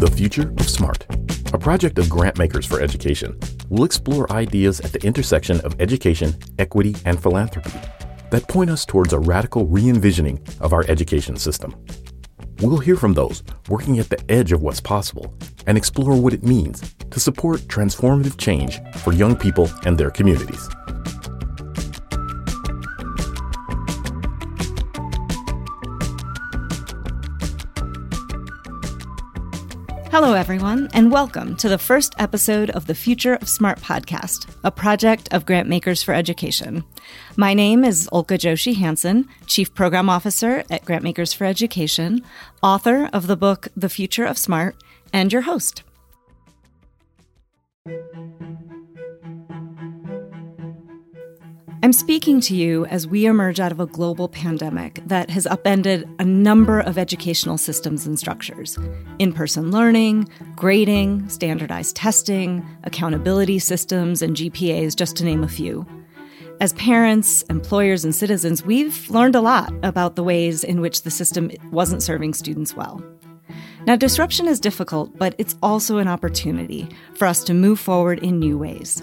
The 0.00 0.10
Future 0.12 0.50
of 0.56 0.66
Smart, 0.66 1.04
a 1.52 1.58
project 1.58 1.98
of 1.98 2.06
Grantmakers 2.06 2.64
for 2.66 2.80
Education, 2.80 3.38
will 3.68 3.84
explore 3.84 4.32
ideas 4.32 4.80
at 4.80 4.92
the 4.92 5.06
intersection 5.06 5.60
of 5.60 5.78
education, 5.78 6.34
equity, 6.58 6.96
and 7.04 7.22
philanthropy 7.22 7.78
that 8.30 8.48
point 8.48 8.70
us 8.70 8.86
towards 8.86 9.12
a 9.12 9.18
radical 9.18 9.66
re 9.66 9.90
envisioning 9.90 10.42
of 10.60 10.72
our 10.72 10.86
education 10.88 11.36
system. 11.36 11.74
We'll 12.62 12.78
hear 12.78 12.96
from 12.96 13.12
those 13.12 13.42
working 13.68 13.98
at 13.98 14.08
the 14.08 14.18
edge 14.30 14.52
of 14.52 14.62
what's 14.62 14.80
possible 14.80 15.34
and 15.66 15.76
explore 15.76 16.18
what 16.18 16.32
it 16.32 16.44
means 16.44 16.80
to 17.10 17.20
support 17.20 17.60
transformative 17.68 18.38
change 18.38 18.80
for 19.00 19.12
young 19.12 19.36
people 19.36 19.68
and 19.84 19.98
their 19.98 20.10
communities. 20.10 20.66
Hello, 30.10 30.32
everyone, 30.32 30.88
and 30.92 31.12
welcome 31.12 31.54
to 31.54 31.68
the 31.68 31.78
first 31.78 32.16
episode 32.18 32.70
of 32.70 32.88
the 32.88 32.96
Future 32.96 33.34
of 33.34 33.48
Smart 33.48 33.80
podcast, 33.80 34.52
a 34.64 34.70
project 34.72 35.32
of 35.32 35.46
Grantmakers 35.46 36.04
for 36.04 36.12
Education. 36.12 36.82
My 37.36 37.54
name 37.54 37.84
is 37.84 38.08
Ulcca 38.12 38.36
Joshi 38.36 38.74
Hansen, 38.74 39.28
Chief 39.46 39.72
Program 39.72 40.10
Officer 40.10 40.64
at 40.68 40.84
Grantmakers 40.84 41.32
for 41.32 41.44
Education, 41.44 42.22
author 42.60 43.08
of 43.12 43.28
the 43.28 43.36
book 43.36 43.68
The 43.76 43.88
Future 43.88 44.24
of 44.24 44.36
Smart, 44.36 44.74
and 45.12 45.32
your 45.32 45.42
host. 45.42 45.84
I'm 51.82 51.94
speaking 51.94 52.42
to 52.42 52.54
you 52.54 52.84
as 52.86 53.06
we 53.06 53.24
emerge 53.24 53.58
out 53.58 53.72
of 53.72 53.80
a 53.80 53.86
global 53.86 54.28
pandemic 54.28 55.00
that 55.06 55.30
has 55.30 55.46
upended 55.46 56.06
a 56.18 56.24
number 56.26 56.80
of 56.80 56.98
educational 56.98 57.56
systems 57.56 58.06
and 58.06 58.18
structures 58.18 58.78
in 59.18 59.32
person 59.32 59.70
learning, 59.70 60.28
grading, 60.56 61.26
standardized 61.30 61.96
testing, 61.96 62.62
accountability 62.84 63.58
systems, 63.58 64.20
and 64.20 64.36
GPAs, 64.36 64.94
just 64.94 65.16
to 65.16 65.24
name 65.24 65.42
a 65.42 65.48
few. 65.48 65.86
As 66.60 66.74
parents, 66.74 67.40
employers, 67.44 68.04
and 68.04 68.14
citizens, 68.14 68.62
we've 68.62 69.08
learned 69.08 69.34
a 69.34 69.40
lot 69.40 69.72
about 69.82 70.16
the 70.16 70.22
ways 70.22 70.62
in 70.62 70.82
which 70.82 71.00
the 71.00 71.10
system 71.10 71.50
wasn't 71.70 72.02
serving 72.02 72.34
students 72.34 72.76
well. 72.76 73.02
Now, 73.86 73.96
disruption 73.96 74.46
is 74.48 74.60
difficult, 74.60 75.16
but 75.16 75.34
it's 75.38 75.56
also 75.62 75.96
an 75.96 76.08
opportunity 76.08 76.90
for 77.14 77.26
us 77.26 77.42
to 77.44 77.54
move 77.54 77.80
forward 77.80 78.18
in 78.18 78.38
new 78.38 78.58
ways. 78.58 79.02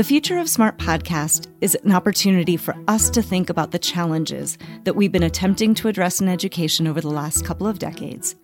The 0.00 0.04
Future 0.04 0.38
of 0.38 0.48
Smart 0.48 0.78
podcast 0.78 1.48
is 1.60 1.74
an 1.84 1.92
opportunity 1.92 2.56
for 2.56 2.74
us 2.88 3.10
to 3.10 3.20
think 3.20 3.50
about 3.50 3.70
the 3.70 3.78
challenges 3.78 4.56
that 4.84 4.96
we've 4.96 5.12
been 5.12 5.22
attempting 5.22 5.74
to 5.74 5.88
address 5.88 6.22
in 6.22 6.28
education 6.30 6.86
over 6.86 7.02
the 7.02 7.10
last 7.10 7.44
couple 7.44 7.66
of 7.66 7.78
decades, 7.78 8.34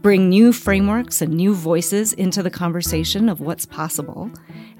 bring 0.00 0.30
new 0.30 0.54
frameworks 0.54 1.20
and 1.20 1.34
new 1.34 1.52
voices 1.52 2.14
into 2.14 2.42
the 2.42 2.48
conversation 2.48 3.28
of 3.28 3.40
what's 3.42 3.66
possible, 3.66 4.30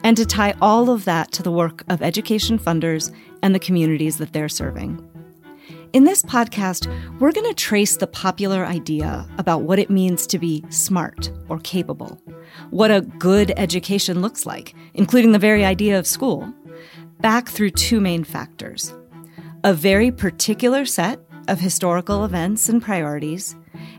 and 0.05 0.17
to 0.17 0.25
tie 0.25 0.55
all 0.63 0.89
of 0.89 1.05
that 1.05 1.33
to 1.33 1.43
the 1.43 1.53
work 1.53 1.85
of 1.91 2.01
education 2.01 2.59
funders 2.59 3.15
and 3.43 3.55
the 3.55 3.59
communities 3.59 4.17
that 4.17 4.33
they're 4.33 4.49
serving. 4.49 5.07
In 5.93 6.05
this 6.05 6.23
podcast, 6.23 6.91
we're 7.21 7.33
going 7.33 7.47
to 7.47 7.53
trace 7.53 7.99
the 7.99 8.07
popular 8.07 8.65
idea 8.65 9.29
about 9.37 9.63
what 9.63 9.79
it 9.79 9.91
means 9.91 10.27
to 10.29 10.39
be 10.39 10.65
smart 10.71 11.31
or 11.51 11.59
capable, 11.59 12.19
what 12.71 12.91
a 12.91 13.03
good 13.03 13.53
education 13.59 14.23
looks 14.23 14.47
like, 14.47 14.75
including 14.95 15.33
the 15.33 15.39
very 15.39 15.67
idea 15.67 15.99
of 15.99 16.07
school, 16.07 16.51
back 17.21 17.47
through 17.47 17.71
two 17.71 18.01
main 18.01 18.25
factors 18.25 18.95
a 19.65 19.75
very 19.75 20.11
particular 20.11 20.87
set 20.87 21.21
of 21.47 21.61
historical 21.61 22.25
events 22.25 22.71
and 22.71 22.83
priorities, 22.83 23.55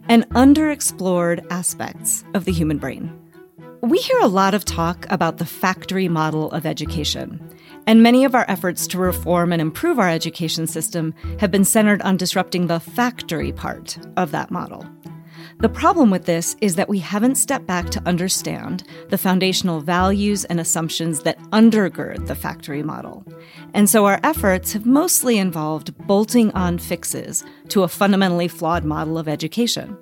and 0.10 0.28
underexplored 0.32 1.46
aspects 1.52 2.26
of 2.34 2.46
the 2.46 2.52
human 2.52 2.80
brain. 2.80 3.18
We 3.82 4.00
hear 4.00 4.20
a 4.20 4.28
lot 4.28 4.54
of 4.56 4.66
talk 4.66 5.06
about 5.10 5.38
the 5.38 5.46
factory 5.46 6.10
model 6.10 6.52
of 6.52 6.66
education 6.66 7.54
and 7.88 8.04
many 8.04 8.26
of 8.26 8.36
our 8.36 8.46
efforts 8.48 8.88
to 8.88 8.98
reform 8.98 9.52
and 9.52 9.62
improve 9.62 10.00
our 10.00 10.10
education 10.10 10.68
system 10.68 11.14
have 11.40 11.52
been 11.52 11.66
centered 11.66 12.02
on 12.02 12.18
disrupting 12.18 12.68
the 12.68 12.80
factory 12.80 13.52
part 13.52 13.98
of 14.18 14.32
that 14.32 14.52
model. 14.52 14.86
The 15.60 15.70
problem 15.70 16.10
with 16.10 16.26
this 16.26 16.56
is 16.62 16.76
that 16.76 16.90
we 16.90 17.00
haven't 17.00 17.36
stepped 17.36 17.68
back 17.68 17.90
to 17.92 18.08
understand 18.08 18.84
the 19.10 19.18
foundational 19.18 19.82
values 19.82 20.46
and 20.46 20.60
assumptions 20.60 21.22
that 21.22 21.40
undergird 21.52 22.28
the 22.28 22.36
factory 22.36 22.84
model. 22.84 23.26
And 23.74 23.90
so 23.90 24.06
our 24.06 24.20
efforts 24.24 24.74
have 24.74 24.86
mostly 24.86 25.38
involved 25.38 25.96
bolting 26.08 26.52
on 26.52 26.80
fixes 26.80 27.46
to 27.70 27.84
a 27.84 27.88
fundamentally 27.88 28.48
flawed 28.48 28.84
model 28.84 29.18
of 29.18 29.28
education. 29.28 29.98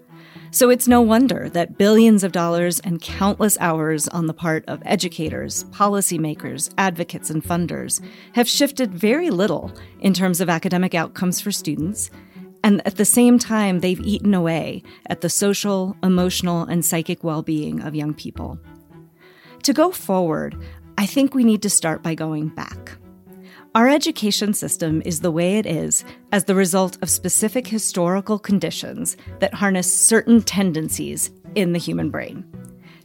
So 0.53 0.69
it's 0.69 0.85
no 0.85 0.99
wonder 0.99 1.47
that 1.49 1.77
billions 1.77 2.25
of 2.25 2.33
dollars 2.33 2.81
and 2.81 3.01
countless 3.01 3.57
hours 3.61 4.09
on 4.09 4.27
the 4.27 4.33
part 4.33 4.65
of 4.67 4.83
educators, 4.85 5.63
policymakers, 5.65 6.73
advocates, 6.77 7.29
and 7.29 7.41
funders 7.41 8.03
have 8.33 8.49
shifted 8.49 8.93
very 8.93 9.29
little 9.29 9.71
in 10.01 10.13
terms 10.13 10.41
of 10.41 10.49
academic 10.49 10.93
outcomes 10.93 11.39
for 11.39 11.53
students. 11.53 12.11
And 12.65 12.85
at 12.85 12.97
the 12.97 13.05
same 13.05 13.39
time, 13.39 13.79
they've 13.79 14.01
eaten 14.01 14.33
away 14.33 14.83
at 15.05 15.21
the 15.21 15.29
social, 15.29 15.95
emotional, 16.03 16.63
and 16.63 16.83
psychic 16.83 17.23
well 17.23 17.41
being 17.41 17.81
of 17.81 17.95
young 17.95 18.13
people. 18.13 18.59
To 19.63 19.71
go 19.71 19.89
forward, 19.91 20.61
I 20.97 21.05
think 21.05 21.33
we 21.33 21.45
need 21.45 21.61
to 21.61 21.69
start 21.69 22.03
by 22.03 22.13
going 22.13 22.49
back. 22.49 22.97
Our 23.73 23.87
education 23.87 24.53
system 24.53 25.01
is 25.05 25.21
the 25.21 25.31
way 25.31 25.57
it 25.57 25.65
is 25.65 26.03
as 26.33 26.43
the 26.43 26.55
result 26.55 26.97
of 27.01 27.09
specific 27.09 27.65
historical 27.65 28.37
conditions 28.37 29.15
that 29.39 29.53
harness 29.53 29.91
certain 29.91 30.41
tendencies 30.41 31.31
in 31.55 31.71
the 31.71 31.79
human 31.79 32.09
brain. 32.09 32.45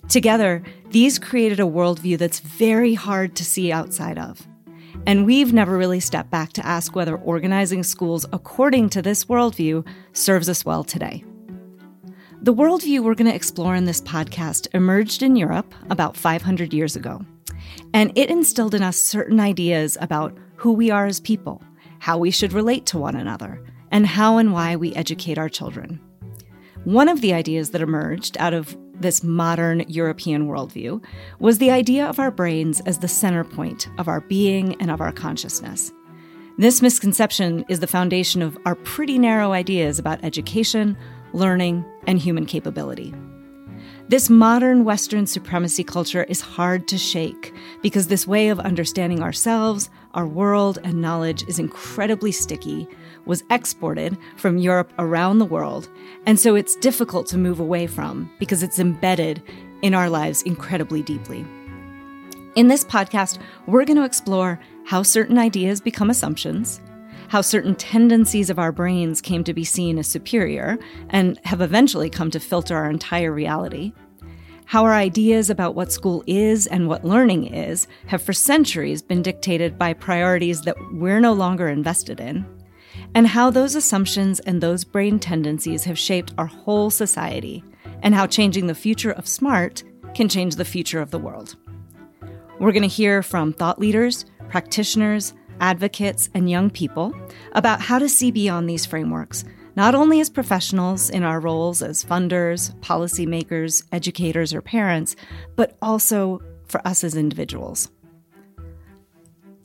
Together, 0.09 0.65
these 0.91 1.21
created 1.21 1.61
a 1.61 1.65
worldview 1.65 2.19
that's 2.19 2.41
very 2.41 2.95
hard 2.95 3.37
to 3.37 3.45
see 3.45 3.71
outside 3.71 4.19
of. 4.19 4.45
And 5.07 5.25
we've 5.25 5.53
never 5.53 5.79
really 5.79 6.01
stepped 6.01 6.31
back 6.31 6.53
to 6.55 6.67
ask 6.67 6.97
whether 6.97 7.17
organizing 7.17 7.85
schools 7.85 8.27
according 8.33 8.89
to 8.91 9.03
this 9.03 9.27
worldview 9.27 9.87
serves 10.15 10.49
us 10.49 10.65
well 10.65 10.83
today. 10.83 11.25
The 12.43 12.55
worldview 12.55 13.05
we're 13.05 13.15
going 13.15 13.31
to 13.31 13.37
explore 13.37 13.77
in 13.77 13.85
this 13.85 14.01
podcast 14.01 14.67
emerged 14.75 15.23
in 15.23 15.37
Europe 15.37 15.73
about 15.91 16.17
500 16.17 16.75
years 16.75 16.97
ago. 16.97 17.25
And 17.95 18.11
it 18.19 18.31
instilled 18.31 18.75
in 18.75 18.83
us 18.83 18.97
certain 18.97 19.39
ideas 19.39 19.97
about 20.01 20.37
who 20.57 20.73
we 20.73 20.91
are 20.91 21.07
as 21.07 21.21
people, 21.21 21.63
how 21.99 22.19
we 22.19 22.31
should 22.31 22.53
relate 22.53 22.87
to 22.87 22.99
one 22.99 23.17
another, 23.17 23.63
and 23.91 24.07
how 24.07 24.39
and 24.39 24.53
why 24.53 24.77
we 24.77 24.95
educate 24.95 25.39
our 25.39 25.49
children. 25.49 26.01
One 26.85 27.09
of 27.09 27.21
the 27.21 27.33
ideas 27.33 27.71
that 27.71 27.83
emerged 27.83 28.37
out 28.39 28.55
of 28.55 28.77
this 29.01 29.23
modern 29.23 29.81
European 29.89 30.47
worldview 30.47 31.05
was 31.39 31.59
the 31.59 31.71
idea 31.71 32.07
of 32.07 32.19
our 32.19 32.31
brains 32.31 32.81
as 32.83 32.99
the 32.99 33.09
center 33.09 33.45
point 33.45 33.89
of 33.99 34.09
our 34.09 34.21
being 34.23 34.81
and 34.81 34.91
of 34.91 35.01
our 35.01 35.13
consciousness. 35.13 35.93
This 36.59 36.81
misconception 36.81 37.65
is 37.69 37.81
the 37.81 37.87
foundation 37.87 38.41
of 38.41 38.57
our 38.65 38.75
pretty 38.75 39.19
narrow 39.19 39.53
ideas 39.53 39.99
about 39.99 40.25
education, 40.25 40.97
learning, 41.35 41.85
and 42.07 42.19
human 42.19 42.47
capability. 42.47 43.13
This 44.09 44.31
modern 44.31 44.85
Western 44.85 45.27
supremacy 45.27 45.83
culture 45.83 46.25
is 46.25 46.41
hard 46.41 46.87
to 46.89 46.97
shake 46.97 47.53
because 47.83 48.07
this 48.07 48.27
way 48.27 48.49
of 48.49 48.61
understanding 48.61 49.21
ourselves, 49.21 49.91
our 50.17 50.27
world, 50.27 50.79
and 50.83 51.01
knowledge 51.01 51.47
is 51.47 51.61
incredibly 51.61 52.33
sticky, 52.33 52.89
was 53.27 53.45
exported 53.51 54.17
from 54.37 54.59
Europe 54.59 54.93
around 54.99 55.39
the 55.39 55.45
world, 55.45 55.89
and 56.25 56.41
so 56.41 56.57
it's 56.57 56.75
difficult 56.77 57.27
to 57.29 57.39
move 57.39 57.61
away 57.61 57.87
from 57.87 58.29
because 58.39 58.63
it's 58.63 58.79
embedded 58.79 59.43
in 59.83 59.95
our 59.95 60.11
lives 60.11 60.43
incredibly 60.43 61.03
deeply. 61.03 61.47
In 62.57 62.69
this 62.69 62.85
podcast, 62.85 63.39
we're 63.67 63.85
going 63.85 63.99
to 63.99 64.05
explore 64.05 64.59
how 64.87 65.03
certain 65.03 65.37
ideas 65.37 65.81
become 65.81 66.09
assumptions, 66.09 66.81
how 67.29 67.43
certain 67.43 67.75
tendencies 67.75 68.49
of 68.49 68.59
our 68.59 68.73
brains 68.73 69.21
came 69.21 69.45
to 69.45 69.53
be 69.53 69.65
seen 69.65 69.99
as 69.99 70.07
superior 70.07 70.79
and 71.11 71.39
have 71.45 71.61
eventually 71.61 72.09
come 72.09 72.31
to 72.31 72.41
filter 72.41 72.75
our 72.75 72.89
entire 72.89 73.33
reality. 73.33 73.93
How 74.69 74.85
our 74.85 74.95
ideas 74.95 75.49
about 75.49 75.77
what 75.77 75.93
school 75.93 76.25
is 76.27 76.67
and 76.67 76.89
what 76.89 77.05
learning 77.05 77.55
is 77.55 77.87
have 78.09 78.21
for 78.21 78.33
centuries 78.33 79.01
been 79.01 79.23
dictated 79.23 79.79
by 79.79 79.93
priorities 79.93 80.63
that 80.63 80.77
we're 80.93 81.21
no 81.21 81.33
longer 81.33 81.69
invested 81.69 82.19
in. 82.19 82.45
And 83.15 83.29
how 83.29 83.49
those 83.49 83.77
assumptions 83.77 84.41
and 84.41 84.61
those 84.61 84.83
brain 84.83 85.21
tendencies 85.21 85.85
have 85.85 85.97
shaped 85.97 86.35
our 86.37 86.47
whole 86.47 86.91
society, 86.91 87.63
and 88.03 88.13
how 88.13 88.27
changing 88.27 88.67
the 88.67 88.75
future 88.75 89.13
of 89.13 89.29
smart 89.29 89.85
can 90.15 90.29
change 90.29 90.57
the 90.57 90.65
future 90.65 91.01
of 91.01 91.13
the 91.13 91.19
world. 91.19 91.55
We're 92.59 92.73
going 92.73 92.83
to 92.83 92.89
hear 92.89 93.23
from 93.23 93.53
thought 93.53 93.79
leaders, 93.79 94.25
practitioners, 94.49 95.33
advocates, 95.61 96.29
and 96.35 96.51
young 96.51 96.71
people 96.71 97.15
about 97.53 97.81
how 97.81 98.01
to 98.01 98.09
see 98.09 98.33
beyond 98.33 98.69
these 98.69 98.85
frameworks, 98.85 99.45
not 99.77 99.95
only 99.95 100.21
as 100.21 100.31
professionals 100.31 101.11
in 101.11 101.23
our 101.23 101.39
roles 101.39 101.83
as 101.83 102.03
funders, 102.03 102.75
policymakers, 102.81 103.85
educators, 103.93 104.55
or 104.55 104.63
parents, 104.63 105.15
but 105.55 105.77
also 105.83 106.41
for 106.67 106.85
us 106.87 107.05
as 107.05 107.15
individuals. 107.15 107.91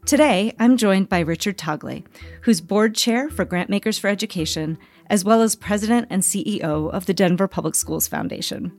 Today, 0.06 0.54
I'm 0.60 0.78
joined 0.78 1.10
by 1.10 1.20
Richard 1.20 1.58
Tagle, 1.58 2.04
who's 2.42 2.60
board 2.60 2.96
chair 2.96 3.30
for 3.30 3.46
Grantmakers 3.46 4.00
for 4.00 4.10
Education, 4.10 4.78
as 5.08 5.24
well 5.24 5.42
as 5.42 5.56
president 5.56 6.08
and 6.10 6.24
CEO 6.24 6.90
of 6.92 7.06
the 7.06 7.14
Denver 7.14 7.48
Public 7.48 7.76
Schools 7.76 8.08
Foundation. 8.08 8.72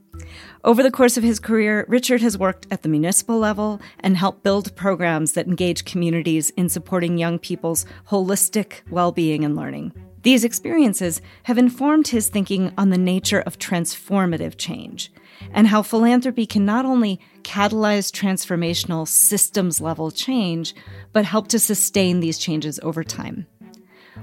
Over 0.63 0.83
the 0.83 0.91
course 0.91 1.15
of 1.15 1.23
his 1.23 1.39
career, 1.39 1.85
Richard 1.87 2.21
has 2.21 2.37
worked 2.37 2.67
at 2.69 2.81
the 2.81 2.89
municipal 2.89 3.39
level 3.39 3.79
and 4.01 4.17
helped 4.17 4.43
build 4.43 4.75
programs 4.75 5.31
that 5.33 5.47
engage 5.47 5.85
communities 5.85 6.49
in 6.51 6.69
supporting 6.69 7.17
young 7.17 7.39
people's 7.39 7.85
holistic 8.09 8.81
well 8.89 9.11
being 9.11 9.45
and 9.45 9.55
learning. 9.55 9.93
These 10.23 10.45
experiences 10.45 11.21
have 11.43 11.57
informed 11.57 12.07
his 12.07 12.29
thinking 12.29 12.71
on 12.77 12.89
the 12.89 12.97
nature 12.97 13.41
of 13.41 13.59
transformative 13.59 14.55
change 14.57 15.11
and 15.51 15.67
how 15.67 15.81
philanthropy 15.81 16.45
can 16.45 16.65
not 16.65 16.85
only 16.85 17.19
catalyze 17.41 18.09
transformational 18.09 19.05
systems 19.05 19.81
level 19.81 20.11
change, 20.11 20.73
but 21.11 21.25
help 21.25 21.49
to 21.49 21.59
sustain 21.59 22.21
these 22.21 22.37
changes 22.37 22.79
over 22.83 23.03
time. 23.03 23.45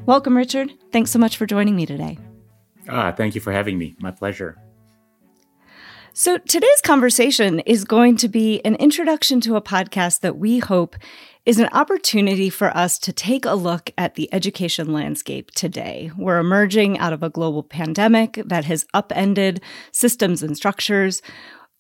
Welcome, 0.07 0.39
Richard. 0.39 0.73
Thanks 0.91 1.11
so 1.11 1.19
much 1.19 1.37
for 1.37 1.45
joining 1.45 1.77
me 1.77 1.85
today. 1.85 2.19
Ah, 2.89 3.13
thank 3.13 3.35
you 3.35 3.43
for 3.43 3.53
having 3.53 3.77
me. 3.77 3.95
My 4.01 4.11
pleasure. 4.11 4.57
So, 6.13 6.39
today's 6.39 6.81
conversation 6.83 7.61
is 7.61 7.85
going 7.85 8.17
to 8.17 8.29
be 8.29 8.61
an 8.65 8.75
introduction 8.77 9.41
to 9.43 9.55
a 9.55 9.63
podcast 9.63 10.21
that 10.21 10.39
we 10.39 10.59
hope 10.59 10.97
is 11.47 11.59
an 11.59 11.69
opportunity 11.73 12.51
for 12.51 12.77
us 12.77 12.99
to 12.99 13.13
take 13.13 13.45
a 13.45 13.55
look 13.55 13.91
at 13.97 14.15
the 14.15 14.33
education 14.33 14.93
landscape 14.93 15.51
today. 15.53 16.11
We're 16.17 16.39
emerging 16.39 16.99
out 16.99 17.13
of 17.13 17.23
a 17.23 17.31
global 17.31 17.63
pandemic 17.63 18.41
that 18.45 18.67
has 18.67 18.87
upended 18.93 19.63
systems 19.91 20.43
and 20.43 20.57
structures, 20.57 21.23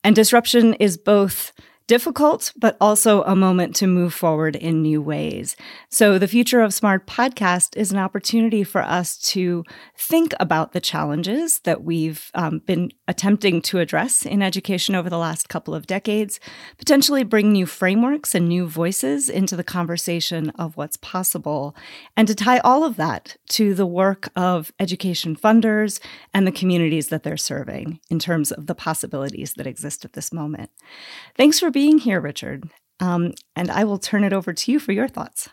and 0.02 0.16
disruption 0.16 0.74
is 0.74 0.96
both 0.96 1.52
difficult, 1.90 2.52
but 2.56 2.76
also 2.80 3.24
a 3.24 3.34
moment 3.34 3.74
to 3.74 3.84
move 3.88 4.14
forward 4.14 4.54
in 4.54 4.80
new 4.80 5.02
ways. 5.02 5.56
So, 5.88 6.20
the 6.20 6.28
Future 6.28 6.60
of 6.60 6.72
Smart 6.72 7.04
podcast 7.04 7.76
is 7.76 7.90
an 7.90 7.98
opportunity 7.98 8.62
for 8.62 8.80
us 8.80 9.16
to 9.32 9.64
think 9.98 10.32
about 10.38 10.72
the 10.72 10.80
challenges 10.80 11.58
that 11.64 11.82
we've 11.82 12.30
um, 12.34 12.60
been 12.60 12.92
attempting 13.08 13.60
to 13.62 13.80
address 13.80 14.24
in 14.24 14.40
education 14.40 14.94
over 14.94 15.10
the 15.10 15.18
last 15.18 15.48
couple 15.48 15.74
of 15.74 15.88
decades, 15.88 16.38
potentially 16.78 17.24
bring 17.24 17.50
new 17.50 17.66
frameworks 17.66 18.36
and 18.36 18.48
new 18.48 18.68
voices 18.68 19.28
into 19.28 19.56
the 19.56 19.64
conversation 19.64 20.50
of 20.50 20.76
what's 20.76 20.96
possible, 20.98 21.74
and 22.16 22.28
to 22.28 22.36
tie 22.36 22.60
all 22.60 22.84
of 22.84 22.94
that 22.98 23.36
to 23.48 23.74
the 23.74 23.84
work 23.84 24.30
of 24.36 24.72
education 24.78 25.34
funders 25.34 25.98
and 26.32 26.46
the 26.46 26.52
communities 26.52 27.08
that 27.08 27.24
they're 27.24 27.36
serving 27.36 27.98
in 28.08 28.20
terms 28.20 28.52
of 28.52 28.68
the 28.68 28.76
possibilities 28.76 29.54
that 29.54 29.66
exist 29.66 30.04
at 30.04 30.12
this 30.12 30.32
moment. 30.32 30.70
Thanks 31.36 31.58
for 31.58 31.68
being 31.68 31.79
being 31.80 31.96
here, 31.96 32.20
Richard. 32.20 32.68
Um, 33.00 33.32
and 33.56 33.70
I 33.70 33.84
will 33.84 33.96
turn 33.96 34.22
it 34.22 34.34
over 34.34 34.52
to 34.52 34.70
you 34.70 34.78
for 34.78 34.92
your 34.92 35.08
thoughts. 35.08 35.48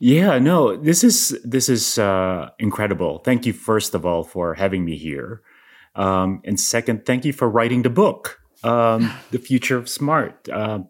Yeah, 0.00 0.38
no, 0.38 0.74
this 0.74 1.04
is 1.04 1.38
this 1.44 1.68
is 1.68 1.98
uh, 1.98 2.48
incredible. 2.58 3.18
Thank 3.18 3.44
you, 3.44 3.52
first 3.52 3.94
of 3.94 4.06
all, 4.06 4.24
for 4.24 4.54
having 4.54 4.82
me 4.82 4.96
here, 4.96 5.42
um, 5.94 6.40
and 6.46 6.58
second, 6.58 7.04
thank 7.04 7.26
you 7.26 7.34
for 7.34 7.50
writing 7.50 7.82
the 7.82 7.90
book, 7.90 8.40
um, 8.64 9.12
"The 9.30 9.38
Future 9.38 9.76
of 9.76 9.90
Smart." 9.90 10.48
Uh, 10.48 10.84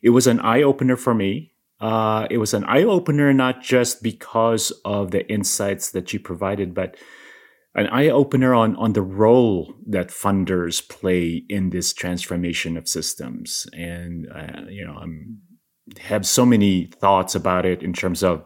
it 0.00 0.10
was 0.10 0.28
an 0.28 0.38
eye 0.38 0.62
opener 0.62 0.96
for 0.96 1.12
me. 1.12 1.52
Uh, 1.80 2.28
it 2.30 2.38
was 2.38 2.54
an 2.54 2.64
eye 2.64 2.84
opener 2.84 3.34
not 3.34 3.62
just 3.62 4.00
because 4.00 4.70
of 4.84 5.10
the 5.10 5.26
insights 5.28 5.90
that 5.90 6.12
you 6.12 6.20
provided, 6.20 6.72
but 6.72 6.96
an 7.74 7.88
eye 7.88 8.08
opener 8.08 8.54
on 8.54 8.76
on 8.76 8.92
the 8.92 9.02
role 9.02 9.74
that 9.86 10.08
funders 10.08 10.86
play 10.86 11.44
in 11.48 11.70
this 11.70 11.92
transformation 11.92 12.76
of 12.76 12.88
systems. 12.88 13.66
And 13.72 14.28
uh, 14.32 14.62
you 14.68 14.86
know 14.86 14.94
i'm 14.94 15.40
have 15.98 16.26
so 16.26 16.46
many 16.46 16.86
thoughts 16.86 17.34
about 17.34 17.66
it 17.66 17.82
in 17.82 17.92
terms 17.92 18.22
of 18.22 18.44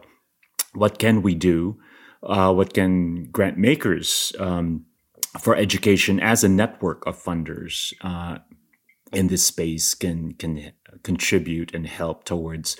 what 0.73 0.99
can 0.99 1.21
we 1.21 1.35
do 1.35 1.77
uh, 2.23 2.53
what 2.53 2.73
can 2.73 3.23
grant 3.31 3.57
makers 3.57 4.33
um, 4.39 4.85
for 5.39 5.55
education 5.55 6.19
as 6.19 6.43
a 6.43 6.49
network 6.49 7.05
of 7.05 7.21
funders 7.21 7.93
uh, 8.01 8.39
in 9.13 9.27
this 9.27 9.45
space 9.45 9.93
can 9.93 10.33
can 10.33 10.73
contribute 11.03 11.73
and 11.73 11.87
help 11.87 12.25
towards 12.25 12.77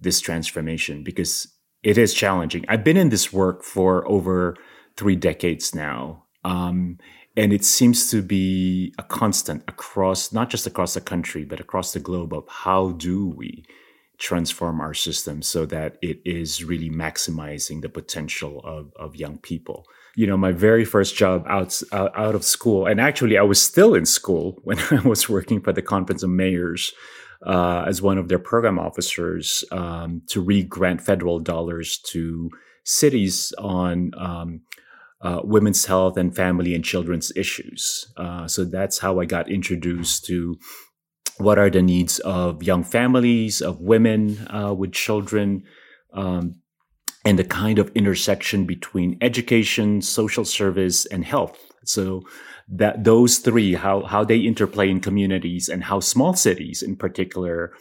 this 0.00 0.20
transformation 0.20 1.02
because 1.02 1.48
it 1.82 1.98
is 1.98 2.14
challenging. 2.14 2.64
I've 2.68 2.84
been 2.84 2.96
in 2.96 3.10
this 3.10 3.32
work 3.32 3.62
for 3.62 4.06
over 4.08 4.56
three 4.96 5.16
decades 5.16 5.74
now. 5.74 6.24
Um, 6.44 6.98
and 7.36 7.52
it 7.52 7.64
seems 7.64 8.10
to 8.10 8.22
be 8.22 8.94
a 8.98 9.02
constant 9.02 9.64
across, 9.66 10.32
not 10.32 10.50
just 10.50 10.66
across 10.66 10.94
the 10.94 11.00
country, 11.00 11.44
but 11.44 11.60
across 11.60 11.92
the 11.92 12.00
globe 12.00 12.32
of 12.32 12.46
how 12.48 12.90
do 12.92 13.26
we 13.26 13.64
transform 14.18 14.80
our 14.80 14.94
system 14.94 15.42
so 15.42 15.66
that 15.66 15.98
it 16.00 16.20
is 16.24 16.62
really 16.62 16.88
maximizing 16.88 17.82
the 17.82 17.88
potential 17.88 18.60
of, 18.64 18.92
of 18.96 19.16
young 19.16 19.38
people. 19.38 19.84
You 20.14 20.28
know, 20.28 20.36
my 20.36 20.52
very 20.52 20.84
first 20.84 21.16
job 21.16 21.44
out, 21.48 21.82
out 21.92 22.36
of 22.36 22.44
school, 22.44 22.86
and 22.86 23.00
actually 23.00 23.36
I 23.36 23.42
was 23.42 23.60
still 23.60 23.94
in 23.94 24.06
school 24.06 24.60
when 24.62 24.78
I 24.90 25.00
was 25.00 25.28
working 25.28 25.60
for 25.60 25.72
the 25.72 25.82
Conference 25.82 26.22
of 26.22 26.30
Mayors 26.30 26.92
uh, 27.44 27.84
as 27.88 28.00
one 28.00 28.16
of 28.16 28.28
their 28.28 28.38
program 28.38 28.78
officers 28.78 29.64
um, 29.72 30.22
to 30.28 30.40
re-grant 30.40 31.00
federal 31.00 31.40
dollars 31.40 31.98
to 31.98 32.50
cities 32.84 33.52
on 33.58 34.12
um, 34.16 34.60
uh, 35.24 35.40
women's 35.42 35.86
health 35.86 36.16
and 36.16 36.36
family 36.36 36.74
and 36.74 36.84
children's 36.84 37.32
issues. 37.34 38.12
Uh, 38.16 38.46
so 38.46 38.64
that's 38.64 38.98
how 38.98 39.18
I 39.20 39.24
got 39.24 39.50
introduced 39.50 40.26
to 40.26 40.56
what 41.38 41.58
are 41.58 41.70
the 41.70 41.82
needs 41.82 42.20
of 42.20 42.62
young 42.62 42.84
families, 42.84 43.62
of 43.62 43.80
women 43.80 44.46
uh, 44.54 44.74
with 44.74 44.92
children, 44.92 45.64
um, 46.12 46.56
and 47.24 47.38
the 47.38 47.44
kind 47.44 47.78
of 47.78 47.90
intersection 47.94 48.66
between 48.66 49.16
education, 49.20 50.02
social 50.02 50.44
service, 50.44 51.06
and 51.06 51.24
health. 51.24 51.58
So 51.84 52.22
that 52.68 53.04
those 53.04 53.38
three, 53.38 53.74
how 53.74 54.04
how 54.04 54.24
they 54.24 54.38
interplay 54.38 54.90
in 54.90 55.00
communities, 55.00 55.68
and 55.68 55.84
how 55.84 56.00
small 56.00 56.34
cities, 56.34 56.82
in 56.82 56.96
particular, 56.96 57.72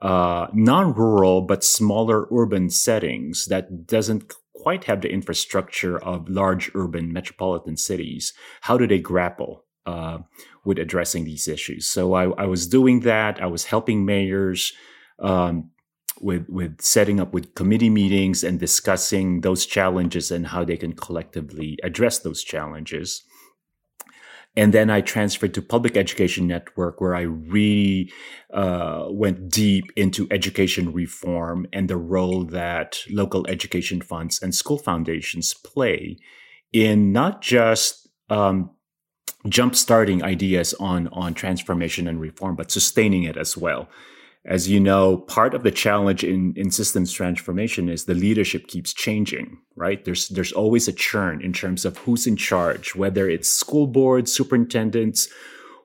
uh, 0.00 0.46
non-rural 0.52 1.42
but 1.42 1.64
smaller 1.64 2.26
urban 2.30 2.70
settings 2.70 3.46
that 3.46 3.86
doesn't 3.86 4.34
quite 4.62 4.84
have 4.84 5.00
the 5.00 5.10
infrastructure 5.10 5.98
of 5.98 6.28
large 6.28 6.70
urban 6.74 7.12
metropolitan 7.12 7.76
cities. 7.76 8.32
How 8.60 8.78
do 8.78 8.86
they 8.86 9.00
grapple 9.00 9.64
uh, 9.86 10.18
with 10.64 10.78
addressing 10.78 11.24
these 11.24 11.48
issues? 11.48 11.90
So 11.90 12.14
I, 12.14 12.30
I, 12.44 12.46
was 12.46 12.68
doing 12.68 13.00
that. 13.00 13.42
I 13.42 13.46
was 13.46 13.64
helping 13.64 14.04
mayors 14.04 14.72
um, 15.18 15.70
with 16.20 16.46
with 16.48 16.80
setting 16.80 17.18
up 17.18 17.34
with 17.34 17.54
committee 17.54 17.90
meetings 17.90 18.44
and 18.44 18.60
discussing 18.60 19.40
those 19.40 19.66
challenges 19.66 20.30
and 20.30 20.46
how 20.46 20.64
they 20.64 20.76
can 20.76 20.92
collectively 20.92 21.78
address 21.82 22.20
those 22.20 22.44
challenges. 22.44 23.22
And 24.54 24.74
then 24.74 24.90
I 24.90 25.00
transferred 25.00 25.54
to 25.54 25.62
Public 25.62 25.96
Education 25.96 26.46
Network, 26.46 27.00
where 27.00 27.14
I 27.14 27.22
really 27.22 28.12
uh, 28.52 29.06
went 29.08 29.48
deep 29.48 29.84
into 29.96 30.28
education 30.30 30.92
reform 30.92 31.66
and 31.72 31.88
the 31.88 31.96
role 31.96 32.44
that 32.44 32.98
local 33.10 33.46
education 33.48 34.02
funds 34.02 34.42
and 34.42 34.54
school 34.54 34.78
foundations 34.78 35.54
play 35.54 36.18
in 36.72 37.12
not 37.12 37.40
just 37.40 38.08
um, 38.28 38.70
jump-starting 39.48 40.22
ideas 40.22 40.74
on 40.74 41.08
on 41.08 41.34
transformation 41.34 42.06
and 42.06 42.20
reform, 42.20 42.54
but 42.54 42.70
sustaining 42.70 43.22
it 43.24 43.36
as 43.36 43.56
well 43.56 43.88
as 44.44 44.68
you 44.68 44.80
know, 44.80 45.18
part 45.18 45.54
of 45.54 45.62
the 45.62 45.70
challenge 45.70 46.24
in, 46.24 46.52
in 46.56 46.70
systems 46.70 47.12
transformation 47.12 47.88
is 47.88 48.04
the 48.04 48.14
leadership 48.14 48.66
keeps 48.66 48.92
changing, 48.92 49.58
right? 49.76 50.04
There's 50.04 50.28
there's 50.28 50.52
always 50.52 50.88
a 50.88 50.92
churn 50.92 51.40
in 51.42 51.52
terms 51.52 51.84
of 51.84 51.98
who's 51.98 52.26
in 52.26 52.36
charge, 52.36 52.96
whether 52.96 53.28
it's 53.28 53.48
school 53.48 53.86
boards, 53.86 54.32
superintendents, 54.32 55.28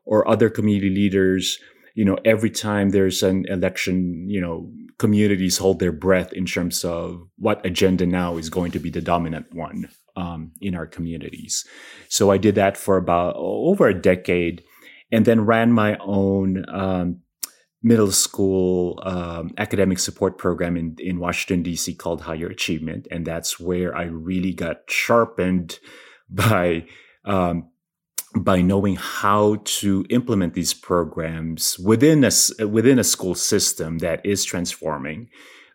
or 0.06 0.28
other 0.28 0.50
community 0.50 0.90
leaders. 0.90 1.60
You 1.94 2.06
know, 2.06 2.18
every 2.26 2.50
time 2.50 2.90
there's 2.90 3.22
an 3.22 3.46
election, 3.48 4.28
you 4.28 4.42
know, 4.42 4.72
communities 4.98 5.60
hold 5.60 5.80
their 5.80 5.92
breath 5.92 6.34
in 6.34 6.48
terms 6.48 6.84
of 6.84 7.28
what 7.38 7.64
agenda 7.64 8.08
now 8.08 8.38
is 8.38 8.50
going 8.50 8.72
to 8.72 8.80
be 8.80 8.90
the 8.90 9.02
dominant 9.02 9.54
one 9.54 9.88
um, 10.16 10.52
in 10.62 10.74
our 10.74 10.88
communities. 10.88 11.64
So 12.10 12.32
I 12.32 12.38
did 12.38 12.56
that 12.56 12.76
for 12.76 12.98
about 12.98 13.36
over 13.38 13.88
a 13.88 14.02
decade, 14.02 14.64
and 15.12 15.26
then 15.26 15.46
ran 15.46 15.72
my 15.72 15.96
own. 16.00 16.66
Um, 16.70 17.22
middle 17.84 18.12
school 18.12 19.00
um, 19.03 19.51
academic 19.57 20.00
support 20.00 20.38
program 20.38 20.75
in, 20.75 20.96
in 21.00 21.19
Washington, 21.19 21.63
D.C. 21.63 21.93
called 21.96 22.22
Higher 22.22 22.48
Achievement. 22.48 23.07
And 23.12 23.25
that's 23.25 23.60
where 23.60 23.96
I 23.96 24.03
really 24.03 24.53
got 24.53 24.81
sharpened 24.89 25.79
by. 26.29 26.86
Um, 27.25 27.69
by 28.36 28.62
knowing 28.62 28.98
how 28.98 29.55
to 29.63 30.05
implement 30.10 30.53
these 30.53 30.74
programs 30.74 31.79
within 31.79 32.24
a 32.24 32.67
within 32.67 33.00
a 33.00 33.03
school 33.03 33.34
system 33.34 34.00
that 34.00 34.24
is 34.25 34.43
transforming, 34.43 35.29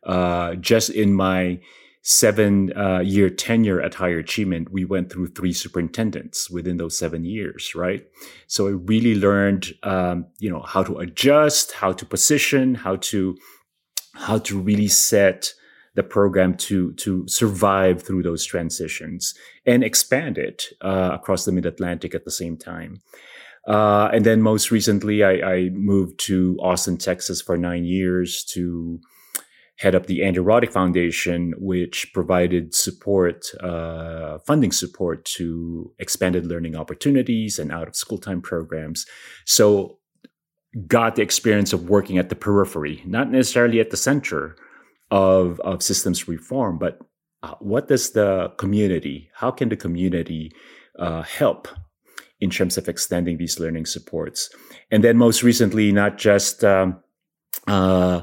uh, 0.04 0.54
just 0.56 0.90
in 0.90 1.12
my 1.12 1.61
seven 2.02 2.76
uh, 2.76 2.99
year 2.99 3.30
tenure 3.30 3.80
at 3.80 3.94
higher 3.94 4.18
achievement, 4.18 4.73
we 4.73 4.85
went 4.85 5.11
through 5.11 5.28
three 5.28 5.52
superintendents 5.52 6.50
within 6.50 6.76
those 6.76 6.99
seven 6.99 7.25
years, 7.25 7.75
right? 7.75 8.04
So 8.49 8.66
I 8.66 8.73
really 8.73 9.14
learned, 9.14 9.73
um, 9.85 10.26
you 10.40 10.50
know, 10.50 10.62
how 10.62 10.82
to 10.82 10.99
adjust, 10.99 11.73
how 11.73 11.92
to 11.92 12.04
position, 12.04 12.75
how 12.75 12.97
to 12.97 13.37
how 14.14 14.38
to 14.38 14.59
really 14.59 14.88
set 14.88 15.54
the 15.94 16.02
program 16.02 16.54
to 16.56 16.92
to 16.94 17.26
survive 17.28 18.02
through 18.02 18.25
those 18.25 18.44
transitions 18.44 19.35
and 19.64 19.85
expand 19.85 20.38
it 20.38 20.64
uh, 20.80 21.11
across 21.12 21.44
the 21.44 21.52
Mid 21.52 21.66
Atlantic 21.66 22.14
at 22.14 22.25
the 22.25 22.30
same 22.30 22.56
time. 22.56 23.00
Uh, 23.68 24.11
and 24.12 24.26
then 24.26 24.42
most 24.42 24.73
recently, 24.73 25.23
I, 25.23 25.35
I, 25.35 25.68
moved 25.68 26.18
to 26.26 26.59
Austin, 26.61 26.97
Texas 26.97 27.40
for 27.40 27.56
nine 27.56 27.85
years 27.85 28.42
to 28.47 29.00
head 29.79 29.95
up 29.95 30.07
the 30.07 30.23
Andrew 30.23 30.45
Roddick 30.45 30.73
Foundation, 30.73 31.55
which 31.59 32.12
provided 32.12 32.75
support, 32.75 33.45
uh, 33.61 34.38
funding 34.47 34.73
support 34.73 35.25
to 35.25 35.93
expanded 35.99 36.47
learning 36.47 36.76
opportunities 36.76 37.59
and 37.59 37.73
out 37.73 37.88
of 37.88 37.97
school 37.97 38.19
time 38.19 38.41
programs. 38.43 39.07
So, 39.47 39.99
got 40.87 41.17
the 41.17 41.23
experience 41.23 41.75
of 41.75 41.91
working 41.91 42.17
at 42.17 42.31
the 42.31 42.35
periphery, 42.35 43.02
not 43.05 43.31
necessarily 43.31 43.79
at 43.79 43.91
the 43.91 43.97
center 43.97 44.57
of, 45.11 45.61
of 45.61 45.83
systems 45.83 46.26
reform, 46.26 46.79
but 46.79 46.99
uh, 47.43 47.55
what 47.59 47.88
does 47.88 48.12
the 48.12 48.50
community, 48.57 49.31
how 49.35 49.50
can 49.50 49.69
the 49.69 49.76
community 49.76 50.50
uh, 50.99 51.23
help 51.23 51.69
in 52.43 52.50
terms 52.50 52.76
of 52.76 52.88
extending 52.88 53.38
these 53.38 53.61
learning 53.61 53.87
supports. 53.87 54.50
And 54.91 55.05
then 55.05 55.17
most 55.17 55.45
recently, 55.45 55.93
not 55.93 56.19
just 56.19 56.64
um, 56.64 57.00
uh, 57.69 58.23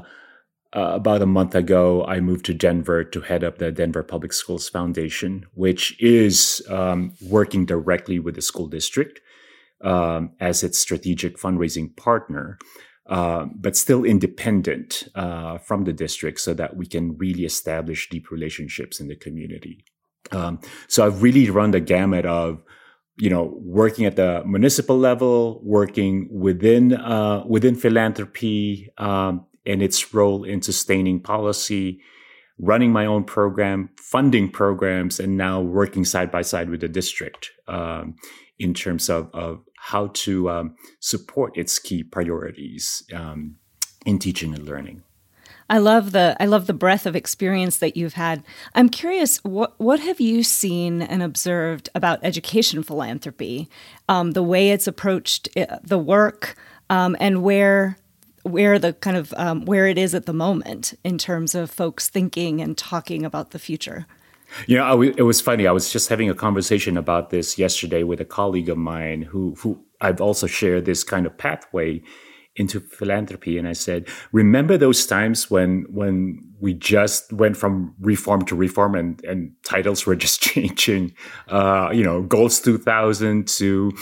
uh, 0.72 0.92
about 0.94 1.22
a 1.22 1.26
month 1.26 1.54
ago, 1.54 2.04
I 2.04 2.20
moved 2.20 2.44
to 2.46 2.54
Denver 2.54 3.02
to 3.02 3.20
head 3.20 3.42
up 3.42 3.58
the 3.58 3.72
Denver 3.72 4.02
Public 4.02 4.32
Schools 4.32 4.68
Foundation, 4.68 5.46
which 5.54 6.00
is 6.00 6.62
um, 6.68 7.14
working 7.20 7.66
directly 7.66 8.18
with 8.18 8.36
the 8.36 8.42
school 8.42 8.68
district 8.68 9.20
um, 9.80 10.32
as 10.38 10.62
its 10.62 10.78
strategic 10.78 11.36
fundraising 11.36 11.96
partner. 11.96 12.58
Uh, 13.06 13.46
but 13.56 13.76
still 13.76 14.04
independent 14.04 15.08
uh, 15.16 15.58
from 15.58 15.82
the 15.82 15.92
district 15.92 16.38
so 16.38 16.54
that 16.54 16.76
we 16.76 16.86
can 16.86 17.18
really 17.18 17.44
establish 17.44 18.08
deep 18.08 18.30
relationships 18.30 19.00
in 19.00 19.08
the 19.08 19.16
community. 19.16 19.84
Um, 20.30 20.60
so 20.86 21.04
I've 21.04 21.20
really 21.20 21.50
run 21.50 21.72
the 21.72 21.80
gamut 21.80 22.24
of 22.24 22.62
you 23.20 23.28
know, 23.28 23.52
working 23.60 24.06
at 24.06 24.16
the 24.16 24.42
municipal 24.46 24.98
level, 24.98 25.60
working 25.62 26.28
within 26.32 26.94
uh, 26.94 27.44
within 27.46 27.74
philanthropy 27.74 28.90
um, 28.96 29.44
and 29.70 29.82
its 29.82 30.12
role 30.12 30.44
in 30.44 30.62
sustaining 30.62 31.20
policy, 31.20 32.00
running 32.58 32.92
my 32.92 33.06
own 33.06 33.24
program, 33.24 33.88
funding 33.96 34.50
programs, 34.50 35.20
and 35.20 35.36
now 35.36 35.60
working 35.60 36.04
side 36.04 36.30
by 36.30 36.42
side 36.42 36.68
with 36.68 36.80
the 36.80 36.88
district 36.88 37.50
um, 37.68 38.16
in 38.58 38.74
terms 38.74 39.08
of, 39.08 39.30
of 39.32 39.64
how 39.78 40.08
to 40.08 40.50
um, 40.50 40.76
support 41.00 41.56
its 41.56 41.78
key 41.78 42.02
priorities 42.02 43.02
um, 43.14 43.56
in 44.04 44.18
teaching 44.18 44.54
and 44.54 44.66
learning. 44.66 45.02
I 45.70 45.78
love 45.78 46.10
the 46.10 46.36
I 46.40 46.46
love 46.46 46.66
the 46.66 46.74
breadth 46.74 47.06
of 47.06 47.14
experience 47.14 47.78
that 47.78 47.96
you've 47.96 48.14
had. 48.14 48.42
I'm 48.74 48.88
curious, 48.88 49.38
what 49.44 49.78
what 49.78 50.00
have 50.00 50.20
you 50.20 50.42
seen 50.42 51.00
and 51.00 51.22
observed 51.22 51.88
about 51.94 52.18
education 52.24 52.82
philanthropy, 52.82 53.68
um, 54.08 54.32
the 54.32 54.42
way 54.42 54.70
it's 54.70 54.88
approached 54.88 55.48
uh, 55.56 55.78
the 55.84 55.98
work, 55.98 56.56
um, 56.90 57.16
and 57.20 57.44
where 57.44 57.96
where 58.42 58.78
the 58.78 58.92
kind 58.94 59.16
of 59.16 59.32
um, 59.36 59.64
where 59.64 59.86
it 59.86 59.98
is 59.98 60.14
at 60.14 60.26
the 60.26 60.32
moment 60.32 60.94
in 61.04 61.18
terms 61.18 61.54
of 61.54 61.70
folks 61.70 62.08
thinking 62.08 62.60
and 62.60 62.76
talking 62.76 63.24
about 63.24 63.50
the 63.50 63.58
future. 63.58 64.06
You 64.66 64.78
know, 64.78 65.02
it 65.02 65.22
was 65.22 65.40
funny. 65.40 65.66
I 65.68 65.72
was 65.72 65.92
just 65.92 66.08
having 66.08 66.28
a 66.28 66.34
conversation 66.34 66.96
about 66.96 67.30
this 67.30 67.56
yesterday 67.56 68.02
with 68.02 68.20
a 68.20 68.24
colleague 68.24 68.68
of 68.68 68.78
mine 68.78 69.22
who 69.22 69.54
who 69.56 69.84
I've 70.00 70.20
also 70.20 70.46
shared 70.46 70.86
this 70.86 71.04
kind 71.04 71.26
of 71.26 71.36
pathway 71.38 72.02
into 72.56 72.80
philanthropy 72.80 73.56
and 73.58 73.68
i 73.68 73.72
said 73.72 74.08
remember 74.32 74.76
those 74.76 75.06
times 75.06 75.50
when 75.50 75.86
when 75.88 76.38
we 76.60 76.74
just 76.74 77.32
went 77.32 77.56
from 77.56 77.94
reform 78.00 78.44
to 78.44 78.56
reform 78.56 78.96
and 78.96 79.24
and 79.24 79.52
titles 79.64 80.04
were 80.04 80.16
just 80.16 80.42
changing 80.50 81.14
uh 81.48 81.88
you 81.92 82.02
know 82.02 82.22
goals 82.22 82.60
2000 82.60 83.46
to 83.46 83.92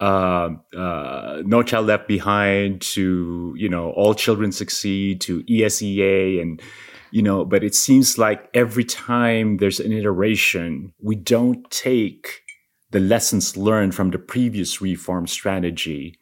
uh, 0.00 0.50
uh, 0.76 1.42
no 1.44 1.62
child 1.62 1.86
left 1.86 2.08
behind 2.08 2.80
to 2.80 3.54
you 3.56 3.68
know 3.68 3.90
all 3.90 4.14
children 4.14 4.52
succeed 4.52 5.20
to 5.20 5.42
esea 5.44 6.42
and 6.42 6.60
you 7.12 7.22
know 7.22 7.44
but 7.44 7.62
it 7.62 7.74
seems 7.74 8.18
like 8.18 8.48
every 8.54 8.84
time 8.84 9.58
there's 9.58 9.78
an 9.78 9.92
iteration 9.92 10.92
we 11.00 11.14
don't 11.14 11.70
take 11.70 12.42
the 12.90 13.00
lessons 13.00 13.56
learned 13.56 13.94
from 13.94 14.10
the 14.10 14.18
previous 14.18 14.80
reform 14.80 15.26
strategy 15.26 16.18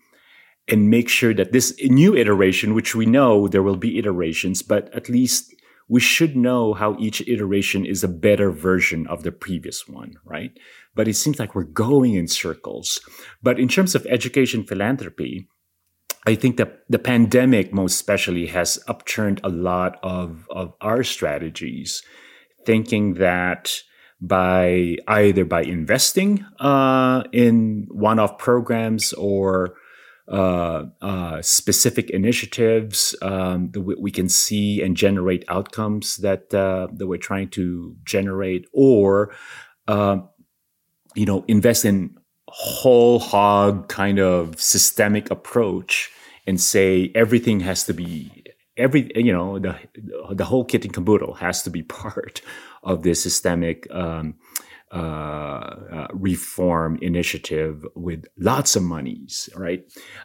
and 0.69 0.91
make 0.91 1.09
sure 1.09 1.35
that 1.35 1.52
this 1.52 1.76
new 1.83 2.17
iteration, 2.17 2.75
which 2.75 2.95
we 2.95 3.05
know 3.05 3.49
there 3.49 3.62
will 3.62 3.76
be 3.76 3.99
iterations, 3.99 4.62
but 4.62 4.93
at 4.95 5.09
least 5.09 5.55
we 5.89 6.01
should 6.01 6.37
know 6.37 6.75
how 6.75 6.97
each 6.99 7.21
iteration 7.29 7.85
is 7.85 8.03
a 8.03 8.09
better 8.09 8.51
version 8.51 9.07
of 9.07 9.23
the 9.23 9.33
previous 9.33 9.89
one, 9.89 10.15
right? 10.25 10.53
But 10.95 11.09
it 11.09 11.15
seems 11.15 11.39
like 11.39 11.55
we're 11.55 11.65
going 11.65 12.15
in 12.15 12.29
circles. 12.29 13.01
But 13.43 13.59
in 13.59 13.69
terms 13.69 13.95
of 13.95 14.07
education 14.07 14.65
philanthropy, 14.65 15.49
I 16.27 16.35
think 16.35 16.57
that 16.57 16.85
the 16.89 16.99
pandemic, 16.99 17.73
most 17.73 17.95
especially, 17.95 18.47
has 18.47 18.79
upturned 18.87 19.41
a 19.43 19.49
lot 19.49 19.99
of, 20.03 20.47
of 20.51 20.73
our 20.81 21.03
strategies, 21.03 22.03
thinking 22.65 23.15
that 23.15 23.75
by 24.21 24.97
either 25.09 25.45
by 25.45 25.62
investing 25.62 26.47
uh, 26.61 27.25
in 27.33 27.89
one-off 27.91 28.39
programs 28.39 29.12
or 29.15 29.75
uh, 30.29 30.85
uh, 31.00 31.43
specific 31.43 32.09
initiatives 32.11 33.14
um, 33.23 33.71
that 33.73 33.81
we, 33.81 34.11
can 34.11 34.29
see 34.29 34.81
and 34.81 34.97
generate 34.97 35.45
outcomes 35.49 36.19
that 36.19 36.55
uh, 36.55 36.87
that 36.93 37.07
we're 37.07 37.19
trying 37.19 37.49
to 37.49 37.97
generate, 38.05 38.67
or 38.73 39.35
um, 39.88 40.29
you 41.14 41.26
know, 41.26 41.45
invest 41.49 41.85
in 41.85 42.17
whole 42.49 43.19
hog 43.19 43.88
kind 43.88 44.19
of 44.21 44.61
systemic 44.61 45.31
approach 45.31 46.11
and 46.47 46.61
say 46.61 47.11
everything 47.14 47.61
has 47.61 47.85
to 47.85 47.95
be 47.95 48.45
every 48.76 49.11
you 49.14 49.33
know 49.33 49.59
the 49.59 49.76
the 50.31 50.45
whole 50.45 50.64
kit 50.64 50.85
and 50.85 50.93
caboodle 50.93 51.35
has 51.35 51.62
to 51.62 51.71
be 51.71 51.83
part 52.02 52.43
of 52.83 53.02
this 53.02 53.23
systemic 53.23 53.87
um, 53.91 54.35
uh, 54.92 54.96
uh, 54.96 56.06
reform 56.12 56.99
initiative 57.00 57.84
with 57.94 58.26
lots 58.38 58.76
of 58.76 58.82
monies, 58.82 59.49
right? 59.56 59.84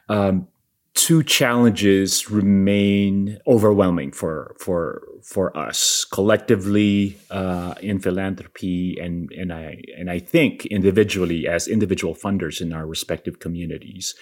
Um, 0.09 0.47
two 0.93 1.23
challenges 1.23 2.29
remain 2.29 3.37
overwhelming 3.47 4.11
for 4.11 4.55
for 4.59 5.03
for 5.23 5.55
us 5.55 6.05
collectively 6.11 7.15
uh, 7.29 7.75
in 7.81 7.99
philanthropy 7.99 8.97
and 8.99 9.31
and 9.31 9.53
I 9.53 9.81
and 9.97 10.09
I 10.09 10.19
think 10.19 10.65
individually 10.65 11.47
as 11.47 11.67
individual 11.67 12.15
funders 12.15 12.59
in 12.59 12.73
our 12.73 12.85
respective 12.85 13.39
communities 13.39 14.15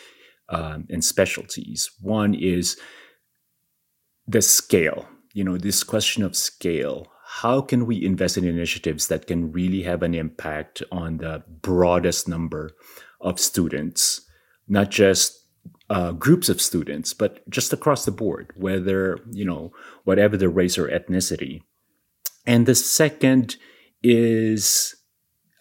um, 0.50 0.86
and 0.90 1.04
specialties. 1.04 1.90
One 2.02 2.34
is 2.36 2.78
the 4.28 4.42
scale. 4.42 5.08
You 5.34 5.44
know, 5.44 5.58
this 5.58 5.84
question 5.84 6.24
of 6.24 6.36
scale 6.36 7.08
how 7.42 7.60
can 7.60 7.86
we 7.86 8.06
invest 8.06 8.38
in 8.38 8.46
initiatives 8.46 9.08
that 9.08 9.28
can 9.28 9.52
really 9.52 9.84
have 9.84 10.02
an 10.04 10.16
impact 10.16 10.82
on 10.90 11.18
the 11.18 11.44
broadest 11.62 12.30
number 12.30 12.72
of 13.20 13.42
students, 13.42 14.22
not 14.70 14.90
just 14.90 15.46
uh, 15.90 16.14
groups 16.14 16.48
of 16.48 16.62
students, 16.62 17.14
but 17.14 17.48
just 17.50 17.74
across 17.74 18.06
the 18.06 18.12
board, 18.12 18.54
whether, 18.56 19.20
you 19.32 19.44
know, 19.44 19.74
whatever 20.06 20.38
the 20.38 20.48
race 20.48 20.78
or 20.78 20.88
ethnicity. 20.88 21.62
And 22.46 22.66
the 22.66 22.76
second 22.76 23.58
is, 24.02 24.96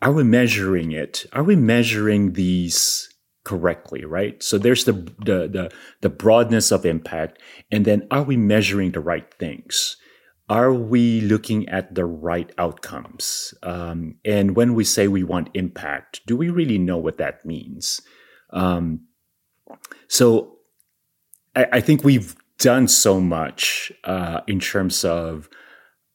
are 0.01 0.13
we 0.13 0.23
measuring 0.23 0.93
it? 0.93 1.27
Are 1.33 1.43
we 1.43 1.57
measuring 1.57 2.35
these 2.35 3.13
correctly, 3.43 4.05
right? 4.05 4.41
So 4.45 4.59
there's 4.59 4.85
the, 4.85 4.93
the, 4.93 5.49
the, 5.49 5.73
the 6.03 6.09
broadness 6.09 6.71
of 6.71 6.87
impact. 6.87 7.43
And 7.73 7.85
then 7.85 8.07
are 8.13 8.23
we 8.23 8.37
measuring 8.37 8.93
the 8.93 9.01
right 9.01 9.35
things? 9.35 9.97
Are 10.49 10.73
we 10.73 11.21
looking 11.23 11.69
at 11.69 11.95
the 11.95 12.05
right 12.05 12.53
outcomes? 12.59 13.55
Um, 13.63 14.17
and 14.25 14.55
when 14.55 14.75
we 14.75 14.85
say 14.85 15.09
we 15.09 15.25
want 15.25 15.49
impact, 15.55 16.21
do 16.27 16.37
we 16.37 16.51
really 16.51 16.79
know 16.79 16.99
what 16.99 17.19
that 17.19 17.45
means? 17.47 18.01
Um, 18.51 19.07
so 20.09 20.59
I, 21.57 21.67
I, 21.73 21.81
think 21.81 22.05
we've 22.05 22.37
done 22.59 22.87
so 22.89 23.21
much 23.21 23.91
uh, 24.05 24.43
in 24.47 24.61
terms 24.61 25.05
of 25.05 25.49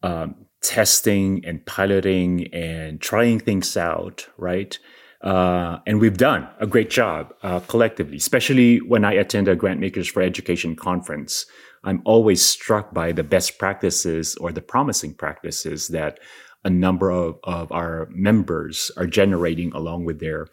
um, 0.03 0.35
testing 0.61 1.43
and 1.43 1.65
piloting 1.65 2.47
and 2.53 3.01
trying 3.01 3.39
things 3.39 3.75
out, 3.75 4.27
right? 4.37 4.77
Uh, 5.21 5.79
and 5.85 5.99
we've 5.99 6.17
done 6.17 6.47
a 6.59 6.67
great 6.67 6.89
job 6.89 7.33
uh, 7.43 7.59
collectively, 7.61 8.17
especially 8.17 8.77
when 8.77 9.03
I 9.03 9.13
attend 9.13 9.47
a 9.47 9.55
Grantmakers 9.55 10.09
for 10.09 10.21
Education 10.21 10.75
conference. 10.75 11.45
I'm 11.83 12.01
always 12.05 12.45
struck 12.45 12.93
by 12.93 13.11
the 13.11 13.23
best 13.23 13.57
practices 13.57 14.35
or 14.35 14.51
the 14.51 14.61
promising 14.61 15.13
practices 15.13 15.87
that 15.89 16.19
a 16.63 16.69
number 16.69 17.09
of, 17.09 17.39
of 17.43 17.71
our 17.71 18.07
members 18.11 18.91
are 18.97 19.07
generating 19.07 19.71
along 19.73 20.05
with 20.05 20.19
their 20.19 20.47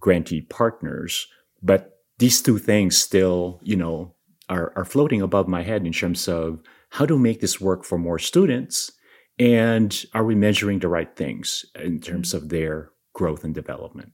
grantee 0.00 0.40
partners. 0.40 1.26
But 1.62 1.98
these 2.18 2.40
two 2.40 2.58
things 2.58 2.96
still, 2.96 3.60
you 3.62 3.76
know, 3.76 4.14
are, 4.48 4.72
are 4.74 4.84
floating 4.84 5.22
above 5.22 5.48
my 5.48 5.62
head 5.62 5.86
in 5.86 5.92
terms 5.92 6.28
of 6.28 6.62
how 6.90 7.06
to 7.06 7.18
make 7.18 7.40
this 7.40 7.60
work 7.60 7.84
for 7.84 7.98
more 7.98 8.18
students 8.18 8.90
and 9.40 10.04
are 10.12 10.24
we 10.24 10.34
measuring 10.34 10.80
the 10.80 10.88
right 10.88 11.16
things 11.16 11.64
in 11.74 11.98
terms 11.98 12.28
mm-hmm. 12.28 12.44
of 12.44 12.50
their 12.50 12.90
growth 13.14 13.42
and 13.42 13.54
development? 13.54 14.12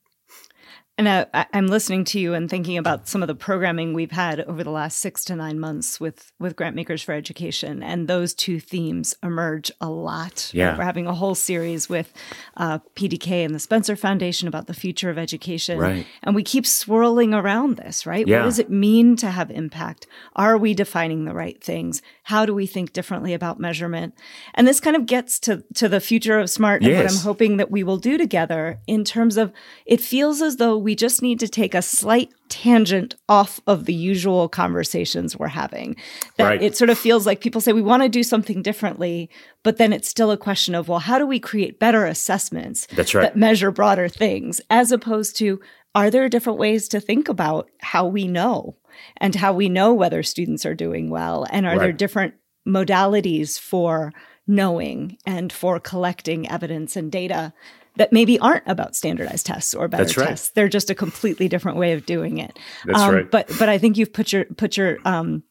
And 0.98 1.08
uh, 1.08 1.26
I'm 1.52 1.66
listening 1.66 2.04
to 2.06 2.18
you 2.18 2.32
and 2.32 2.48
thinking 2.48 2.78
about 2.78 3.06
some 3.06 3.22
of 3.22 3.26
the 3.26 3.34
programming 3.34 3.92
we've 3.92 4.12
had 4.12 4.40
over 4.40 4.64
the 4.64 4.70
last 4.70 4.96
six 4.96 5.26
to 5.26 5.36
nine 5.36 5.60
months 5.60 6.00
with 6.00 6.32
with 6.38 6.56
Grant 6.56 6.74
Makers 6.74 7.02
for 7.02 7.12
Education, 7.12 7.82
and 7.82 8.08
those 8.08 8.32
two 8.32 8.60
themes 8.60 9.14
emerge 9.22 9.70
a 9.78 9.90
lot. 9.90 10.50
Yeah, 10.54 10.78
we're 10.78 10.84
having 10.84 11.06
a 11.06 11.12
whole 11.12 11.34
series 11.34 11.90
with 11.90 12.14
uh, 12.56 12.78
PDK 12.94 13.44
and 13.44 13.54
the 13.54 13.58
Spencer 13.58 13.94
Foundation 13.94 14.48
about 14.48 14.68
the 14.68 14.74
future 14.74 15.10
of 15.10 15.18
education, 15.18 15.78
right? 15.78 16.06
And 16.22 16.34
we 16.34 16.42
keep 16.42 16.66
swirling 16.66 17.34
around 17.34 17.76
this, 17.76 18.06
right? 18.06 18.26
Yeah. 18.26 18.38
What 18.38 18.44
does 18.44 18.58
it 18.58 18.70
mean 18.70 19.16
to 19.16 19.30
have 19.30 19.50
impact? 19.50 20.06
Are 20.34 20.56
we 20.56 20.72
defining 20.72 21.26
the 21.26 21.34
right 21.34 21.62
things? 21.62 22.00
How 22.22 22.46
do 22.46 22.54
we 22.54 22.66
think 22.66 22.94
differently 22.94 23.34
about 23.34 23.60
measurement? 23.60 24.14
And 24.54 24.66
this 24.66 24.80
kind 24.80 24.96
of 24.96 25.04
gets 25.04 25.38
to 25.40 25.62
to 25.74 25.90
the 25.90 26.00
future 26.00 26.38
of 26.38 26.48
smart 26.48 26.80
and 26.80 26.90
yes. 26.90 27.02
what 27.02 27.12
I'm 27.12 27.24
hoping 27.24 27.58
that 27.58 27.70
we 27.70 27.82
will 27.82 27.98
do 27.98 28.16
together 28.16 28.80
in 28.86 29.04
terms 29.04 29.36
of 29.36 29.52
it 29.84 30.00
feels 30.00 30.40
as 30.40 30.56
though 30.56 30.85
we 30.86 30.94
just 30.94 31.20
need 31.20 31.40
to 31.40 31.48
take 31.48 31.74
a 31.74 31.82
slight 31.82 32.32
tangent 32.48 33.16
off 33.28 33.58
of 33.66 33.86
the 33.86 33.92
usual 33.92 34.48
conversations 34.48 35.36
we're 35.36 35.48
having. 35.48 35.96
That 36.36 36.44
right. 36.44 36.62
it 36.62 36.76
sort 36.76 36.90
of 36.90 36.96
feels 36.96 37.26
like 37.26 37.40
people 37.40 37.60
say 37.60 37.72
we 37.72 37.82
want 37.82 38.04
to 38.04 38.08
do 38.08 38.22
something 38.22 38.62
differently, 38.62 39.28
but 39.64 39.78
then 39.78 39.92
it's 39.92 40.08
still 40.08 40.30
a 40.30 40.36
question 40.36 40.76
of, 40.76 40.88
well, 40.88 41.00
how 41.00 41.18
do 41.18 41.26
we 41.26 41.40
create 41.40 41.80
better 41.80 42.06
assessments 42.06 42.86
That's 42.92 43.16
right. 43.16 43.22
that 43.22 43.36
measure 43.36 43.72
broader 43.72 44.08
things, 44.08 44.60
as 44.70 44.92
opposed 44.92 45.36
to 45.38 45.60
are 45.96 46.08
there 46.08 46.28
different 46.28 46.60
ways 46.60 46.86
to 46.90 47.00
think 47.00 47.28
about 47.28 47.68
how 47.80 48.06
we 48.06 48.28
know 48.28 48.76
and 49.16 49.34
how 49.34 49.52
we 49.52 49.68
know 49.68 49.92
whether 49.92 50.22
students 50.22 50.64
are 50.64 50.74
doing 50.76 51.10
well? 51.10 51.48
And 51.50 51.66
are 51.66 51.70
Right. 51.70 51.80
there 51.80 51.92
different 51.92 52.34
modalities 52.64 53.58
for 53.58 54.12
knowing 54.46 55.18
and 55.26 55.52
for 55.52 55.80
collecting 55.80 56.48
evidence 56.48 56.94
and 56.94 57.10
data 57.10 57.52
that 57.96 58.12
maybe 58.12 58.38
aren't 58.38 58.66
about 58.66 58.94
standardized 58.94 59.46
tests 59.46 59.74
or 59.74 59.88
better 59.88 60.20
right. 60.20 60.28
tests. 60.28 60.50
They're 60.50 60.68
just 60.68 60.90
a 60.90 60.94
completely 60.94 61.48
different 61.48 61.78
way 61.78 61.92
of 61.92 62.06
doing 62.06 62.38
it. 62.38 62.58
That's 62.84 63.00
um, 63.00 63.14
right. 63.14 63.30
But 63.30 63.50
but 63.58 63.68
I 63.68 63.78
think 63.78 63.96
you've 63.96 64.12
put 64.12 64.32
your 64.32 64.44
put 64.44 64.76
your 64.76 64.98
um, 65.04 65.42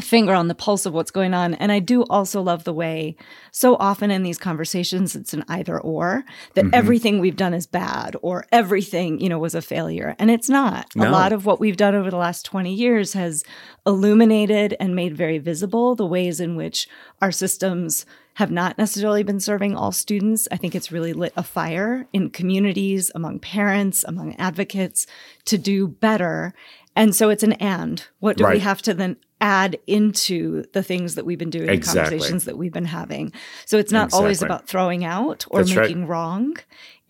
finger 0.00 0.34
on 0.34 0.48
the 0.48 0.54
pulse 0.54 0.86
of 0.86 0.92
what's 0.92 1.10
going 1.10 1.34
on. 1.34 1.54
And 1.54 1.70
I 1.70 1.78
do 1.78 2.02
also 2.04 2.42
love 2.42 2.64
the 2.64 2.72
way 2.72 3.16
so 3.52 3.76
often 3.76 4.10
in 4.10 4.24
these 4.24 4.38
conversations 4.38 5.14
it's 5.14 5.32
an 5.32 5.44
either 5.48 5.78
or 5.78 6.24
that 6.54 6.64
Mm-hmm. 6.64 6.74
everything 6.74 7.18
we've 7.20 7.36
done 7.36 7.54
is 7.54 7.66
bad 7.66 8.16
or 8.22 8.46
everything, 8.50 9.20
you 9.20 9.28
know, 9.28 9.38
was 9.38 9.54
a 9.54 9.62
failure. 9.62 10.16
And 10.18 10.30
it's 10.30 10.48
not. 10.48 10.86
A 10.96 11.10
lot 11.10 11.32
of 11.32 11.46
what 11.46 11.60
we've 11.60 11.76
done 11.76 11.94
over 11.94 12.10
the 12.10 12.16
last 12.16 12.44
20 12.46 12.72
years 12.72 13.12
has 13.12 13.44
illuminated 13.86 14.76
and 14.80 14.96
made 14.96 15.16
very 15.16 15.38
visible 15.38 15.94
the 15.94 16.06
ways 16.06 16.40
in 16.40 16.56
which 16.56 16.88
our 17.22 17.30
systems 17.30 18.06
have 18.34 18.50
not 18.50 18.76
necessarily 18.78 19.22
been 19.22 19.38
serving 19.38 19.76
all 19.76 19.92
students. 19.92 20.48
I 20.50 20.56
think 20.56 20.74
it's 20.74 20.90
really 20.90 21.12
lit 21.12 21.32
a 21.36 21.42
fire 21.42 22.08
in 22.12 22.30
communities, 22.30 23.10
among 23.14 23.38
parents, 23.38 24.04
among 24.08 24.34
advocates 24.36 25.06
to 25.44 25.56
do 25.56 25.86
better. 25.86 26.52
And 26.96 27.14
so 27.14 27.30
it's 27.30 27.44
an 27.44 27.52
and. 27.54 28.04
What 28.18 28.36
do 28.36 28.46
we 28.48 28.58
have 28.58 28.82
to 28.82 28.94
then 28.94 29.16
add 29.44 29.78
into 29.86 30.64
the 30.72 30.82
things 30.82 31.14
that 31.16 31.26
we've 31.26 31.38
been 31.38 31.50
doing, 31.50 31.68
Exactly. 31.68 32.00
the 32.00 32.10
conversations 32.10 32.44
that 32.46 32.56
we've 32.56 32.72
been 32.72 32.86
having? 32.86 33.32
So 33.66 33.76
it's 33.78 33.92
not 33.92 34.14
always 34.14 34.40
about 34.42 34.66
throwing 34.66 35.04
out 35.04 35.44
or 35.50 35.60
That's 35.60 35.76
right. 35.76 35.82
making 35.86 36.06
wrong. 36.06 36.56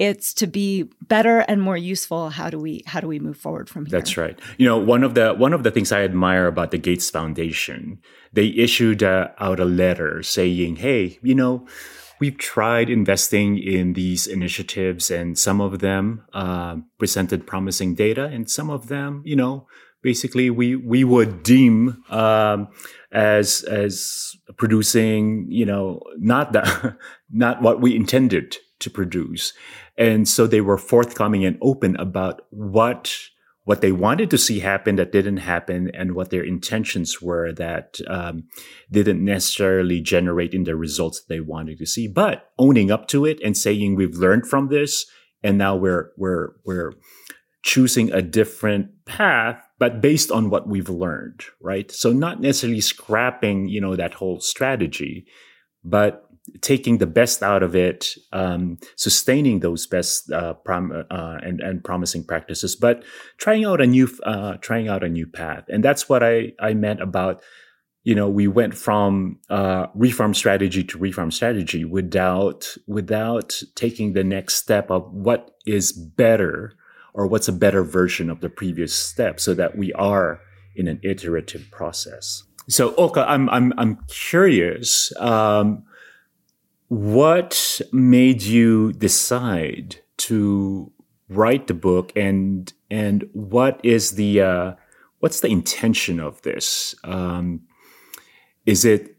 It's 0.01 0.35
to 0.35 0.49
be 0.49 0.91
better 1.07 1.39
and 1.51 1.63
more 1.63 1.77
useful. 1.77 2.31
How 2.31 2.51
do 2.51 2.59
we 2.59 2.83
how 2.87 3.01
do 3.01 3.07
we 3.07 3.21
move 3.21 3.37
forward 3.37 3.69
from 3.69 3.87
here? 3.87 3.97
That's 3.97 4.17
right. 4.17 4.37
You 4.59 4.67
know, 4.67 4.79
one 4.95 5.05
of 5.05 5.15
the 5.15 5.33
one 5.35 5.53
of 5.53 5.63
the 5.63 5.71
things 5.71 5.93
I 5.93 6.03
admire 6.03 6.47
about 6.49 6.73
the 6.73 6.79
Gates 6.79 7.09
Foundation, 7.09 8.01
they 8.33 8.49
issued 8.49 9.05
uh, 9.05 9.29
out 9.39 9.61
a 9.61 9.65
letter 9.65 10.23
saying, 10.25 10.77
"Hey, 10.77 11.21
you 11.23 11.37
know, 11.37 11.65
we've 12.21 12.39
tried 12.39 12.91
investing 12.91 13.59
in 13.59 13.93
these 13.93 14.27
initiatives, 14.27 15.11
and 15.13 15.39
some 15.39 15.61
of 15.61 15.79
them 15.79 16.25
uh, 16.33 16.77
presented 16.99 17.47
promising 17.47 17.95
data, 17.95 18.25
and 18.25 18.51
some 18.51 18.71
of 18.71 18.89
them, 18.89 19.23
you 19.25 19.37
know, 19.37 19.67
basically 20.05 20.51
we 20.51 20.77
we 20.77 21.03
would 21.03 21.43
deem 21.43 22.05
um, 22.11 22.69
as 23.11 23.65
as 23.65 24.37
producing, 24.57 25.47
you 25.49 25.67
know, 25.67 26.01
not 26.19 26.53
that 26.53 26.97
not 27.33 27.63
what 27.63 27.81
we 27.81 27.97
intended 27.97 28.57
to 28.79 28.91
produce." 28.91 29.53
And 29.97 30.29
so 30.29 30.47
they 30.47 30.61
were 30.61 30.79
forthcoming 30.79 31.45
and 31.45 31.59
open 31.61 31.97
about 31.97 32.43
what 32.51 33.17
what 33.65 33.81
they 33.81 33.93
wanted 33.93 34.31
to 34.31 34.37
see 34.37 34.61
happen 34.61 34.97
that 34.97 35.11
didn't 35.11 35.39
happen 35.39 35.91
and 35.95 36.15
what 36.15 36.29
their 36.29 36.45
intentions 36.45 37.23
were 37.23 37.51
that 37.53 37.99
um, 38.09 38.45
didn't 38.91 39.25
necessarily 39.25 40.03
generate 40.03 40.53
in 40.53 40.65
the 40.65 40.77
results 40.77 41.23
they 41.29 41.41
wanted 41.41 41.79
to 41.79 41.87
see 41.87 42.07
but 42.07 42.51
owning 42.59 42.91
up 42.91 43.09
to 43.09 43.25
it 43.25 43.41
and 43.43 43.57
saying 43.57 43.95
we've 43.95 44.17
learned 44.17 44.47
from 44.47 44.69
this 44.69 45.07
and 45.43 45.57
now 45.57 45.75
we're 45.75 46.11
we're 46.19 46.51
we're 46.67 46.93
choosing 47.63 48.13
a 48.13 48.21
different 48.21 48.91
path 49.07 49.64
but 49.79 50.01
based 50.01 50.31
on 50.31 50.51
what 50.51 50.69
we've 50.69 50.91
learned 50.91 51.45
right? 51.61 51.91
So 51.91 52.13
not 52.13 52.41
necessarily 52.41 52.81
scrapping 52.81 53.69
you 53.69 53.81
know 53.81 53.97
that 53.97 54.15
whole 54.15 54.41
strategy 54.41 55.27
but 55.85 56.25
taking 56.61 56.99
the 56.99 57.07
best 57.07 57.43
out 57.43 57.63
of 57.63 57.75
it, 57.75 58.15
um, 58.33 58.79
sustaining 58.97 59.61
those 59.61 59.87
best 59.87 60.31
uh, 60.31 60.55
prom- 60.55 61.05
uh, 61.11 61.39
and 61.43 61.61
and 61.61 61.83
promising 61.83 62.25
practices, 62.25 62.77
but 62.77 63.03
trying 63.39 63.65
out 63.65 63.81
a 63.81 63.87
new 63.87 64.09
uh, 64.25 64.57
trying 64.59 64.89
out 64.89 65.03
a 65.03 65.09
new 65.09 65.27
path, 65.27 65.65
and 65.69 65.83
that's 65.83 66.09
what 66.09 66.23
I 66.23 66.53
I 66.61 66.75
meant 66.75 67.01
about 67.01 67.43
you 68.03 68.15
know 68.15 68.29
we 68.29 68.47
went 68.47 68.75
from 68.75 69.39
uh, 69.49 69.87
reform 69.95 70.35
strategy 70.35 70.85
to 70.85 70.99
reform 70.99 71.31
strategy 71.31 71.85
without 71.85 72.77
without 72.87 73.61
taking 73.75 74.13
the 74.13 74.25
next 74.25 74.57
step 74.57 74.91
of 74.91 75.11
what 75.13 75.53
is 75.67 75.93
better 75.93 76.75
or 77.15 77.27
what's 77.27 77.49
a 77.49 77.53
better 77.53 77.83
version 77.83 78.29
of 78.29 78.41
the 78.41 78.51
previous 78.51 78.95
step, 78.95 79.41
so 79.41 79.55
that 79.55 79.79
we 79.79 79.93
are 79.95 80.41
in 80.77 80.89
an 80.89 81.01
iterative 81.03 81.67
process. 81.71 82.43
So 82.69 82.95
Ulcca, 82.99 83.25
I'm 83.29 83.49
I'm 83.51 83.73
I'm 83.79 83.99
curious. 84.09 85.13
Um, 85.19 85.85
what 86.89 87.81
made 87.93 88.43
you 88.43 88.93
decide 88.93 89.97
to 90.17 90.93
write 91.29 91.67
the 91.67 91.75
book 91.75 92.13
and 92.15 92.73
and 92.91 93.29
what 93.33 93.81
is 93.83 94.13
the 94.13 94.41
uh, 94.41 94.73
what's 95.21 95.41
the 95.41 95.49
intention 95.49 96.21
of 96.21 96.41
this 96.43 96.95
um, 97.05 97.61
is 98.67 98.85
it 98.85 99.14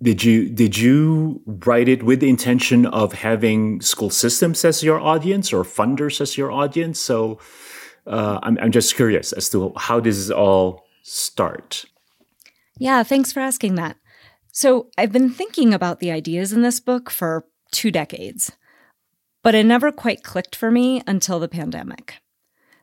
did 0.00 0.22
you 0.22 0.48
did 0.48 0.78
you 0.78 1.40
write 1.46 1.88
it 1.88 2.02
with 2.02 2.20
the 2.20 2.28
intention 2.28 2.86
of 2.86 3.12
having 3.12 3.80
school 3.80 4.10
systems 4.10 4.64
as 4.64 4.82
your 4.82 5.00
audience 5.00 5.52
or 5.52 5.64
funders 5.64 6.20
as 6.20 6.36
your 6.36 6.52
audience 6.52 7.00
so 7.00 7.38
uh, 8.06 8.38
I'm, 8.42 8.56
I'm 8.58 8.72
just 8.72 8.96
curious 8.96 9.32
as 9.32 9.50
to 9.50 9.72
how 9.76 10.00
this 10.00 10.30
all 10.30 10.84
start 11.02 11.84
Yeah, 12.78 13.02
thanks 13.02 13.32
for 13.32 13.40
asking 13.40 13.74
that. 13.74 13.96
So, 14.52 14.88
I've 14.96 15.12
been 15.12 15.30
thinking 15.30 15.74
about 15.74 16.00
the 16.00 16.10
ideas 16.10 16.52
in 16.52 16.62
this 16.62 16.80
book 16.80 17.10
for 17.10 17.44
two 17.70 17.90
decades, 17.90 18.52
but 19.42 19.54
it 19.54 19.66
never 19.66 19.92
quite 19.92 20.22
clicked 20.22 20.56
for 20.56 20.70
me 20.70 21.02
until 21.06 21.38
the 21.38 21.48
pandemic. 21.48 22.20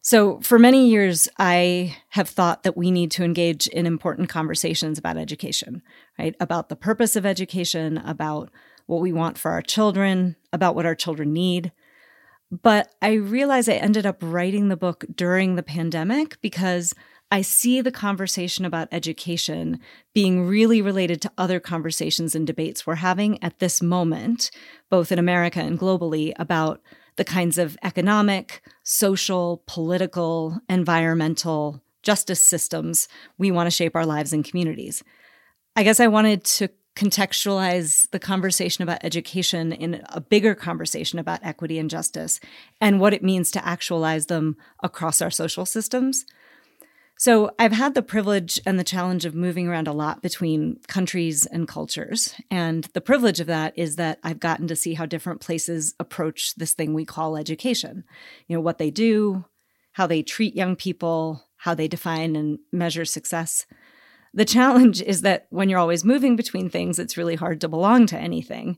So, 0.05 0.39
for 0.41 0.59
many 0.59 0.87
years, 0.89 1.27
I 1.39 1.97
have 2.09 2.29
thought 2.29 2.61
that 2.61 2.77
we 2.77 2.91
need 2.91 3.09
to 3.13 3.23
engage 3.23 3.65
in 3.65 3.87
important 3.87 4.29
conversations 4.29 4.99
about 4.99 5.17
education, 5.17 5.81
right? 6.19 6.35
About 6.39 6.69
the 6.69 6.75
purpose 6.75 7.15
of 7.15 7.25
education, 7.25 7.97
about 7.97 8.51
what 8.85 9.01
we 9.01 9.11
want 9.11 9.39
for 9.39 9.49
our 9.49 9.63
children, 9.63 10.35
about 10.53 10.75
what 10.75 10.85
our 10.85 10.93
children 10.93 11.33
need. 11.33 11.71
But 12.51 12.93
I 13.01 13.13
realized 13.13 13.67
I 13.67 13.73
ended 13.73 14.05
up 14.05 14.19
writing 14.21 14.67
the 14.67 14.77
book 14.77 15.05
during 15.15 15.55
the 15.55 15.63
pandemic 15.63 16.39
because 16.39 16.93
I 17.31 17.41
see 17.41 17.81
the 17.81 17.91
conversation 17.91 18.63
about 18.63 18.89
education 18.91 19.79
being 20.13 20.45
really 20.45 20.83
related 20.83 21.19
to 21.23 21.31
other 21.35 21.59
conversations 21.59 22.35
and 22.35 22.45
debates 22.45 22.85
we're 22.85 22.93
having 22.93 23.41
at 23.43 23.57
this 23.57 23.81
moment, 23.81 24.51
both 24.87 25.11
in 25.11 25.17
America 25.17 25.61
and 25.61 25.79
globally, 25.79 26.31
about 26.37 26.79
the 27.17 27.23
kinds 27.23 27.57
of 27.57 27.77
economic, 27.83 28.61
social, 28.83 29.63
political, 29.67 30.59
environmental 30.69 31.81
justice 32.03 32.41
systems 32.41 33.07
we 33.37 33.51
want 33.51 33.67
to 33.67 33.71
shape 33.71 33.95
our 33.95 34.05
lives 34.05 34.31
and 34.31 34.45
communities. 34.45 35.03
I 35.75 35.83
guess 35.83 35.99
I 35.99 36.07
wanted 36.07 36.43
to 36.45 36.69
contextualize 36.95 38.09
the 38.11 38.19
conversation 38.19 38.81
about 38.81 39.03
education 39.03 39.73
in 39.73 40.01
a 40.09 40.21
bigger 40.21 40.55
conversation 40.55 41.19
about 41.19 41.41
equity 41.43 41.77
and 41.77 41.89
justice 41.89 42.39
and 42.79 43.01
what 43.01 43.13
it 43.13 43.23
means 43.23 43.51
to 43.51 43.67
actualize 43.67 44.27
them 44.27 44.55
across 44.81 45.21
our 45.21 45.29
social 45.31 45.65
systems. 45.65 46.25
So, 47.17 47.51
I've 47.57 47.71
had 47.71 47.93
the 47.93 48.01
privilege 48.01 48.59
and 48.65 48.77
the 48.77 48.83
challenge 48.83 49.23
of 49.23 49.33
moving 49.33 49.67
around 49.67 49.87
a 49.87 49.93
lot 49.93 50.21
between 50.21 50.79
countries 50.87 51.45
and 51.45 51.67
cultures. 51.67 52.35
And 52.51 52.83
the 52.93 53.01
privilege 53.01 53.39
of 53.39 53.47
that 53.47 53.73
is 53.77 53.95
that 53.95 54.19
I've 54.23 54.39
gotten 54.39 54.67
to 54.67 54.75
see 54.75 54.95
how 54.95 55.05
different 55.05 55.39
places 55.39 55.95
approach 55.99 56.55
this 56.55 56.73
thing 56.73 56.93
we 56.93 57.05
call 57.05 57.37
education. 57.37 58.03
You 58.47 58.57
know, 58.57 58.61
what 58.61 58.79
they 58.79 58.91
do, 58.91 59.45
how 59.93 60.07
they 60.07 60.23
treat 60.23 60.55
young 60.55 60.75
people, 60.75 61.45
how 61.57 61.73
they 61.73 61.87
define 61.87 62.35
and 62.35 62.59
measure 62.73 63.05
success. 63.05 63.65
The 64.33 64.45
challenge 64.45 65.01
is 65.01 65.21
that 65.21 65.47
when 65.49 65.69
you're 65.69 65.79
always 65.79 66.03
moving 66.03 66.35
between 66.35 66.69
things, 66.69 66.99
it's 66.99 67.15
really 67.17 67.35
hard 67.35 67.61
to 67.61 67.69
belong 67.69 68.07
to 68.07 68.19
anything. 68.19 68.77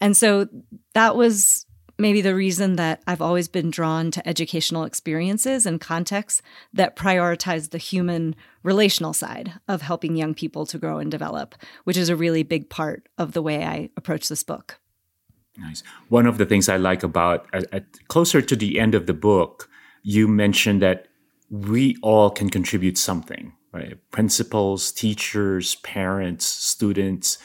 And 0.00 0.16
so 0.16 0.48
that 0.94 1.14
was 1.14 1.65
maybe 1.98 2.20
the 2.20 2.34
reason 2.34 2.76
that 2.76 3.02
I've 3.06 3.22
always 3.22 3.48
been 3.48 3.70
drawn 3.70 4.10
to 4.10 4.28
educational 4.28 4.84
experiences 4.84 5.66
and 5.66 5.80
contexts 5.80 6.42
that 6.72 6.96
prioritize 6.96 7.70
the 7.70 7.78
human 7.78 8.34
relational 8.62 9.12
side 9.12 9.54
of 9.68 9.82
helping 9.82 10.16
young 10.16 10.34
people 10.34 10.66
to 10.66 10.78
grow 10.78 10.98
and 10.98 11.10
develop, 11.10 11.54
which 11.84 11.96
is 11.96 12.08
a 12.08 12.16
really 12.16 12.42
big 12.42 12.68
part 12.68 13.08
of 13.16 13.32
the 13.32 13.42
way 13.42 13.64
I 13.64 13.90
approach 13.96 14.28
this 14.28 14.42
book. 14.42 14.78
Nice. 15.58 15.82
One 16.08 16.26
of 16.26 16.38
the 16.38 16.46
things 16.46 16.68
I 16.68 16.76
like 16.76 17.02
about 17.02 17.46
uh, 17.54 17.62
at, 17.72 18.08
closer 18.08 18.42
to 18.42 18.56
the 18.56 18.78
end 18.78 18.94
of 18.94 19.06
the 19.06 19.14
book, 19.14 19.70
you 20.02 20.28
mentioned 20.28 20.82
that 20.82 21.08
we 21.48 21.96
all 22.02 22.30
can 22.30 22.50
contribute 22.50 22.98
something, 22.98 23.52
right? 23.72 23.96
Principals, 24.10 24.92
teachers, 24.92 25.76
parents, 25.76 26.44
students, 26.44 27.38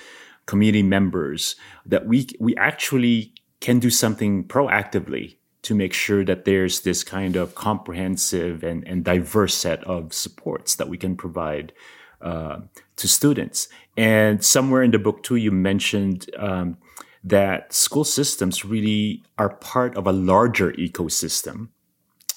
community 0.45 0.83
members, 0.83 1.55
that 1.85 2.05
we 2.05 2.27
we 2.39 2.55
actually 2.57 3.33
can 3.61 3.79
do 3.79 3.89
something 3.89 4.43
proactively 4.43 5.37
to 5.61 5.75
make 5.75 5.93
sure 5.93 6.25
that 6.25 6.45
there's 6.45 6.81
this 6.81 7.03
kind 7.03 7.35
of 7.35 7.55
comprehensive 7.55 8.63
and, 8.63 8.85
and 8.87 9.05
diverse 9.05 9.53
set 9.53 9.83
of 9.85 10.13
supports 10.13 10.75
that 10.75 10.89
we 10.89 10.97
can 10.97 11.15
provide 11.15 11.71
uh, 12.21 12.59
to 12.95 13.07
students. 13.07 13.67
And 13.95 14.43
somewhere 14.43 14.83
in 14.83 14.91
the 14.91 14.99
book 14.99 15.23
too, 15.23 15.35
you 15.35 15.51
mentioned 15.51 16.29
um, 16.37 16.77
that 17.23 17.73
school 17.73 18.03
systems 18.03 18.65
really 18.65 19.23
are 19.37 19.49
part 19.49 19.95
of 19.95 20.07
a 20.07 20.11
larger 20.11 20.71
ecosystem, 20.73 21.69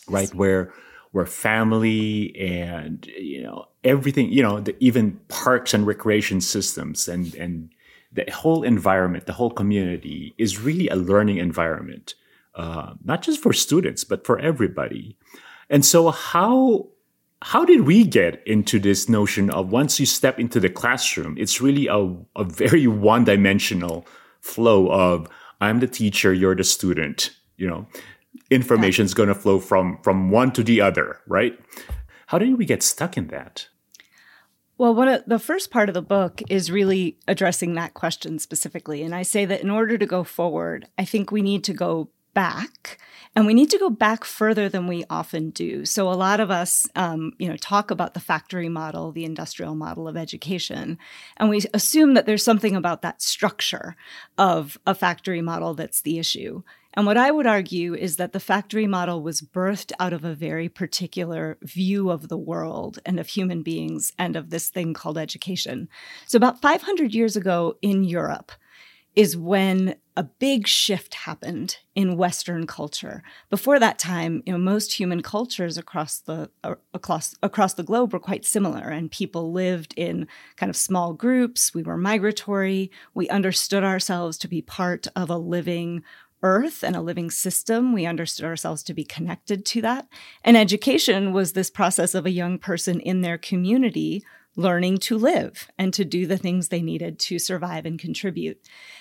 right? 0.08 0.32
Where 0.34 0.72
where 1.12 1.26
family 1.26 2.34
and 2.36 3.06
you 3.06 3.40
know 3.42 3.66
everything, 3.84 4.32
you 4.32 4.42
know, 4.42 4.60
the, 4.60 4.74
even 4.80 5.20
parks 5.28 5.72
and 5.72 5.86
recreation 5.86 6.40
systems 6.40 7.08
and 7.08 7.34
and 7.36 7.70
the 8.14 8.30
whole 8.30 8.62
environment, 8.62 9.26
the 9.26 9.32
whole 9.32 9.50
community 9.50 10.34
is 10.38 10.60
really 10.60 10.88
a 10.88 10.96
learning 10.96 11.38
environment, 11.38 12.14
uh, 12.54 12.94
not 13.04 13.22
just 13.22 13.42
for 13.42 13.52
students 13.52 14.04
but 14.04 14.24
for 14.24 14.38
everybody. 14.38 15.16
And 15.68 15.84
so, 15.84 16.10
how 16.10 16.88
how 17.42 17.64
did 17.64 17.82
we 17.82 18.04
get 18.04 18.42
into 18.46 18.78
this 18.78 19.08
notion 19.08 19.50
of 19.50 19.70
once 19.70 20.00
you 20.00 20.06
step 20.06 20.40
into 20.40 20.58
the 20.60 20.70
classroom, 20.70 21.36
it's 21.36 21.60
really 21.60 21.88
a, 21.88 22.16
a 22.36 22.44
very 22.44 22.86
one 22.86 23.24
dimensional 23.24 24.06
flow 24.40 24.90
of 24.90 25.28
I'm 25.60 25.80
the 25.80 25.86
teacher, 25.86 26.32
you're 26.32 26.54
the 26.54 26.64
student. 26.64 27.30
You 27.56 27.68
know, 27.68 27.86
information 28.50 29.04
is 29.04 29.12
yeah. 29.12 29.16
going 29.16 29.28
to 29.28 29.34
flow 29.34 29.58
from 29.58 29.98
from 30.02 30.30
one 30.30 30.52
to 30.52 30.62
the 30.62 30.80
other, 30.80 31.20
right? 31.26 31.58
How 32.26 32.38
did 32.38 32.56
we 32.56 32.64
get 32.64 32.82
stuck 32.82 33.16
in 33.16 33.28
that? 33.28 33.68
Well, 34.76 34.94
one 34.94 35.08
of 35.08 35.22
the 35.26 35.38
first 35.38 35.70
part 35.70 35.88
of 35.88 35.94
the 35.94 36.02
book 36.02 36.42
is 36.48 36.70
really 36.70 37.16
addressing 37.28 37.74
that 37.74 37.94
question 37.94 38.40
specifically, 38.40 39.02
and 39.02 39.14
I 39.14 39.22
say 39.22 39.44
that 39.44 39.62
in 39.62 39.70
order 39.70 39.96
to 39.96 40.06
go 40.06 40.24
forward, 40.24 40.88
I 40.98 41.04
think 41.04 41.30
we 41.30 41.42
need 41.42 41.62
to 41.64 41.72
go 41.72 42.10
back 42.34 42.98
and 43.36 43.46
we 43.46 43.54
need 43.54 43.70
to 43.70 43.78
go 43.78 43.88
back 43.88 44.24
further 44.24 44.68
than 44.68 44.86
we 44.88 45.04
often 45.08 45.50
do. 45.50 45.84
So 45.84 46.08
a 46.08 46.14
lot 46.14 46.40
of 46.40 46.50
us 46.50 46.88
um, 46.96 47.32
you 47.38 47.48
know 47.48 47.56
talk 47.56 47.92
about 47.92 48.14
the 48.14 48.20
factory 48.20 48.68
model 48.68 49.12
the 49.12 49.24
industrial 49.24 49.76
model 49.76 50.08
of 50.08 50.16
education 50.16 50.98
and 51.36 51.48
we 51.48 51.62
assume 51.72 52.14
that 52.14 52.26
there's 52.26 52.44
something 52.44 52.74
about 52.74 53.02
that 53.02 53.22
structure 53.22 53.96
of 54.36 54.76
a 54.86 54.94
factory 54.94 55.40
model 55.40 55.74
that's 55.74 56.00
the 56.02 56.18
issue 56.18 56.62
and 56.96 57.06
what 57.06 57.16
I 57.16 57.30
would 57.30 57.46
argue 57.46 57.94
is 57.94 58.16
that 58.16 58.32
the 58.32 58.40
factory 58.40 58.86
model 58.86 59.22
was 59.22 59.40
birthed 59.40 59.92
out 59.98 60.12
of 60.12 60.24
a 60.24 60.34
very 60.34 60.68
particular 60.68 61.58
view 61.62 62.10
of 62.10 62.28
the 62.28 62.38
world 62.38 62.98
and 63.04 63.18
of 63.18 63.28
human 63.28 63.62
beings 63.62 64.12
and 64.18 64.36
of 64.36 64.50
this 64.50 64.68
thing 64.68 64.94
called 64.94 65.18
education. 65.18 65.88
So, 66.26 66.36
about 66.36 66.62
500 66.62 67.14
years 67.14 67.36
ago 67.36 67.76
in 67.82 68.04
Europe, 68.04 68.52
is 69.16 69.36
when 69.36 69.94
a 70.16 70.24
big 70.24 70.66
shift 70.66 71.14
happened 71.14 71.78
in 71.94 72.16
Western 72.16 72.66
culture. 72.66 73.22
Before 73.50 73.78
that 73.78 73.98
time, 73.98 74.42
you 74.46 74.52
know, 74.52 74.58
most 74.58 74.92
human 74.92 75.22
cultures 75.22 75.76
across 75.76 76.18
the 76.18 76.50
uh, 76.62 76.74
across 76.92 77.34
across 77.42 77.74
the 77.74 77.82
globe 77.82 78.12
were 78.12 78.20
quite 78.20 78.44
similar, 78.44 78.88
and 78.88 79.10
people 79.10 79.52
lived 79.52 79.94
in 79.96 80.26
kind 80.56 80.70
of 80.70 80.76
small 80.76 81.14
groups. 81.14 81.74
We 81.74 81.82
were 81.82 81.96
migratory. 81.96 82.90
We 83.12 83.28
understood 83.28 83.84
ourselves 83.84 84.38
to 84.38 84.48
be 84.48 84.62
part 84.62 85.06
of 85.16 85.30
a 85.30 85.38
living 85.38 86.02
earth 86.44 86.84
and 86.84 86.94
a 86.94 87.00
living 87.00 87.30
system. 87.30 87.92
We 87.92 88.06
understood 88.06 88.44
ourselves 88.44 88.82
to 88.84 88.94
be 88.94 89.02
connected 89.02 89.64
to 89.66 89.82
that. 89.82 90.06
And 90.44 90.56
education 90.56 91.32
was 91.32 91.52
this 91.54 91.70
process 91.70 92.14
of 92.14 92.26
a 92.26 92.30
young 92.30 92.58
person 92.58 93.00
in 93.00 93.22
their 93.22 93.38
community 93.38 94.22
learning 94.56 94.98
to 94.98 95.18
live 95.18 95.68
and 95.78 95.92
to 95.94 96.04
do 96.04 96.26
the 96.26 96.36
things 96.36 96.68
they 96.68 96.82
needed 96.82 97.18
to 97.18 97.38
survive 97.38 97.86
and 97.86 97.98
contribute. 97.98 98.60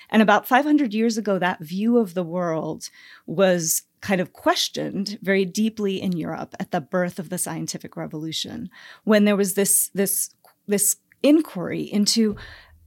And 0.10 0.21
about 0.21 0.47
500 0.47 0.93
years 0.93 1.17
ago, 1.17 1.38
that 1.38 1.60
view 1.60 1.97
of 1.97 2.13
the 2.13 2.23
world 2.23 2.89
was 3.27 3.84
kind 4.01 4.19
of 4.19 4.34
questioned 4.34 5.19
very 5.21 5.45
deeply 5.45 6.01
in 6.01 6.13
Europe 6.13 6.56
at 6.60 6.71
the 6.71 6.82
birth 6.82 7.19
of 7.19 7.29
the 7.29 7.38
scientific 7.38 7.95
revolution, 7.95 8.69
when 9.03 9.25
there 9.25 9.36
was 9.36 9.53
this, 9.53 9.89
this, 9.93 10.32
this 10.65 10.95
inquiry 11.21 11.84
into 11.84 12.36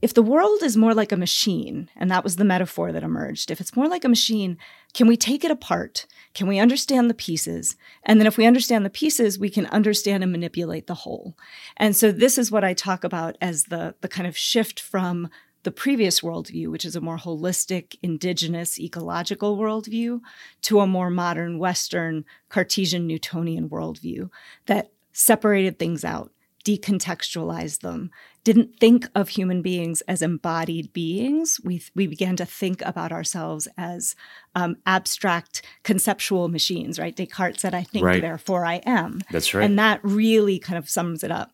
if 0.01 0.13
the 0.13 0.21
world 0.21 0.61
is 0.61 0.77
more 0.77 0.93
like 0.93 1.11
a 1.11 1.17
machine, 1.17 1.89
and 1.95 2.11
that 2.11 2.23
was 2.23 2.35
the 2.35 2.45
metaphor 2.45 2.91
that 2.91 3.03
emerged, 3.03 3.49
if 3.49 3.59
it's 3.59 3.75
more 3.75 3.87
like 3.87 4.05
a 4.05 4.09
machine, 4.09 4.57
can 4.93 5.07
we 5.07 5.17
take 5.17 5.43
it 5.43 5.51
apart? 5.51 6.05
Can 6.33 6.47
we 6.47 6.59
understand 6.59 7.09
the 7.09 7.15
pieces? 7.15 7.75
And 8.03 8.19
then 8.19 8.27
if 8.27 8.37
we 8.37 8.45
understand 8.45 8.85
the 8.85 8.91
pieces, 8.91 9.39
we 9.39 9.49
can 9.49 9.65
understand 9.67 10.21
and 10.21 10.31
manipulate 10.31 10.85
the 10.85 10.93
whole. 10.93 11.35
And 11.77 11.95
so 11.95 12.11
this 12.11 12.37
is 12.37 12.51
what 12.51 12.63
I 12.63 12.73
talk 12.73 13.03
about 13.03 13.37
as 13.41 13.65
the, 13.65 13.95
the 14.01 14.07
kind 14.07 14.27
of 14.27 14.37
shift 14.37 14.79
from 14.79 15.29
the 15.63 15.71
previous 15.71 16.21
worldview, 16.21 16.67
which 16.67 16.85
is 16.85 16.95
a 16.95 17.01
more 17.01 17.17
holistic, 17.17 17.97
indigenous, 18.03 18.79
ecological 18.79 19.57
worldview, 19.57 20.21
to 20.61 20.79
a 20.79 20.87
more 20.87 21.09
modern, 21.09 21.57
Western, 21.57 22.23
Cartesian, 22.49 23.07
Newtonian 23.07 23.67
worldview 23.67 24.29
that 24.67 24.91
separated 25.11 25.79
things 25.79 26.05
out 26.05 26.31
decontextualized 26.67 27.79
them, 27.79 28.11
didn't 28.43 28.77
think 28.77 29.07
of 29.15 29.29
human 29.29 29.61
beings 29.61 30.01
as 30.01 30.21
embodied 30.21 30.91
beings. 30.91 31.61
We, 31.63 31.81
we 31.95 32.07
began 32.07 32.35
to 32.35 32.45
think 32.45 32.81
about 32.81 33.13
ourselves 33.13 33.69
as 33.77 34.15
um, 34.53 34.75
abstract 34.85 35.61
conceptual 35.83 36.49
machines, 36.49 36.99
right? 36.99 37.15
Descartes 37.15 37.61
said, 37.61 37.73
I 37.73 37.83
think, 37.83 38.05
right. 38.05 38.21
therefore 38.21 38.65
I 38.65 38.81
am. 38.85 39.21
That's 39.31 39.53
right. 39.53 39.63
And 39.63 39.79
that 39.79 40.01
really 40.03 40.59
kind 40.59 40.77
of 40.77 40.89
sums 40.89 41.23
it 41.23 41.31
up. 41.31 41.51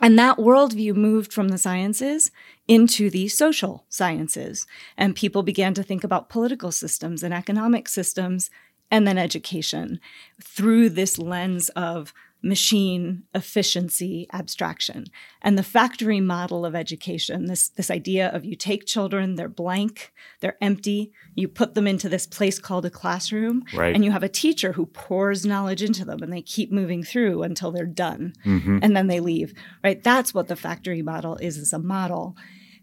And 0.00 0.18
that 0.18 0.38
worldview 0.38 0.96
moved 0.96 1.32
from 1.32 1.48
the 1.48 1.58
sciences 1.58 2.32
into 2.66 3.10
the 3.10 3.28
social 3.28 3.84
sciences. 3.88 4.66
And 4.96 5.14
people 5.14 5.44
began 5.44 5.74
to 5.74 5.84
think 5.84 6.02
about 6.02 6.28
political 6.28 6.72
systems 6.72 7.22
and 7.22 7.32
economic 7.32 7.88
systems 7.88 8.50
and 8.90 9.06
then 9.06 9.18
education 9.18 10.00
through 10.42 10.88
this 10.88 11.16
lens 11.18 11.68
of 11.70 12.12
machine 12.42 13.22
efficiency 13.34 14.26
abstraction 14.32 15.04
and 15.42 15.56
the 15.56 15.62
factory 15.62 16.20
model 16.20 16.66
of 16.66 16.74
education 16.74 17.46
this 17.46 17.68
this 17.68 17.90
idea 17.90 18.28
of 18.30 18.44
you 18.44 18.56
take 18.56 18.84
children 18.84 19.36
they're 19.36 19.48
blank 19.48 20.12
they're 20.40 20.56
empty 20.60 21.12
you 21.36 21.46
put 21.46 21.74
them 21.74 21.86
into 21.86 22.08
this 22.08 22.26
place 22.26 22.58
called 22.58 22.84
a 22.84 22.90
classroom 22.90 23.62
right. 23.74 23.94
and 23.94 24.04
you 24.04 24.10
have 24.10 24.24
a 24.24 24.28
teacher 24.28 24.72
who 24.72 24.86
pours 24.86 25.46
knowledge 25.46 25.82
into 25.82 26.04
them 26.04 26.20
and 26.20 26.32
they 26.32 26.42
keep 26.42 26.72
moving 26.72 27.04
through 27.04 27.44
until 27.44 27.70
they're 27.70 27.86
done 27.86 28.32
mm-hmm. 28.44 28.78
and 28.82 28.96
then 28.96 29.06
they 29.06 29.20
leave 29.20 29.54
right 29.84 30.02
that's 30.02 30.34
what 30.34 30.48
the 30.48 30.56
factory 30.56 31.00
model 31.00 31.36
is 31.36 31.56
as 31.56 31.72
a 31.72 31.78
model 31.78 32.36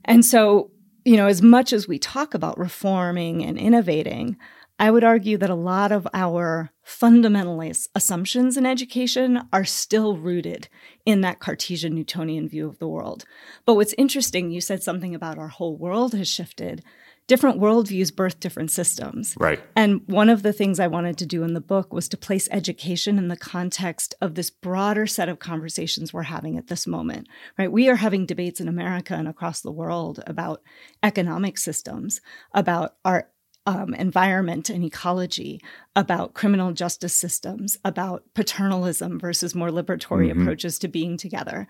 and 0.06 0.24
so 0.24 0.72
you 1.04 1.18
know 1.18 1.28
as 1.28 1.42
much 1.42 1.74
as 1.74 1.88
we 1.88 2.00
talk 2.00 2.34
about 2.34 2.58
reforming 2.58 3.44
and 3.44 3.58
innovating 3.58 4.38
I 4.80 4.92
would 4.92 5.04
argue 5.04 5.38
that 5.38 5.50
a 5.50 5.56
lot 5.56 5.92
of 5.92 6.08
our 6.14 6.72
fundamentalist 6.88 7.90
assumptions 7.94 8.56
in 8.56 8.66
education 8.66 9.42
are 9.52 9.66
still 9.66 10.18
rooted 10.18 10.70
in 11.06 11.20
that 11.22 11.40
Cartesian 11.40 11.94
Newtonian 11.94 12.48
view 12.48 12.68
of 12.68 12.80
the 12.80 12.88
world. 12.88 13.26
But 13.66 13.76
what's 13.76 13.94
interesting, 13.98 14.52
you 14.52 14.62
said 14.62 14.82
something 14.82 15.14
about 15.14 15.38
our 15.38 15.50
whole 15.50 15.76
world 15.76 16.14
has 16.14 16.30
shifted. 16.30 16.82
Different 17.28 17.60
worldviews 17.60 18.16
birth 18.16 18.40
different 18.40 18.72
systems. 18.72 19.36
Right. 19.38 19.62
And 19.76 20.02
one 20.08 20.30
of 20.30 20.42
the 20.42 20.54
things 20.54 20.80
I 20.80 20.88
wanted 20.88 21.18
to 21.20 21.28
do 21.28 21.44
in 21.44 21.54
the 21.54 21.62
book 21.62 21.94
was 21.94 22.10
to 22.10 22.18
place 22.18 22.48
education 22.52 23.20
in 23.20 23.28
the 23.28 23.38
context 23.38 24.16
of 24.20 24.34
this 24.34 24.50
broader 24.50 25.06
set 25.06 25.30
of 25.30 25.38
conversations 25.38 26.12
we're 26.12 26.24
having 26.24 26.58
at 26.58 26.68
this 26.68 26.88
moment. 26.88 27.28
Right. 27.58 27.72
We 27.72 27.88
are 27.90 27.98
having 27.98 28.26
debates 28.26 28.60
in 28.60 28.68
America 28.68 29.14
and 29.14 29.28
across 29.28 29.62
the 29.62 29.72
world 29.72 30.24
about 30.26 30.64
economic 31.04 31.60
systems, 31.60 32.20
about 32.54 32.96
our 33.06 33.30
um, 33.66 33.94
environment 33.94 34.70
and 34.70 34.84
ecology, 34.84 35.62
about 35.96 36.34
criminal 36.34 36.72
justice 36.72 37.14
systems, 37.14 37.78
about 37.84 38.24
paternalism 38.34 39.20
versus 39.20 39.54
more 39.54 39.70
liberatory 39.70 40.30
mm-hmm. 40.30 40.42
approaches 40.42 40.80
to 40.80 40.88
being 40.88 41.18
together. 41.18 41.68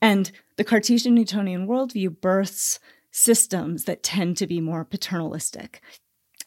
And 0.00 0.30
the 0.56 0.64
Cartesian 0.64 1.14
Newtonian 1.14 1.66
worldview 1.66 2.20
births 2.20 2.78
systems 3.10 3.84
that 3.84 4.02
tend 4.02 4.36
to 4.38 4.46
be 4.46 4.60
more 4.60 4.84
paternalistic, 4.84 5.82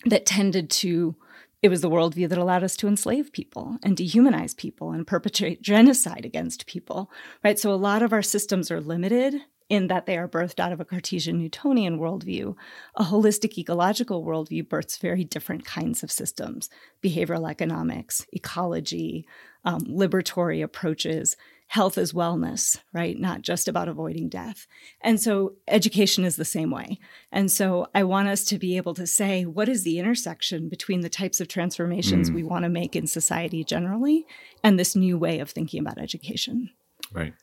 that 0.05 0.25
tended 0.25 0.69
to 0.71 1.15
it 1.61 1.69
was 1.69 1.81
the 1.81 1.89
worldview 1.89 2.29
that 2.29 2.37
allowed 2.37 2.63
us 2.63 2.75
to 2.77 2.87
enslave 2.87 3.31
people 3.31 3.79
and 3.81 3.97
dehumanize 3.97 4.55
people 4.55 4.91
and 4.91 5.07
perpetrate 5.07 5.63
genocide 5.63 6.23
against 6.23 6.67
people, 6.67 7.09
right? 7.43 7.57
So 7.57 7.71
a 7.71 7.73
lot 7.73 8.03
of 8.03 8.13
our 8.13 8.21
systems 8.21 8.69
are 8.69 8.79
limited 8.79 9.41
in 9.69 9.87
that 9.87 10.05
they 10.05 10.17
are 10.17 10.27
birthed 10.27 10.59
out 10.59 10.71
of 10.71 10.79
a 10.79 10.85
Cartesian 10.85 11.39
Newtonian 11.39 11.99
worldview. 11.99 12.55
A 12.95 13.03
holistic 13.03 13.57
ecological 13.57 14.23
worldview 14.23 14.67
births 14.67 14.97
very 14.97 15.23
different 15.23 15.65
kinds 15.65 16.03
of 16.03 16.11
systems 16.11 16.69
behavioral 17.03 17.49
economics, 17.49 18.25
ecology, 18.31 19.25
um, 19.63 19.81
liberatory 19.81 20.63
approaches, 20.63 21.35
health 21.67 21.97
as 21.97 22.13
wellness, 22.13 22.77
right? 22.93 23.19
Not 23.19 23.41
just 23.41 23.67
about 23.67 23.87
avoiding 23.87 24.29
death. 24.29 24.67
And 25.01 25.19
so 25.19 25.55
education 25.67 26.23
is 26.23 26.35
the 26.35 26.45
same 26.45 26.69
way. 26.69 26.99
And 27.31 27.51
so 27.51 27.87
I 27.95 28.03
want 28.03 28.27
us 28.27 28.45
to 28.45 28.59
be 28.59 28.77
able 28.77 28.93
to 28.93 29.07
say, 29.07 29.45
what 29.45 29.67
is 29.67 29.83
the 29.83 29.97
intersection 29.97 30.69
between 30.69 31.01
the 31.01 31.09
types 31.09 31.41
of 31.41 31.47
transformations 31.47 32.29
mm. 32.29 32.35
we 32.35 32.43
want 32.43 32.63
to 32.63 32.69
make 32.69 32.95
in 32.95 33.07
society 33.07 33.63
generally 33.63 34.27
and 34.63 34.77
this 34.77 34.95
new 34.95 35.17
way 35.17 35.39
of 35.39 35.49
thinking 35.49 35.79
about 35.79 35.97
education? 35.97 36.69
Right. 37.13 37.33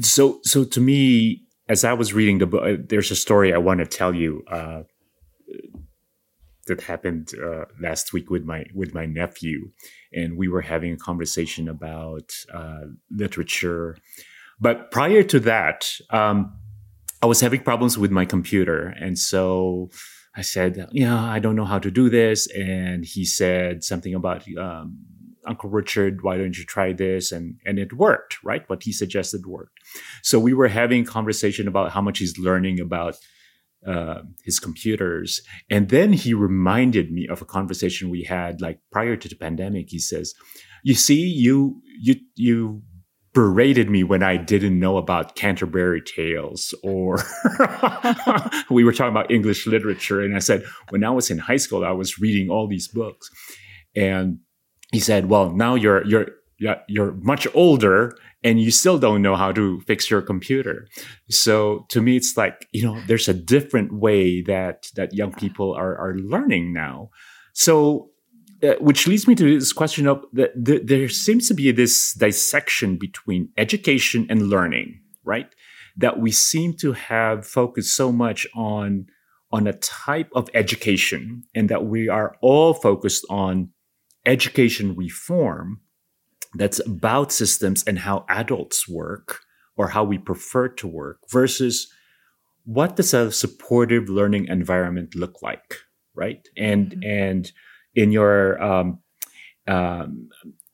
So, 0.00 0.40
so 0.42 0.64
to 0.64 0.80
me, 0.80 1.42
as 1.68 1.84
I 1.84 1.92
was 1.92 2.12
reading 2.12 2.38
the 2.38 2.46
book, 2.46 2.62
uh, 2.64 2.82
there's 2.88 3.10
a 3.10 3.16
story 3.16 3.54
I 3.54 3.58
want 3.58 3.80
to 3.80 3.86
tell 3.86 4.14
you 4.14 4.44
uh, 4.48 4.82
that 6.66 6.82
happened 6.82 7.32
uh, 7.42 7.64
last 7.80 8.12
week 8.12 8.30
with 8.30 8.44
my 8.44 8.64
with 8.74 8.94
my 8.94 9.06
nephew, 9.06 9.70
and 10.12 10.36
we 10.36 10.48
were 10.48 10.60
having 10.60 10.92
a 10.92 10.96
conversation 10.96 11.68
about 11.68 12.32
uh, 12.52 12.82
literature. 13.10 13.96
But 14.60 14.90
prior 14.90 15.22
to 15.24 15.40
that, 15.40 15.90
um, 16.10 16.52
I 17.22 17.26
was 17.26 17.40
having 17.40 17.62
problems 17.62 17.98
with 17.98 18.10
my 18.10 18.24
computer, 18.24 18.88
and 18.88 19.18
so 19.18 19.90
I 20.36 20.42
said, 20.42 20.88
"Yeah, 20.92 21.22
I 21.24 21.38
don't 21.38 21.56
know 21.56 21.64
how 21.64 21.78
to 21.78 21.90
do 21.90 22.10
this." 22.10 22.48
And 22.48 23.04
he 23.04 23.24
said 23.24 23.84
something 23.84 24.14
about 24.14 24.46
um, 24.58 24.98
Uncle 25.46 25.70
Richard, 25.70 26.22
why 26.22 26.36
don't 26.36 26.56
you 26.56 26.64
try 26.64 26.92
this? 26.92 27.32
And 27.32 27.56
and 27.64 27.78
it 27.78 27.92
worked, 27.92 28.42
right? 28.44 28.68
What 28.68 28.82
he 28.82 28.92
suggested 28.92 29.46
worked. 29.46 29.78
So 30.22 30.38
we 30.38 30.54
were 30.54 30.68
having 30.68 31.04
conversation 31.04 31.68
about 31.68 31.92
how 31.92 32.00
much 32.00 32.18
he's 32.18 32.38
learning 32.38 32.80
about 32.80 33.16
uh, 33.86 34.22
his 34.44 34.60
computers, 34.60 35.40
and 35.68 35.88
then 35.88 36.12
he 36.12 36.34
reminded 36.34 37.10
me 37.10 37.26
of 37.26 37.42
a 37.42 37.46
conversation 37.46 38.10
we 38.10 38.22
had 38.22 38.60
like 38.60 38.78
prior 38.92 39.16
to 39.16 39.28
the 39.28 39.34
pandemic. 39.34 39.90
He 39.90 39.98
says, 39.98 40.34
"You 40.84 40.94
see, 40.94 41.20
you 41.20 41.82
you 42.00 42.16
you." 42.36 42.82
berated 43.34 43.88
me 43.88 44.04
when 44.04 44.22
I 44.22 44.36
didn't 44.36 44.78
know 44.78 44.98
about 44.98 45.36
Canterbury 45.36 46.02
Tales 46.02 46.74
or 46.82 47.18
we 48.70 48.84
were 48.84 48.92
talking 48.92 49.10
about 49.10 49.30
English 49.30 49.66
literature. 49.66 50.20
And 50.20 50.36
I 50.36 50.38
said, 50.38 50.64
when 50.90 51.02
I 51.02 51.10
was 51.10 51.30
in 51.30 51.38
high 51.38 51.56
school, 51.56 51.82
I 51.82 51.92
was 51.92 52.18
reading 52.18 52.50
all 52.50 52.68
these 52.68 52.88
books. 52.88 53.30
And 53.96 54.40
he 54.92 55.00
said, 55.00 55.28
"Well, 55.28 55.50
now 55.50 55.74
you're 55.74 56.06
you're 56.06 56.28
you're 56.86 57.12
much 57.14 57.48
older 57.54 58.16
and 58.44 58.60
you 58.60 58.70
still 58.70 58.98
don't 58.98 59.22
know 59.22 59.34
how 59.34 59.50
to 59.52 59.80
fix 59.80 60.10
your 60.10 60.22
computer." 60.22 60.86
So 61.30 61.86
to 61.88 62.00
me, 62.00 62.16
it's 62.16 62.36
like 62.36 62.68
you 62.72 62.84
know, 62.84 63.00
there's 63.08 63.28
a 63.28 63.34
different 63.34 63.92
way 63.92 64.42
that 64.42 64.90
that 64.94 65.14
young 65.14 65.32
people 65.32 65.74
are 65.74 65.96
are 65.96 66.14
learning 66.16 66.72
now. 66.72 67.10
So. 67.54 68.08
Uh, 68.64 68.76
which 68.78 69.08
leads 69.08 69.26
me 69.26 69.34
to 69.34 69.58
this 69.58 69.72
question 69.72 70.06
of 70.06 70.24
that 70.32 70.52
the, 70.54 70.78
there 70.78 71.08
seems 71.08 71.48
to 71.48 71.54
be 71.54 71.72
this 71.72 72.14
dissection 72.14 72.96
between 72.96 73.48
education 73.58 74.24
and 74.30 74.50
learning, 74.50 75.00
right? 75.24 75.52
That 75.96 76.20
we 76.20 76.30
seem 76.30 76.74
to 76.74 76.92
have 76.92 77.44
focused 77.44 77.96
so 77.96 78.12
much 78.12 78.46
on 78.54 79.06
on 79.50 79.66
a 79.66 79.72
type 79.72 80.30
of 80.36 80.48
education, 80.54 81.42
and 81.56 81.68
that 81.70 81.86
we 81.86 82.08
are 82.08 82.36
all 82.40 82.72
focused 82.72 83.26
on 83.28 83.70
education 84.26 84.94
reform 84.96 85.80
that's 86.54 86.84
about 86.86 87.32
systems 87.32 87.82
and 87.84 88.00
how 88.00 88.24
adults 88.28 88.88
work 88.88 89.40
or 89.76 89.88
how 89.88 90.04
we 90.04 90.18
prefer 90.18 90.68
to 90.68 90.86
work 90.86 91.18
versus 91.30 91.92
what 92.64 92.96
does 92.96 93.14
a 93.14 93.32
supportive 93.32 94.08
learning 94.08 94.46
environment 94.46 95.14
look 95.14 95.42
like 95.42 95.76
right 96.14 96.48
and 96.56 96.90
mm-hmm. 96.90 97.02
and 97.02 97.52
in 97.94 98.12
your 98.12 98.62
um, 98.62 98.98
um, 99.66 100.28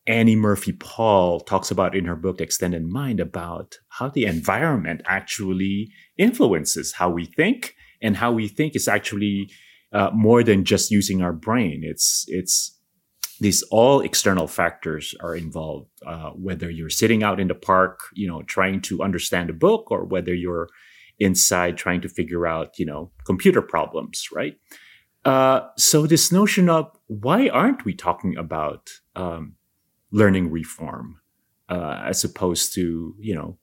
annie 0.06 0.37
murphy 0.37 0.72
paul 0.72 1.40
talks 1.40 1.70
about 1.70 1.94
in 1.96 2.04
her 2.04 2.16
book 2.16 2.40
extended 2.40 2.84
mind 2.87 3.20
about 3.20 3.76
how 3.88 4.08
the 4.08 4.24
environment 4.24 5.00
actually 5.06 5.90
influences 6.18 6.94
how 6.94 7.08
we 7.08 7.24
think 7.24 7.74
and 8.02 8.16
how 8.16 8.32
we 8.32 8.48
think 8.48 8.76
is 8.76 8.88
actually 8.88 9.50
uh, 9.92 10.11
more 10.12 10.42
than 10.42 10.64
just 10.64 10.90
using 10.90 11.22
our 11.22 11.32
brain 11.32 11.82
it's 11.84 12.24
it's 12.28 12.78
these 13.40 13.62
all 13.70 14.01
external 14.01 14.46
factors 14.46 15.14
are 15.20 15.35
involved 15.35 15.88
uh, 16.07 16.31
whether 16.31 16.70
you're 16.70 16.90
sitting 16.90 17.22
out 17.22 17.40
in 17.40 17.48
the 17.48 17.55
park 17.55 18.01
you 18.14 18.27
know 18.27 18.42
trying 18.42 18.81
to 18.81 19.03
understand 19.03 19.51
a 19.51 19.53
book 19.53 19.90
or 19.90 20.05
whether 20.05 20.35
you're 20.35 20.68
inside 21.18 21.77
trying 21.77 22.01
to 22.01 22.09
figure 22.09 22.46
out 22.46 22.79
you 22.79 22.87
know 22.87 23.11
computer 23.24 23.62
problems 23.62 24.29
right? 24.33 24.57
Uh, 25.24 25.68
so 25.77 26.07
this 26.07 26.33
notion 26.33 26.70
of 26.70 26.90
why 27.07 27.48
aren't 27.48 27.85
we 27.85 27.92
talking 27.92 28.37
about 28.37 28.88
um, 29.16 29.55
learning 30.11 30.51
reform 30.51 31.20
uh, 31.68 32.03
as 32.07 32.24
opposed 32.24 32.72
to 32.74 33.14
you 33.18 33.35
know 33.35 33.59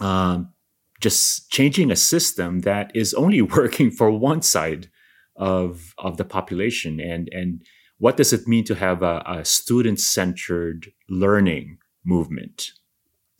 um, 0.00 0.52
just 1.00 1.50
changing 1.50 1.90
a 1.90 1.96
system 1.96 2.60
that 2.60 2.94
is 2.94 3.14
only 3.14 3.42
working 3.58 3.90
for 3.90 4.10
one 4.10 4.42
side 4.42 4.88
of 5.36 5.94
of 5.98 6.18
the 6.18 6.24
population 6.24 7.00
and 7.00 7.28
and 7.32 7.62
what 8.02 8.16
does 8.16 8.32
it 8.32 8.48
mean 8.48 8.64
to 8.64 8.74
have 8.74 9.00
a, 9.00 9.22
a 9.26 9.44
student 9.44 10.00
centered 10.00 10.92
learning 11.08 11.78
movement? 12.04 12.72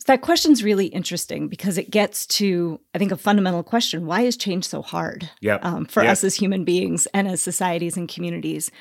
That 0.05 0.21
question's 0.21 0.63
really 0.63 0.85
interesting 0.85 1.49
because 1.49 1.77
it 1.77 1.91
gets 1.91 2.25
to, 2.37 2.79
I 2.95 2.97
think, 2.97 3.11
a 3.11 3.17
fundamental 3.17 3.61
question: 3.61 4.05
Why 4.05 4.21
is 4.21 4.37
change 4.37 4.63
so 4.63 4.81
hard 4.81 5.29
yep. 5.41 5.65
um, 5.65 5.83
for 5.83 6.01
yep. 6.01 6.13
us 6.13 6.23
as 6.23 6.35
human 6.35 6.63
beings 6.63 7.09
and 7.13 7.27
as 7.27 7.41
societies 7.41 7.97
and 7.97 8.07
communities? 8.07 8.71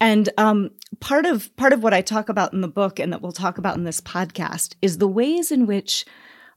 And 0.00 0.30
um, 0.38 0.70
part 1.00 1.26
of 1.26 1.54
part 1.56 1.74
of 1.74 1.82
what 1.82 1.92
I 1.92 2.00
talk 2.00 2.30
about 2.30 2.54
in 2.54 2.62
the 2.62 2.68
book 2.68 2.98
and 2.98 3.12
that 3.12 3.20
we'll 3.20 3.32
talk 3.32 3.58
about 3.58 3.76
in 3.76 3.84
this 3.84 4.00
podcast 4.00 4.74
is 4.80 4.96
the 4.96 5.08
ways 5.08 5.52
in 5.52 5.66
which 5.66 6.06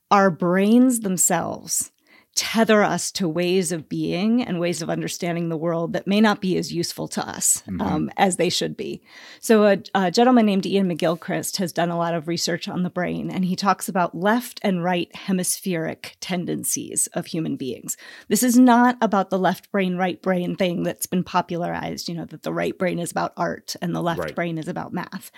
our 0.09 0.31
brains 0.31 1.01
themselves 1.01 1.91
tether 2.39 2.81
us 2.81 3.11
to 3.11 3.27
ways 3.27 3.73
of 3.73 3.89
being 3.89 4.41
and 4.41 4.61
ways 4.61 4.81
of 4.81 4.89
understanding 4.89 5.49
the 5.49 5.57
world 5.57 5.91
that 5.91 6.07
may 6.07 6.21
not 6.21 6.39
be 6.39 6.57
as 6.57 6.71
useful 6.71 7.05
to 7.05 7.27
us 7.27 7.61
mm-hmm. 7.67 7.81
um, 7.81 8.09
as 8.15 8.37
they 8.37 8.49
should 8.49 8.77
be. 8.77 9.01
So, 9.41 9.65
a, 9.65 9.77
a, 9.93 10.09
gentleman 10.09 10.45
named 10.45 10.65
Iain 10.65 10.87
McGilchrist 10.87 11.57
has 11.57 11.73
done 11.73 11.89
a 11.89 11.97
lot 11.97 12.13
of 12.13 12.29
research 12.29 12.69
on 12.69 12.83
the 12.83 12.89
brain, 12.89 13.29
and 13.29 13.43
he 13.43 13.57
talks 13.57 13.89
about 13.89 14.15
left 14.15 14.61
and 14.63 14.81
right 14.81 15.13
hemispheric 15.13 16.15
tendencies 16.21 17.07
of 17.07 17.25
human 17.25 17.57
beings. 17.57 17.97
This 18.29 18.41
is 18.41 18.57
not 18.57 18.95
about 19.01 19.31
the 19.31 19.37
left 19.37 19.69
brain, 19.69 19.97
right 19.97 20.21
brain 20.21 20.55
thing 20.55 20.83
that's 20.83 21.07
been 21.07 21.25
popularized, 21.25 22.07
you 22.07 22.15
know, 22.15 22.23
that 22.23 22.43
the 22.43 22.53
right 22.53 22.77
brain 22.77 22.99
is 22.99 23.11
about 23.11 23.33
art 23.35 23.75
and 23.81 23.93
the 23.93 24.01
left 24.01 24.21
right. 24.21 24.35
brain 24.35 24.57
is 24.57 24.69
about 24.69 24.93
math. 24.93 25.29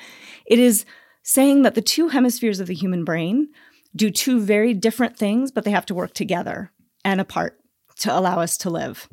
It 0.46 0.60
is 0.60 0.86
saying 1.24 1.64
that 1.64 1.74
the 1.74 1.82
two 1.82 2.10
hemispheres 2.10 2.60
of 2.60 2.68
the 2.68 2.76
human 2.76 3.04
brain 3.04 3.48
do 3.96 4.12
two 4.12 4.40
very 4.40 4.76
different 4.76 5.18
things, 5.18 5.52
but 5.52 5.64
they 5.64 5.72
have 5.72 5.88
to 5.88 5.96
work 5.96 6.14
together 6.14 6.72
and 7.04 7.22
apart 7.22 7.60
to 8.00 8.18
allow 8.18 8.40
us 8.40 8.58
to 8.58 8.70
live. 8.70 9.08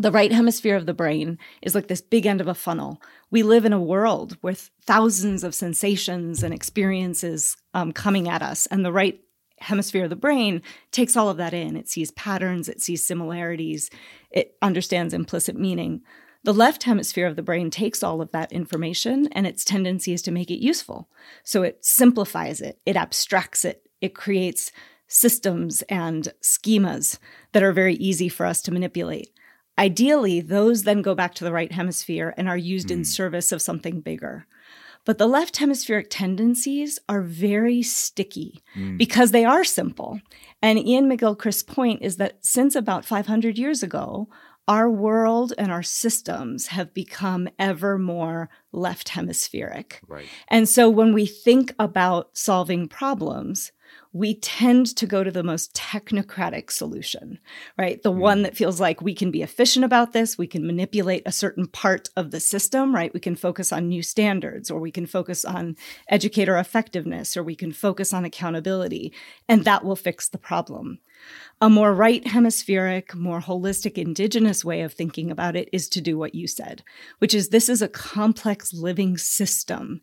The 0.00 0.12
right 0.12 0.30
hemisphere 0.30 0.76
of 0.76 0.86
the 0.86 0.94
brain 0.94 1.38
is 1.60 1.74
like 1.74 1.88
this 1.88 2.00
big 2.00 2.24
end 2.24 2.40
of 2.40 2.46
a 2.46 2.54
funnel. 2.54 3.02
We 3.30 3.42
live 3.42 3.64
in 3.64 3.72
a 3.72 3.80
world 3.80 4.36
with 4.42 4.70
thousands 4.86 5.42
of 5.42 5.54
sensations 5.54 6.42
and 6.44 6.54
experiences 6.54 7.56
um, 7.74 7.92
coming 7.92 8.28
at 8.28 8.42
us, 8.42 8.66
and 8.66 8.84
the 8.84 8.92
right 8.92 9.20
hemisphere 9.60 10.04
of 10.04 10.10
the 10.10 10.16
brain 10.16 10.62
takes 10.92 11.16
all 11.16 11.28
of 11.28 11.36
that 11.38 11.52
in. 11.52 11.76
It 11.76 11.88
sees 11.88 12.12
patterns, 12.12 12.68
it 12.68 12.80
sees 12.80 13.04
similarities, 13.04 13.90
it 14.30 14.56
understands 14.62 15.12
implicit 15.12 15.56
meaning. 15.56 16.02
The 16.44 16.54
left 16.54 16.84
hemisphere 16.84 17.26
of 17.26 17.36
the 17.36 17.42
brain 17.42 17.70
takes 17.70 18.02
all 18.02 18.22
of 18.22 18.30
that 18.30 18.52
information 18.52 19.28
and 19.32 19.46
its 19.46 19.64
tendency 19.64 20.12
is 20.12 20.22
to 20.22 20.30
make 20.30 20.50
it 20.50 20.62
useful. 20.62 21.08
So 21.42 21.62
it 21.62 21.84
simplifies 21.84 22.60
it, 22.60 22.80
it 22.86 22.96
abstracts 22.96 23.64
it, 23.64 23.82
it 24.00 24.14
creates 24.14 24.70
systems 25.08 25.82
and 25.88 26.32
schemas 26.42 27.18
that 27.52 27.62
are 27.62 27.72
very 27.72 27.94
easy 27.96 28.28
for 28.28 28.46
us 28.46 28.62
to 28.62 28.72
manipulate. 28.72 29.30
Ideally, 29.78 30.40
those 30.40 30.82
then 30.82 31.02
go 31.02 31.14
back 31.14 31.34
to 31.36 31.44
the 31.44 31.52
right 31.52 31.72
hemisphere 31.72 32.34
and 32.36 32.48
are 32.48 32.56
used 32.56 32.88
mm. 32.88 32.92
in 32.92 32.98
hmm. 32.98 33.04
service 33.04 33.52
of 33.52 33.62
something 33.62 34.00
bigger. 34.00 34.46
But 35.04 35.18
the 35.18 35.26
left 35.26 35.56
hemispheric 35.56 36.08
tendencies 36.10 36.98
are 37.08 37.22
very 37.22 37.82
sticky 37.82 38.62
mm. 38.76 38.98
because 38.98 39.30
they 39.30 39.44
are 39.44 39.64
simple. 39.64 40.20
And 40.60 40.78
Iain 40.78 41.08
McGilchrist's 41.08 41.62
point 41.62 42.02
is 42.02 42.16
that 42.16 42.44
since 42.44 42.74
about 42.74 43.04
500 43.04 43.56
years 43.56 43.82
ago, 43.82 44.28
our 44.66 44.90
world 44.90 45.54
and 45.56 45.72
our 45.72 45.82
systems 45.82 46.66
have 46.66 46.92
become 46.92 47.48
ever 47.58 47.96
more 47.96 48.50
left 48.70 49.08
hemispheric. 49.08 50.02
Right. 50.06 50.26
And 50.48 50.68
so 50.68 50.90
when 50.90 51.14
we 51.14 51.24
think 51.24 51.74
about 51.78 52.36
solving 52.36 52.86
problems, 52.86 53.72
we 54.12 54.34
tend 54.34 54.86
to 54.96 55.06
go 55.06 55.22
to 55.22 55.30
the 55.30 55.42
most 55.42 55.74
technocratic 55.74 56.70
solution, 56.70 57.38
right? 57.76 58.02
The 58.02 58.12
mm. 58.12 58.18
one 58.18 58.42
that 58.42 58.56
feels 58.56 58.80
like 58.80 59.02
we 59.02 59.14
can 59.14 59.30
be 59.30 59.42
efficient 59.42 59.84
about 59.84 60.12
this, 60.12 60.38
we 60.38 60.46
can 60.46 60.66
manipulate 60.66 61.22
a 61.26 61.32
certain 61.32 61.66
part 61.66 62.08
of 62.16 62.30
the 62.30 62.40
system, 62.40 62.94
right? 62.94 63.12
We 63.12 63.20
can 63.20 63.36
focus 63.36 63.72
on 63.72 63.88
new 63.88 64.02
standards, 64.02 64.70
or 64.70 64.80
we 64.80 64.90
can 64.90 65.06
focus 65.06 65.44
on 65.44 65.76
educator 66.08 66.56
effectiveness, 66.56 67.36
or 67.36 67.42
we 67.42 67.54
can 67.54 67.72
focus 67.72 68.12
on 68.12 68.24
accountability, 68.24 69.12
and 69.48 69.64
that 69.64 69.84
will 69.84 69.96
fix 69.96 70.28
the 70.28 70.38
problem. 70.38 71.00
A 71.60 71.68
more 71.68 71.92
right 71.92 72.26
hemispheric, 72.26 73.14
more 73.14 73.40
holistic 73.40 73.98
indigenous 73.98 74.64
way 74.64 74.82
of 74.82 74.92
thinking 74.92 75.30
about 75.30 75.56
it 75.56 75.68
is 75.72 75.88
to 75.90 76.00
do 76.00 76.16
what 76.16 76.34
you 76.34 76.46
said, 76.46 76.82
which 77.18 77.34
is 77.34 77.48
this 77.48 77.68
is 77.68 77.82
a 77.82 77.88
complex 77.88 78.72
living 78.72 79.18
system, 79.18 80.00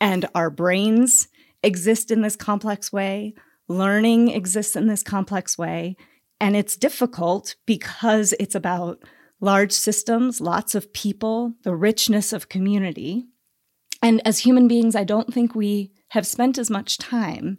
and 0.00 0.28
our 0.34 0.50
brains 0.50 1.28
exist 1.62 2.10
in 2.10 2.22
this 2.22 2.36
complex 2.36 2.92
way. 2.92 3.34
Learning 3.68 4.28
exists 4.28 4.76
in 4.76 4.86
this 4.86 5.02
complex 5.02 5.58
way. 5.58 5.96
And 6.40 6.56
it's 6.56 6.76
difficult 6.76 7.56
because 7.66 8.34
it's 8.38 8.54
about 8.54 9.02
large 9.40 9.72
systems, 9.72 10.40
lots 10.40 10.74
of 10.74 10.92
people, 10.92 11.54
the 11.62 11.74
richness 11.74 12.32
of 12.32 12.48
community. 12.48 13.26
And 14.02 14.20
as 14.26 14.40
human 14.40 14.68
beings, 14.68 14.94
I 14.94 15.04
don't 15.04 15.32
think 15.32 15.54
we 15.54 15.92
have 16.10 16.26
spent 16.26 16.58
as 16.58 16.70
much 16.70 16.98
time 16.98 17.58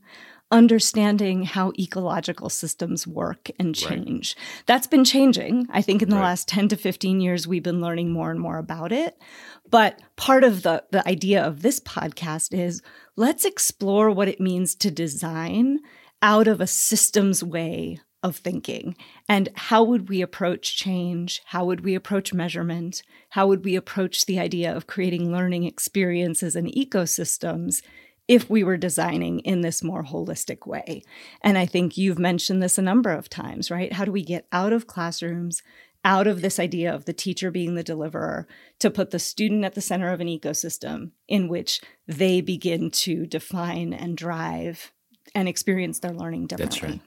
understanding 0.50 1.44
how 1.44 1.74
ecological 1.78 2.50
systems 2.50 3.06
work 3.06 3.52
and 3.60 3.76
change. 3.76 4.36
Right. 4.38 4.64
That's 4.66 4.88
been 4.88 5.04
changing. 5.04 5.68
I 5.72 5.82
think 5.82 6.02
in 6.02 6.10
the 6.10 6.16
right. 6.16 6.24
last 6.24 6.48
10 6.48 6.70
to 6.70 6.78
15 6.78 7.20
years, 7.20 7.48
we've 7.48 7.64
been 7.64 7.82
learning 7.82 8.12
more 8.12 8.32
and 8.32 8.40
more 8.40 8.58
about 8.58 8.92
it. 8.92 9.22
But 9.70 10.02
part 10.16 10.44
of 10.44 10.64
the, 10.64 10.84
the 10.92 11.06
idea 11.08 11.44
of 11.44 11.62
this 11.62 11.80
podcast 11.82 12.58
is 12.58 12.82
let's 13.16 13.44
explore 13.44 14.10
what 14.10 14.30
it 14.30 14.40
means 14.40 14.74
to 14.76 14.92
design 14.92 15.80
out 16.22 16.48
of 16.48 16.62
a 16.62 16.68
systems 16.68 17.44
way 17.44 18.00
of 18.24 18.38
thinking. 18.38 18.96
And 19.30 19.50
how 19.56 19.84
would 19.84 20.10
we 20.10 20.22
approach 20.22 20.76
change? 20.76 21.42
How 21.46 21.66
would 21.66 21.82
we 21.82 21.94
approach 21.94 22.34
measurement? 22.34 23.04
How 23.30 23.48
would 23.48 23.64
we 23.64 23.76
approach 23.76 24.26
the 24.26 24.40
idea 24.40 24.76
of 24.76 24.88
creating 24.88 25.32
learning 25.32 25.66
experiences 25.66 26.56
and 26.56 26.68
ecosystems 26.68 27.82
if 28.28 28.50
we 28.50 28.63
were 28.63 28.78
designing 28.78 29.40
in 29.40 29.62
this 29.62 29.84
more 29.84 30.04
holistic 30.04 30.68
way? 30.68 31.04
And 31.42 31.58
I 31.58 31.66
think 31.66 31.98
you've 31.98 32.20
mentioned 32.20 32.62
this 32.62 32.78
a 32.78 32.82
number 32.82 33.12
of 33.12 33.30
times, 33.30 33.72
right? 33.72 33.94
How 33.94 34.06
do 34.06 34.12
we 34.12 34.24
get 34.24 34.48
out 34.52 34.74
of 34.74 34.88
classrooms, 34.88 35.63
out 36.04 36.28
of 36.28 36.42
this 36.42 36.60
idea 36.60 36.94
of 36.94 37.06
the 37.06 37.13
teacher 37.13 37.52
being 37.52 37.76
the 37.76 37.84
deliverer 37.84 38.48
to 38.80 38.90
put 38.90 39.12
the 39.12 39.20
student 39.20 39.66
at 39.66 39.76
the 39.76 39.82
center 39.82 40.12
of 40.12 40.22
an 40.22 40.28
ecosystem 40.28 41.12
in 41.28 41.48
which 41.48 41.82
they 42.08 42.42
begin 42.42 42.92
to 42.92 43.26
define 43.26 43.94
and 43.94 44.18
drive 44.18 44.92
and 45.36 45.48
experience 45.48 46.00
their 46.00 46.13
learning 46.13 46.48
differently. 46.48 46.80
That's 46.80 46.84
right. 46.84 47.02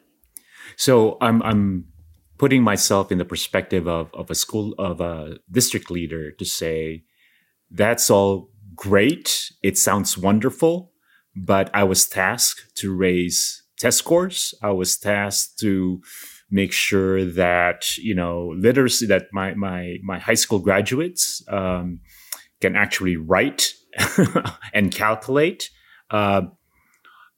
So 0.76 1.16
I'm 1.20 1.42
I'm 1.42 1.86
putting 2.38 2.62
myself 2.62 3.10
in 3.10 3.18
the 3.18 3.24
perspective 3.24 3.88
of 3.88 4.10
of 4.14 4.30
a 4.30 4.34
school 4.34 4.74
of 4.78 5.00
a 5.00 5.38
district 5.50 5.90
leader 5.90 6.30
to 6.32 6.44
say 6.44 7.04
that's 7.70 8.10
all 8.10 8.50
great. 8.74 9.52
It 9.62 9.78
sounds 9.78 10.16
wonderful, 10.16 10.89
but 11.34 11.70
I 11.74 11.84
was 11.84 12.08
tasked 12.08 12.76
to 12.76 12.94
raise 12.94 13.62
test 13.78 13.98
scores. 13.98 14.54
I 14.62 14.70
was 14.70 14.98
tasked 14.98 15.58
to 15.60 16.00
make 16.50 16.72
sure 16.72 17.24
that 17.24 17.96
you 17.96 18.14
know 18.14 18.52
literacy 18.56 19.06
that 19.06 19.28
my 19.32 19.54
my 19.54 19.96
my 20.02 20.18
high 20.18 20.34
school 20.34 20.58
graduates 20.58 21.42
um, 21.48 22.00
can 22.60 22.76
actually 22.76 23.16
write 23.16 23.72
and 24.74 24.92
calculate. 24.92 25.70
Uh, 26.10 26.42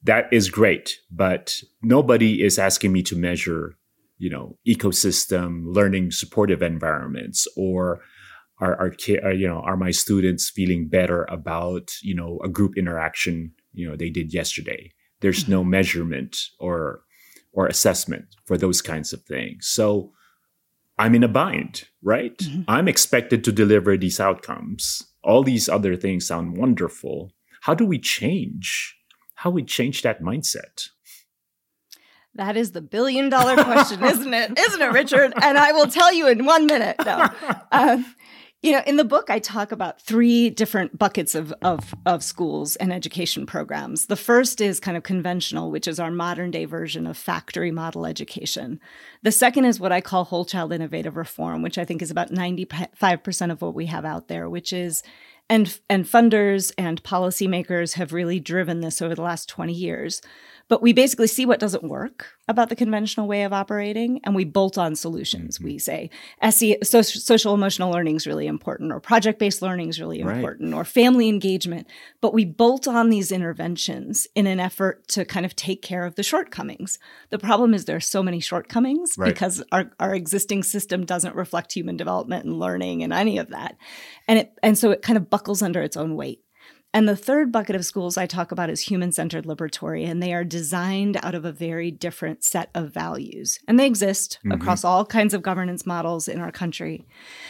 that 0.03 0.27
is 0.33 0.49
great, 0.49 0.99
but 1.09 1.61
nobody 1.81 2.43
is 2.43 2.59
asking 2.59 2.91
me 2.91 3.03
to 3.03 3.15
measure, 3.15 3.77
you 4.17 4.29
know, 4.29 4.57
ecosystem, 4.67 5.63
learning 5.65 6.11
supportive 6.11 6.61
environments, 6.61 7.47
or 7.55 8.01
are, 8.59 8.73
are, 8.75 8.95
are 9.23 9.31
you 9.31 9.47
know 9.47 9.61
are 9.61 9.77
my 9.77 9.91
students 9.91 10.49
feeling 10.49 10.87
better 10.87 11.23
about 11.25 11.91
you 12.01 12.15
know 12.15 12.39
a 12.43 12.49
group 12.49 12.77
interaction 12.77 13.53
you 13.73 13.89
know 13.89 13.95
they 13.95 14.09
did 14.09 14.33
yesterday. 14.33 14.91
There's 15.21 15.47
no 15.47 15.61
mm-hmm. 15.61 15.71
measurement 15.71 16.37
or 16.59 17.01
or 17.51 17.67
assessment 17.67 18.25
for 18.45 18.57
those 18.57 18.81
kinds 18.81 19.13
of 19.13 19.23
things. 19.23 19.67
So 19.67 20.11
I'm 20.97 21.15
in 21.15 21.23
a 21.23 21.27
bind, 21.27 21.85
right? 22.01 22.37
Mm-hmm. 22.37 22.63
I'm 22.67 22.87
expected 22.87 23.43
to 23.43 23.51
deliver 23.51 23.97
these 23.97 24.19
outcomes. 24.19 25.03
All 25.23 25.43
these 25.43 25.69
other 25.69 25.95
things 25.95 26.27
sound 26.27 26.57
wonderful. 26.57 27.31
How 27.61 27.73
do 27.73 27.85
we 27.85 27.99
change? 27.99 28.97
How 29.35 29.49
we 29.49 29.63
change 29.63 30.01
that 30.01 30.21
mindset? 30.21 30.89
That 32.35 32.57
is 32.57 32.71
the 32.71 32.81
billion 32.81 33.29
dollar 33.29 33.63
question, 33.63 34.03
isn't 34.03 34.33
it? 34.33 34.57
Isn't 34.59 34.81
it, 34.81 34.91
Richard? 34.91 35.33
And 35.41 35.57
I 35.57 35.71
will 35.71 35.85
tell 35.85 36.11
you 36.11 36.27
in 36.27 36.45
one 36.45 36.65
minute. 36.65 36.97
No. 37.05 37.29
Um, 37.71 38.05
you 38.63 38.71
know, 38.71 38.81
in 38.87 38.95
the 38.95 39.03
book, 39.03 39.29
I 39.29 39.39
talk 39.39 39.73
about 39.73 40.01
three 40.01 40.49
different 40.49 40.97
buckets 40.97 41.35
of, 41.35 41.53
of, 41.61 41.93
of 42.05 42.23
schools 42.23 42.77
and 42.77 42.93
education 42.93 43.45
programs. 43.45 44.05
The 44.05 44.15
first 44.15 44.61
is 44.61 44.79
kind 44.79 44.95
of 44.95 45.03
conventional, 45.03 45.69
which 45.69 45.85
is 45.85 45.99
our 45.99 46.09
modern 46.09 46.49
day 46.49 46.63
version 46.63 47.05
of 47.05 47.17
factory 47.17 47.71
model 47.71 48.05
education. 48.05 48.79
The 49.21 49.33
second 49.33 49.65
is 49.65 49.81
what 49.81 49.91
I 49.91 49.99
call 49.99 50.23
whole 50.23 50.45
child 50.45 50.71
innovative 50.71 51.17
reform, 51.17 51.61
which 51.61 51.77
I 51.77 51.83
think 51.83 52.01
is 52.01 52.09
about 52.09 52.31
95% 52.31 53.51
of 53.51 53.61
what 53.61 53.75
we 53.75 53.87
have 53.87 54.05
out 54.05 54.29
there, 54.29 54.49
which 54.49 54.71
is 54.71 55.03
and 55.49 55.77
and 55.89 56.05
funders 56.05 56.71
and 56.77 57.03
policymakers 57.03 57.95
have 57.95 58.13
really 58.13 58.39
driven 58.39 58.79
this 58.79 59.01
over 59.01 59.13
the 59.13 59.21
last 59.21 59.49
20 59.49 59.73
years 59.73 60.21
but 60.67 60.81
we 60.81 60.93
basically 60.93 61.27
see 61.27 61.45
what 61.45 61.59
doesn't 61.59 61.83
work 61.83 62.27
about 62.47 62.69
the 62.69 62.75
conventional 62.75 63.27
way 63.27 63.43
of 63.43 63.53
operating 63.53 64.19
and 64.23 64.35
we 64.35 64.43
bolt 64.43 64.77
on 64.77 64.95
solutions. 64.95 65.57
Mm-hmm. 65.57 65.65
We 65.65 65.77
say 65.77 66.09
SE, 66.41 66.77
social 66.83 67.53
emotional 67.53 67.91
learning 67.91 68.15
is 68.15 68.27
really 68.27 68.47
important, 68.47 68.91
or 68.91 68.99
project 68.99 69.39
based 69.39 69.61
learning 69.61 69.89
is 69.89 69.99
really 69.99 70.19
important, 70.19 70.73
right. 70.73 70.79
or 70.79 70.83
family 70.85 71.29
engagement. 71.29 71.87
But 72.21 72.33
we 72.33 72.45
bolt 72.45 72.87
on 72.87 73.09
these 73.09 73.31
interventions 73.31 74.27
in 74.35 74.47
an 74.47 74.59
effort 74.59 75.07
to 75.09 75.25
kind 75.25 75.45
of 75.45 75.55
take 75.55 75.81
care 75.81 76.05
of 76.05 76.15
the 76.15 76.23
shortcomings. 76.23 76.99
The 77.29 77.39
problem 77.39 77.73
is 77.73 77.85
there 77.85 77.97
are 77.97 78.01
so 78.01 78.23
many 78.23 78.39
shortcomings 78.39 79.15
right. 79.17 79.33
because 79.33 79.63
our, 79.71 79.91
our 79.99 80.15
existing 80.15 80.63
system 80.63 81.05
doesn't 81.05 81.35
reflect 81.35 81.73
human 81.73 81.97
development 81.97 82.45
and 82.45 82.59
learning 82.59 83.03
and 83.03 83.13
any 83.13 83.37
of 83.37 83.49
that. 83.49 83.77
And 84.27 84.39
it 84.39 84.53
and 84.61 84.77
so 84.77 84.91
it 84.91 85.01
kind 85.01 85.17
of 85.17 85.29
buckles 85.29 85.61
under 85.61 85.81
its 85.81 85.97
own 85.97 86.15
weight. 86.15 86.43
And 86.95 87.09
the 87.09 87.15
third 87.15 87.51
bucket 87.51 87.75
of 87.75 87.85
schools 87.85 88.17
I 88.17 88.27
talk 88.27 88.51
about 88.51 88.69
is 88.69 88.81
human 88.81 89.11
centered 89.11 89.45
liberatory, 89.45 90.07
and 90.07 90.21
they 90.21 90.31
are 90.31 90.43
designed 90.43 91.17
out 91.23 91.33
of 91.33 91.43
a 91.43 91.51
very 91.51 91.89
different 91.89 92.43
set 92.43 92.69
of 92.75 92.93
values. 92.93 93.59
And 93.67 93.79
they 93.79 93.87
exist 93.87 94.37
mm-hmm. 94.39 94.51
across 94.51 94.83
all 94.83 95.03
kinds 95.03 95.33
of 95.33 95.41
governance 95.41 95.87
models 95.87 96.27
in 96.27 96.39
our 96.39 96.51
country. 96.51 97.03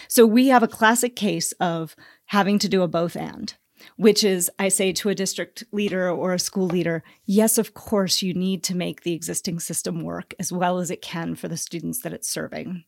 So 0.08 0.26
we 0.26 0.48
have 0.48 0.64
a 0.64 0.68
classic 0.68 1.18
case 1.18 1.52
of 1.54 1.94
having 2.28 2.58
to 2.60 2.70
do 2.70 2.84
a 2.84 2.88
both 2.88 3.18
and, 3.18 3.54
which 3.98 4.24
is 4.24 4.50
I 4.58 4.70
say 4.70 4.94
to 4.94 5.10
a 5.10 5.16
district 5.16 5.66
leader 5.74 6.10
or 6.10 6.34
a 6.34 6.40
school 6.40 6.68
leader, 6.68 7.04
yes, 7.26 7.58
of 7.58 7.74
course, 7.74 8.22
you 8.22 8.34
need 8.34 8.64
to 8.64 8.78
make 8.78 9.04
the 9.04 9.14
existing 9.14 9.60
system 9.60 10.04
work 10.04 10.34
as 10.40 10.54
well 10.54 10.80
as 10.80 10.90
it 10.90 11.02
can 11.02 11.36
for 11.36 11.50
the 11.50 11.58
students 11.58 12.02
that 12.04 12.14
it's 12.14 12.30
serving. 12.30 12.86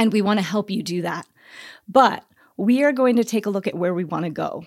And 0.00 0.12
we 0.12 0.20
want 0.20 0.40
to 0.40 0.44
help 0.44 0.68
you 0.68 0.82
do 0.82 1.02
that. 1.02 1.26
But 1.88 2.24
we 2.56 2.82
are 2.82 2.92
going 2.92 3.16
to 3.16 3.24
take 3.24 3.46
a 3.46 3.50
look 3.50 3.68
at 3.68 3.76
where 3.76 3.94
we 3.94 4.02
want 4.02 4.24
to 4.24 4.30
go 4.30 4.66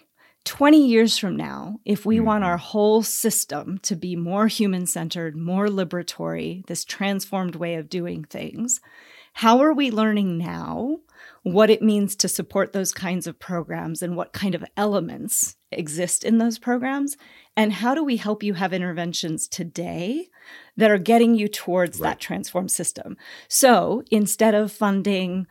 20 0.49 0.83
years 0.87 1.15
from 1.15 1.35
now, 1.35 1.79
if 1.85 2.07
we 2.07 2.15
mm-hmm. 2.15 2.25
want 2.25 2.43
our 2.43 2.57
whole 2.57 3.03
system 3.03 3.77
to 3.83 3.95
be 3.95 4.15
more 4.15 4.47
human 4.47 4.87
centered, 4.87 5.37
more 5.37 5.67
liberatory, 5.67 6.65
this 6.65 6.83
transformed 6.83 7.55
way 7.55 7.75
of 7.75 7.87
doing 7.87 8.23
things, 8.23 8.81
how 9.33 9.59
are 9.59 9.73
we 9.73 9.91
learning 9.91 10.39
now 10.39 10.97
what 11.43 11.69
it 11.69 11.83
means 11.83 12.15
to 12.15 12.27
support 12.27 12.73
those 12.73 12.91
kinds 12.91 13.27
of 13.27 13.37
programs 13.37 14.01
and 14.01 14.17
what 14.17 14.33
kind 14.33 14.55
of 14.55 14.65
elements 14.75 15.55
exist 15.71 16.23
in 16.23 16.39
those 16.39 16.57
programs? 16.57 17.15
And 17.55 17.71
how 17.71 17.93
do 17.93 18.03
we 18.03 18.17
help 18.17 18.41
you 18.41 18.55
have 18.55 18.73
interventions 18.73 19.47
today 19.47 20.29
that 20.77 20.89
are 20.89 20.97
getting 20.97 21.35
you 21.35 21.47
towards 21.47 21.99
right. 21.99 22.09
that 22.09 22.19
transformed 22.19 22.71
system? 22.71 23.17
So 23.49 24.01
instead 24.09 24.55
of 24.55 24.71
funding 24.71 25.45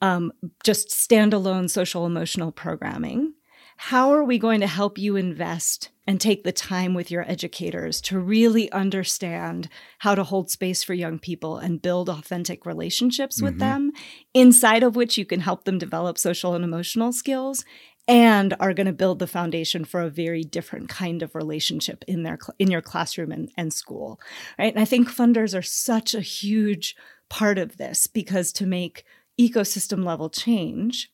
um, 0.00 0.32
just 0.62 0.90
standalone 0.90 1.68
social 1.68 2.06
emotional 2.06 2.52
programming, 2.52 3.33
how 3.76 4.12
are 4.12 4.24
we 4.24 4.38
going 4.38 4.60
to 4.60 4.66
help 4.66 4.98
you 4.98 5.16
invest 5.16 5.90
and 6.06 6.20
take 6.20 6.44
the 6.44 6.52
time 6.52 6.94
with 6.94 7.10
your 7.10 7.28
educators 7.28 8.00
to 8.02 8.18
really 8.18 8.70
understand 8.72 9.68
how 9.98 10.14
to 10.14 10.22
hold 10.22 10.50
space 10.50 10.82
for 10.82 10.94
young 10.94 11.18
people 11.18 11.56
and 11.56 11.82
build 11.82 12.08
authentic 12.08 12.66
relationships 12.66 13.40
with 13.40 13.52
mm-hmm. 13.52 13.60
them, 13.60 13.92
inside 14.34 14.82
of 14.82 14.96
which 14.96 15.16
you 15.16 15.24
can 15.24 15.40
help 15.40 15.64
them 15.64 15.78
develop 15.78 16.18
social 16.18 16.54
and 16.54 16.64
emotional 16.64 17.12
skills 17.12 17.64
and 18.06 18.54
are 18.60 18.74
going 18.74 18.86
to 18.86 18.92
build 18.92 19.18
the 19.18 19.26
foundation 19.26 19.84
for 19.84 20.02
a 20.02 20.10
very 20.10 20.42
different 20.42 20.88
kind 20.88 21.22
of 21.22 21.34
relationship 21.34 22.04
in 22.06 22.22
their 22.22 22.38
in 22.58 22.70
your 22.70 22.82
classroom 22.82 23.32
and, 23.32 23.50
and 23.56 23.72
school 23.72 24.20
right 24.58 24.74
and 24.74 24.82
i 24.82 24.84
think 24.84 25.08
funders 25.08 25.58
are 25.58 25.62
such 25.62 26.14
a 26.14 26.20
huge 26.20 26.94
part 27.30 27.56
of 27.56 27.78
this 27.78 28.06
because 28.06 28.52
to 28.52 28.66
make 28.66 29.04
ecosystem 29.40 30.04
level 30.04 30.28
change 30.28 31.10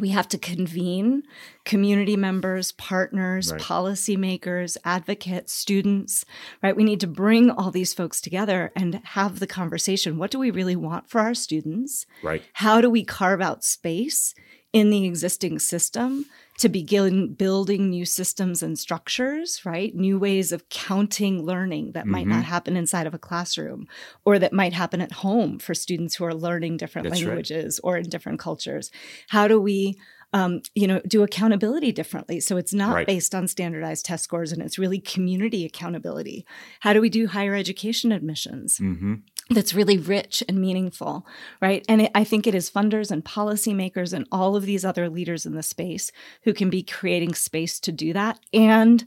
we 0.00 0.08
have 0.10 0.28
to 0.28 0.38
convene 0.38 1.22
community 1.64 2.16
members, 2.16 2.72
partners, 2.72 3.52
Right. 3.52 3.60
policymakers, 3.60 4.76
advocates, 4.84 5.52
students, 5.52 6.24
right? 6.62 6.74
We 6.76 6.84
need 6.84 7.00
to 7.00 7.06
bring 7.06 7.50
all 7.50 7.70
these 7.70 7.92
folks 7.94 8.20
together 8.20 8.72
and 8.74 9.00
have 9.04 9.38
the 9.38 9.46
conversation. 9.46 10.18
What 10.18 10.30
do 10.30 10.38
we 10.38 10.50
really 10.50 10.76
want 10.76 11.08
for 11.08 11.20
our 11.20 11.34
students? 11.34 12.06
Right. 12.22 12.42
How 12.54 12.80
do 12.80 12.88
we 12.90 13.04
carve 13.04 13.40
out 13.40 13.62
space 13.64 14.34
in 14.72 14.90
the 14.90 15.04
existing 15.04 15.58
system 15.58 16.26
to 16.60 16.68
begin 16.68 17.32
building 17.32 17.88
new 17.88 18.04
systems 18.04 18.62
and 18.62 18.78
structures, 18.78 19.62
right? 19.64 19.94
New 19.94 20.18
ways 20.18 20.52
of 20.52 20.68
counting 20.68 21.42
learning 21.42 21.92
that 21.92 22.06
might 22.06 22.26
Mhm. 22.26 22.30
not 22.36 22.44
happen 22.44 22.76
inside 22.76 23.06
of 23.06 23.14
a 23.14 23.18
classroom 23.18 23.88
or 24.26 24.38
that 24.38 24.52
might 24.52 24.74
happen 24.74 25.00
at 25.00 25.12
home 25.12 25.58
for 25.58 25.74
students 25.74 26.14
who 26.16 26.24
are 26.24 26.34
learning 26.34 26.76
different 26.76 27.08
That's 27.08 27.22
right. 27.22 27.28
languages 27.28 27.80
or 27.82 27.96
in 27.96 28.08
different 28.10 28.38
cultures. 28.40 28.90
How 29.28 29.48
do 29.48 29.60
we 29.60 29.96
um, 30.32 30.62
you 30.76 30.86
know, 30.86 31.00
do 31.08 31.24
accountability 31.24 31.90
differently. 31.90 32.38
So 32.38 32.56
it's 32.56 32.72
not 32.72 32.94
Right. 32.94 33.04
based 33.04 33.34
on 33.34 33.48
standardized 33.48 34.04
test 34.04 34.22
scores 34.22 34.52
and 34.52 34.62
it's 34.62 34.78
really 34.78 35.00
community 35.00 35.64
accountability. 35.64 36.46
How 36.78 36.92
do 36.92 37.00
we 37.00 37.08
do 37.08 37.26
higher 37.26 37.56
education 37.56 38.12
admissions? 38.12 38.78
hmm 38.78 39.14
that's 39.50 39.74
really 39.74 39.98
rich 39.98 40.42
and 40.48 40.60
meaningful, 40.60 41.26
right? 41.60 41.84
And 41.88 42.02
it, 42.02 42.10
I 42.14 42.24
think 42.24 42.46
it 42.46 42.54
is 42.54 42.70
funders 42.70 43.10
and 43.10 43.24
policymakers 43.24 44.12
and 44.12 44.26
all 44.30 44.56
of 44.56 44.64
these 44.64 44.84
other 44.84 45.08
leaders 45.08 45.44
in 45.44 45.54
the 45.54 45.62
space 45.62 46.12
who 46.44 46.54
can 46.54 46.70
be 46.70 46.82
creating 46.82 47.34
space 47.34 47.80
to 47.80 47.92
do 47.92 48.12
that 48.12 48.38
and 48.52 49.04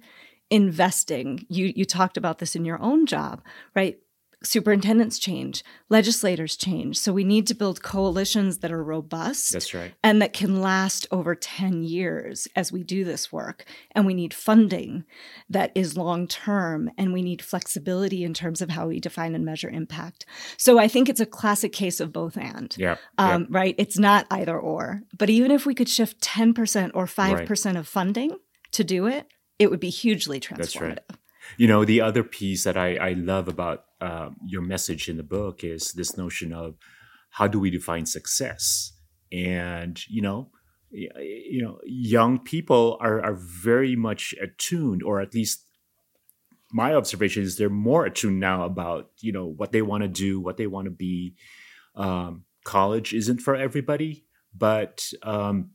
investing. 0.49 1.45
You 1.49 1.71
you 1.75 1.85
talked 1.85 2.17
about 2.17 2.39
this 2.39 2.55
in 2.55 2.65
your 2.65 2.81
own 2.81 3.05
job, 3.05 3.41
right? 3.75 3.97
Superintendents 4.45 5.19
change, 5.19 5.63
legislators 5.89 6.57
change. 6.57 6.97
So 6.99 7.13
we 7.13 7.23
need 7.23 7.47
to 7.47 7.53
build 7.53 7.81
coalitions 7.81 8.57
that 8.59 8.71
are 8.71 8.83
robust 8.83 9.53
That's 9.53 9.73
right. 9.73 9.93
and 10.03 10.21
that 10.21 10.33
can 10.33 10.61
last 10.61 11.07
over 11.11 11.33
10 11.33 11.83
years 11.83 12.47
as 12.55 12.71
we 12.71 12.83
do 12.83 13.05
this 13.05 13.31
work. 13.31 13.65
And 13.91 14.05
we 14.05 14.13
need 14.13 14.33
funding 14.33 15.05
that 15.49 15.71
is 15.75 15.97
long 15.97 16.27
term, 16.27 16.91
and 16.97 17.13
we 17.13 17.21
need 17.21 17.41
flexibility 17.41 18.23
in 18.23 18.33
terms 18.33 18.61
of 18.61 18.69
how 18.71 18.87
we 18.87 18.99
define 18.99 19.33
and 19.33 19.45
measure 19.45 19.69
impact. 19.69 20.25
So 20.57 20.77
I 20.77 20.87
think 20.87 21.07
it's 21.07 21.21
a 21.21 21.25
classic 21.25 21.71
case 21.71 21.99
of 21.99 22.11
both 22.11 22.37
and. 22.37 22.75
Yeah. 22.77 22.97
Um, 23.17 23.47
Right? 23.49 23.75
It's 23.77 23.97
not 23.97 24.25
either 24.31 24.59
or. 24.59 25.03
But 25.17 25.29
even 25.29 25.51
if 25.51 25.65
we 25.65 25.75
could 25.75 25.89
shift 25.89 26.21
10% 26.21 26.91
or 26.93 27.05
5% 27.05 27.77
of 27.77 27.87
funding 27.87 28.37
to 28.71 28.83
do 28.83 29.05
it, 29.05 29.27
it 29.59 29.69
would 29.69 29.79
be 29.79 29.89
hugely 29.89 30.39
transformative. 30.39 30.57
That's 30.57 30.81
right. 30.81 30.99
You 31.57 31.67
know, 31.67 31.85
the 31.85 32.01
other 32.01 32.23
piece 32.23 32.63
that 32.63 32.77
I, 32.77 32.95
I 32.95 33.13
love 33.13 33.47
about 33.47 33.85
um, 34.03 34.35
your 34.45 34.61
message 34.61 35.07
in 35.07 35.15
the 35.15 35.23
book 35.23 35.63
is 35.63 35.93
this 35.93 36.17
notion 36.17 36.51
of 36.51 36.75
how 37.29 37.47
do 37.47 37.57
we 37.59 37.69
define 37.69 38.05
success? 38.05 38.93
And, 39.31 39.97
you 40.09 40.21
know, 40.21 40.51
you 40.91 41.63
know, 41.63 41.79
young 41.85 42.37
people 42.37 42.97
are, 42.99 43.23
are 43.23 43.33
very 43.33 43.95
much 43.95 44.35
attuned, 44.41 45.01
or 45.01 45.21
at 45.21 45.33
least 45.33 45.65
my 46.71 46.93
observation 46.93 47.43
is 47.43 47.57
they're 47.57 47.69
more 47.69 48.05
attuned 48.05 48.39
now 48.39 48.65
about, 48.65 49.09
you 49.21 49.31
know, 49.31 49.45
what 49.45 49.71
they 49.71 49.81
want 49.81 50.03
to 50.03 50.09
do, 50.09 50.39
what 50.39 50.57
they 50.57 50.67
want 50.67 50.85
to 50.85 50.91
be. 50.91 51.35
Um, 51.95 52.43
college 52.65 53.13
isn't 53.13 53.39
for 53.39 53.55
everybody, 53.55 54.25
but 54.53 55.07
um, 55.23 55.71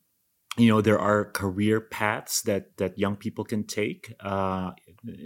you 0.58 0.68
know 0.68 0.80
there 0.80 0.98
are 0.98 1.24
career 1.24 1.80
paths 1.80 2.42
that 2.42 2.76
that 2.78 2.98
young 2.98 3.16
people 3.16 3.44
can 3.44 3.64
take 3.64 4.14
uh, 4.20 4.72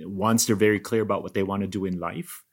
once 0.05 0.46
they're 0.46 0.57
very 0.57 0.78
clear 0.78 1.03
about 1.03 1.22
what 1.22 1.34
they 1.34 1.42
want 1.42 1.62
to 1.62 1.66
do 1.66 1.86
in 1.86 1.98
life 1.98 2.44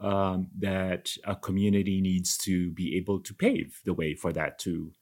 um, 0.00 0.48
that 0.58 1.12
a 1.24 1.34
community 1.36 2.00
needs 2.00 2.36
to 2.38 2.70
be 2.70 2.96
able 2.96 3.20
to 3.20 3.34
pave 3.34 3.80
the 3.84 3.94
way 3.94 4.14
for 4.14 4.32
that 4.32 4.58
to 4.60 4.92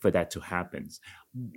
for 0.00 0.10
that 0.10 0.30
to 0.30 0.40
happen. 0.40 0.88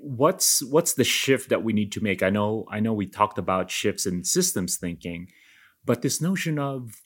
What's 0.02 0.62
what's 0.64 0.94
the 0.94 1.04
shift 1.04 1.50
that 1.50 1.64
we 1.64 1.74
need 1.74 1.92
to 1.94 2.02
make? 2.02 2.22
I 2.24 2.30
know 2.30 2.66
i 2.70 2.80
know 2.80 2.94
we 2.94 3.08
talked 3.08 3.38
about 3.38 3.72
shifts 3.72 4.06
in 4.06 4.24
systems 4.24 4.78
thinking 4.78 5.28
but 5.88 6.02
this 6.02 6.22
notion 6.22 6.60
of 6.60 7.02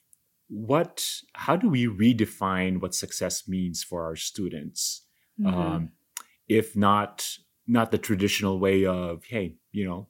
what 0.48 1.06
how 1.34 1.56
do 1.56 1.68
we 1.68 1.86
redefine 1.86 2.80
what 2.80 2.94
success 2.94 3.48
means 3.48 3.82
for 3.82 4.04
our 4.04 4.16
students? 4.16 5.02
Mhm. 5.40 5.54
um, 5.54 5.92
if 6.48 6.76
not 6.76 7.38
not 7.66 7.90
the 7.90 7.98
traditional 7.98 8.58
way 8.58 8.84
of 8.84 9.24
hey 9.24 9.56
you 9.70 9.84
know 9.84 10.08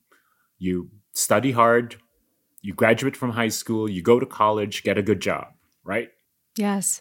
you 0.59 0.91
study 1.13 1.53
hard 1.53 1.97
you 2.63 2.73
graduate 2.73 3.17
from 3.17 3.31
high 3.31 3.49
school 3.49 3.91
you 3.91 4.03
go 4.03 4.19
to 4.19 4.27
college 4.27 4.83
get 4.83 4.99
a 4.99 5.03
good 5.03 5.21
job 5.21 5.49
right 5.85 6.11
Yes. 6.57 7.01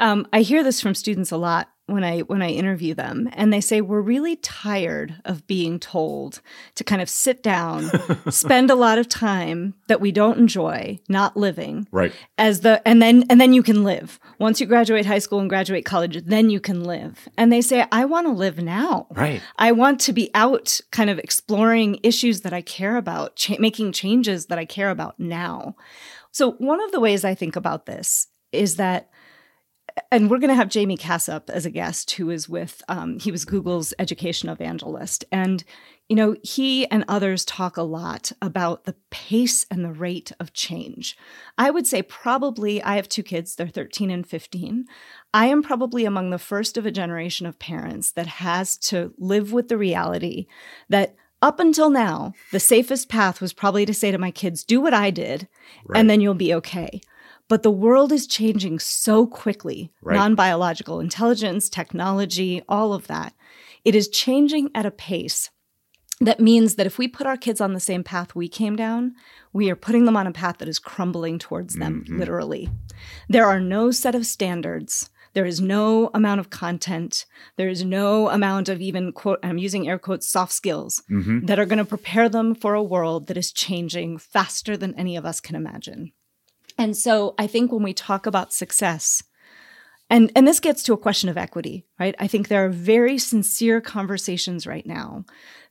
Um, 0.00 0.26
I 0.32 0.42
hear 0.42 0.62
this 0.62 0.80
from 0.80 0.94
students 0.94 1.30
a 1.30 1.36
lot 1.36 1.68
when 1.88 2.04
I 2.04 2.20
when 2.20 2.42
I 2.42 2.50
interview 2.50 2.94
them, 2.94 3.30
and 3.32 3.50
they 3.50 3.62
say 3.62 3.80
we're 3.80 4.02
really 4.02 4.36
tired 4.36 5.20
of 5.24 5.46
being 5.46 5.80
told 5.80 6.42
to 6.74 6.84
kind 6.84 7.00
of 7.00 7.08
sit 7.08 7.42
down, 7.42 7.90
spend 8.30 8.70
a 8.70 8.74
lot 8.74 8.98
of 8.98 9.08
time 9.08 9.74
that 9.88 10.00
we 10.00 10.12
don't 10.12 10.38
enjoy, 10.38 11.00
not 11.08 11.36
living, 11.36 11.88
right 11.90 12.12
as 12.36 12.60
the 12.60 12.86
and 12.86 13.00
then 13.00 13.24
and 13.30 13.40
then 13.40 13.54
you 13.54 13.62
can 13.62 13.84
live. 13.84 14.20
Once 14.38 14.60
you 14.60 14.66
graduate 14.66 15.06
high 15.06 15.18
school 15.18 15.40
and 15.40 15.48
graduate 15.48 15.86
college, 15.86 16.22
then 16.24 16.50
you 16.50 16.60
can 16.60 16.84
live. 16.84 17.26
And 17.38 17.50
they 17.50 17.62
say, 17.62 17.86
I 17.90 18.04
want 18.04 18.26
to 18.26 18.32
live 18.32 18.58
now. 18.58 19.06
right 19.12 19.40
I 19.56 19.72
want 19.72 19.98
to 20.00 20.12
be 20.12 20.30
out 20.34 20.80
kind 20.92 21.08
of 21.08 21.18
exploring 21.18 21.98
issues 22.02 22.42
that 22.42 22.52
I 22.52 22.60
care 22.60 22.98
about, 22.98 23.36
cha- 23.36 23.56
making 23.58 23.92
changes 23.92 24.46
that 24.46 24.58
I 24.58 24.66
care 24.66 24.90
about 24.90 25.18
now. 25.18 25.74
So, 26.32 26.52
one 26.52 26.80
of 26.82 26.92
the 26.92 27.00
ways 27.00 27.24
I 27.24 27.34
think 27.34 27.56
about 27.56 27.86
this 27.86 28.28
is 28.52 28.76
that, 28.76 29.10
and 30.10 30.30
we're 30.30 30.38
going 30.38 30.48
to 30.50 30.54
have 30.54 30.68
Jamie 30.68 30.96
Casap 30.96 31.48
as 31.50 31.66
a 31.66 31.70
guest, 31.70 32.10
who 32.12 32.30
is 32.30 32.48
with, 32.48 32.82
um, 32.88 33.18
he 33.18 33.30
was 33.30 33.44
Google's 33.44 33.94
education 33.98 34.48
evangelist. 34.48 35.24
And, 35.30 35.64
you 36.08 36.16
know, 36.16 36.36
he 36.42 36.86
and 36.90 37.04
others 37.08 37.44
talk 37.44 37.76
a 37.76 37.82
lot 37.82 38.32
about 38.40 38.84
the 38.84 38.94
pace 39.10 39.66
and 39.70 39.84
the 39.84 39.92
rate 39.92 40.32
of 40.40 40.52
change. 40.52 41.16
I 41.56 41.70
would 41.70 41.86
say 41.86 42.02
probably, 42.02 42.82
I 42.82 42.96
have 42.96 43.08
two 43.08 43.22
kids, 43.22 43.54
they're 43.54 43.68
13 43.68 44.10
and 44.10 44.26
15. 44.26 44.86
I 45.34 45.46
am 45.46 45.62
probably 45.62 46.04
among 46.04 46.30
the 46.30 46.38
first 46.38 46.76
of 46.76 46.86
a 46.86 46.90
generation 46.90 47.46
of 47.46 47.58
parents 47.58 48.12
that 48.12 48.26
has 48.26 48.76
to 48.78 49.12
live 49.18 49.52
with 49.52 49.68
the 49.68 49.78
reality 49.78 50.46
that 50.88 51.14
up 51.40 51.60
until 51.60 51.88
now, 51.88 52.32
the 52.50 52.58
safest 52.58 53.08
path 53.08 53.40
was 53.40 53.52
probably 53.52 53.86
to 53.86 53.94
say 53.94 54.10
to 54.10 54.18
my 54.18 54.30
kids, 54.32 54.64
do 54.64 54.80
what 54.80 54.92
I 54.92 55.10
did, 55.10 55.46
Right. 55.86 56.00
and 56.00 56.10
then 56.10 56.20
you'll 56.20 56.34
be 56.34 56.52
okay. 56.54 57.00
But 57.48 57.62
the 57.62 57.70
world 57.70 58.12
is 58.12 58.26
changing 58.26 58.78
so 58.78 59.26
quickly 59.26 59.90
Right. 60.02 60.16
non 60.16 60.34
biological 60.34 61.00
intelligence, 61.00 61.68
technology, 61.68 62.62
all 62.68 62.92
of 62.92 63.06
that. 63.06 63.34
It 63.84 63.94
is 63.94 64.08
changing 64.08 64.70
at 64.74 64.86
a 64.86 64.90
pace 64.90 65.50
that 66.20 66.40
means 66.40 66.74
that 66.74 66.86
if 66.86 66.98
we 66.98 67.06
put 67.08 67.26
our 67.26 67.36
kids 67.36 67.60
on 67.60 67.74
the 67.74 67.80
same 67.80 68.02
path 68.02 68.34
we 68.34 68.48
came 68.48 68.74
down, 68.76 69.14
we 69.52 69.70
are 69.70 69.76
putting 69.76 70.04
them 70.04 70.16
on 70.16 70.26
a 70.26 70.32
path 70.32 70.58
that 70.58 70.68
is 70.68 70.78
crumbling 70.80 71.38
towards 71.38 71.76
them, 71.76 72.04
Mhm. 72.08 72.18
literally. 72.18 72.68
There 73.28 73.46
are 73.46 73.60
no 73.60 73.90
set 73.92 74.14
of 74.16 74.26
standards. 74.26 75.10
There 75.34 75.46
is 75.46 75.60
no 75.60 76.10
amount 76.14 76.40
of 76.40 76.50
content. 76.50 77.24
There 77.56 77.68
is 77.68 77.84
no 77.84 78.28
amount 78.30 78.68
of 78.68 78.80
even 78.80 79.12
quote, 79.12 79.38
I'm 79.44 79.58
using 79.58 79.86
air 79.88 79.98
quotes, 79.98 80.28
soft 80.28 80.52
skills 80.52 81.02
hmm 81.08 81.46
that 81.46 81.58
are 81.60 81.66
going 81.66 81.78
to 81.78 81.84
prepare 81.84 82.28
them 82.28 82.54
for 82.54 82.74
a 82.74 82.82
world 82.82 83.28
that 83.28 83.36
is 83.36 83.52
changing 83.52 84.18
faster 84.18 84.76
than 84.76 84.94
any 84.96 85.16
of 85.16 85.24
us 85.24 85.38
can 85.40 85.54
imagine. 85.54 86.12
And 86.78 86.96
so 86.96 87.34
I 87.38 87.46
think 87.46 87.72
when 87.72 87.82
we 87.82 87.92
talk 87.92 88.26
about 88.26 88.52
success, 88.52 89.22
and, 90.10 90.32
and 90.34 90.46
this 90.46 90.60
gets 90.60 90.82
to 90.84 90.94
a 90.94 90.98
question 90.98 91.28
of 91.28 91.36
equity, 91.36 91.84
right? 92.00 92.14
I 92.18 92.28
think 92.28 92.48
there 92.48 92.64
are 92.64 92.70
very 92.70 93.18
sincere 93.18 93.80
conversations 93.82 94.66
right 94.66 94.86
now 94.86 95.24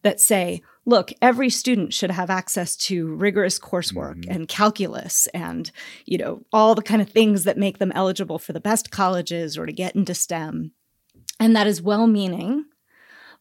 that 0.04 0.20
say, 0.20 0.62
look, 0.86 1.12
every 1.22 1.50
student 1.50 1.92
should 1.94 2.12
have 2.12 2.30
access 2.30 2.76
to 2.76 3.08
rigorous 3.16 3.58
coursework 3.58 4.26
Mhm. 4.26 4.36
and 4.36 4.48
calculus 4.48 5.28
and, 5.34 5.72
you 6.06 6.20
know, 6.20 6.46
all 6.54 6.76
the 6.76 6.84
kind 6.84 7.02
of 7.02 7.10
things 7.10 7.46
that 7.46 7.58
make 7.58 7.80
them 7.80 7.92
eligible 7.96 8.38
for 8.38 8.54
the 8.54 8.60
best 8.60 8.92
colleges 8.92 9.58
or 9.58 9.66
to 9.66 9.74
get 9.74 9.96
into 9.96 10.14
STEM. 10.14 10.72
And 11.40 11.56
that 11.56 11.68
is 11.68 11.82
well 11.82 12.06
meaning. 12.06 12.66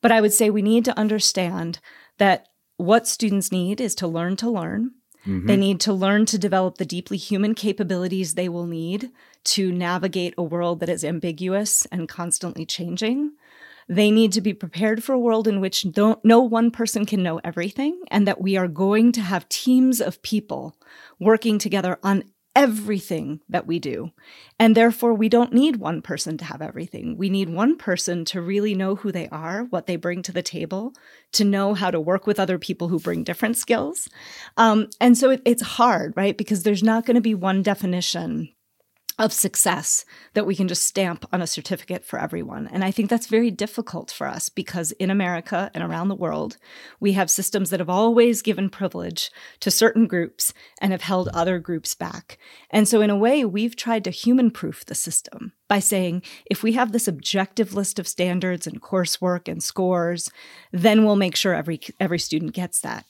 But 0.00 0.12
I 0.12 0.20
would 0.20 0.32
say 0.32 0.48
we 0.50 0.62
need 0.62 0.84
to 0.86 0.98
understand 0.98 1.78
that 2.18 2.48
what 2.78 3.06
students 3.06 3.52
need 3.52 3.80
is 3.80 3.94
to 3.96 4.06
learn 4.08 4.36
to 4.36 4.50
learn. 4.50 4.92
Hmm 5.26 5.46
They 5.46 5.56
need 5.56 5.80
to 5.80 5.92
learn 5.92 6.24
to 6.26 6.38
develop 6.38 6.78
the 6.78 6.86
deeply 6.86 7.16
human 7.16 7.54
capabilities 7.54 8.34
they 8.34 8.48
will 8.48 8.66
need 8.66 9.10
to 9.56 9.70
navigate 9.72 10.34
a 10.38 10.42
world 10.42 10.80
that 10.80 10.88
is 10.88 11.04
ambiguous 11.04 11.86
and 11.92 12.08
constantly 12.08 12.64
changing. 12.66 13.32
They 13.88 14.10
need 14.10 14.32
to 14.32 14.40
be 14.40 14.52
prepared 14.54 15.04
for 15.04 15.12
a 15.12 15.24
world 15.26 15.46
in 15.46 15.60
which 15.60 15.86
no 16.24 16.40
one 16.58 16.70
person 16.70 17.06
can 17.06 17.22
know 17.22 17.40
everything, 17.44 18.00
and 18.10 18.26
that 18.26 18.40
we 18.40 18.56
are 18.56 18.66
going 18.68 19.12
to 19.12 19.20
have 19.20 19.48
teams 19.48 20.00
of 20.00 20.22
people 20.22 20.74
working 21.20 21.58
together 21.58 21.98
on 22.02 22.24
everything 22.56 23.40
that 23.50 23.66
we 23.66 23.78
do. 23.78 24.10
And 24.58 24.74
therefore, 24.74 25.12
we 25.12 25.28
don't 25.28 25.52
need 25.52 25.76
one 25.76 26.00
person 26.00 26.38
to 26.38 26.44
have 26.46 26.62
everything. 26.62 27.18
We 27.18 27.28
need 27.28 27.50
one 27.50 27.76
person 27.76 28.24
to 28.26 28.40
really 28.40 28.74
know 28.74 28.96
who 28.96 29.12
they 29.12 29.28
are, 29.28 29.64
what 29.64 29.86
they 29.86 29.96
bring 29.96 30.22
to 30.22 30.32
the 30.32 30.42
table, 30.42 30.94
to 31.32 31.44
know 31.44 31.74
how 31.74 31.90
to 31.90 32.00
work 32.00 32.26
with 32.26 32.40
other 32.40 32.58
people 32.58 32.88
who 32.88 32.98
bring 32.98 33.22
different 33.22 33.58
skills. 33.58 34.08
Um, 34.56 34.88
and 35.00 35.18
so 35.18 35.30
it, 35.30 35.42
it's 35.44 35.62
hard, 35.62 36.14
right? 36.16 36.36
Because 36.36 36.62
there's 36.62 36.82
not 36.82 37.04
going 37.04 37.16
to 37.16 37.20
be 37.20 37.34
one 37.34 37.62
definition 37.62 38.48
of 39.18 39.32
success 39.32 40.04
that 40.34 40.44
we 40.44 40.54
can 40.54 40.68
just 40.68 40.84
stamp 40.84 41.24
on 41.32 41.40
a 41.40 41.46
certificate 41.46 42.04
for 42.04 42.18
everyone. 42.18 42.66
And 42.66 42.84
I 42.84 42.90
think 42.90 43.08
that's 43.08 43.28
very 43.28 43.50
difficult 43.50 44.10
for 44.10 44.26
us 44.26 44.50
because 44.50 44.92
in 44.92 45.10
America 45.10 45.70
and 45.72 45.82
around 45.82 46.08
the 46.08 46.14
world, 46.14 46.58
we 47.00 47.12
have 47.12 47.30
systems 47.30 47.70
that 47.70 47.80
have 47.80 47.88
always 47.88 48.42
given 48.42 48.68
privilege 48.68 49.30
to 49.60 49.70
certain 49.70 50.06
groups 50.06 50.52
and 50.82 50.92
have 50.92 51.02
held 51.02 51.28
other 51.28 51.58
groups 51.58 51.94
back. 51.94 52.36
And 52.70 52.86
so, 52.86 53.00
in 53.00 53.08
a 53.08 53.16
way, 53.16 53.44
we've 53.44 53.74
tried 53.74 54.04
to 54.04 54.10
human 54.10 54.50
proof 54.50 54.84
the 54.84 54.94
system 54.94 55.52
by 55.66 55.78
saying 55.78 56.22
if 56.44 56.62
we 56.62 56.72
have 56.72 56.92
this 56.92 57.08
objective 57.08 57.72
list 57.72 57.98
of 57.98 58.06
standards 58.06 58.66
and 58.66 58.82
coursework 58.82 59.48
and 59.48 59.62
scores, 59.62 60.30
then 60.72 61.04
we'll 61.04 61.16
make 61.16 61.36
sure 61.36 61.54
every, 61.54 61.80
every 61.98 62.18
student 62.18 62.52
gets 62.52 62.80
that. 62.80 63.06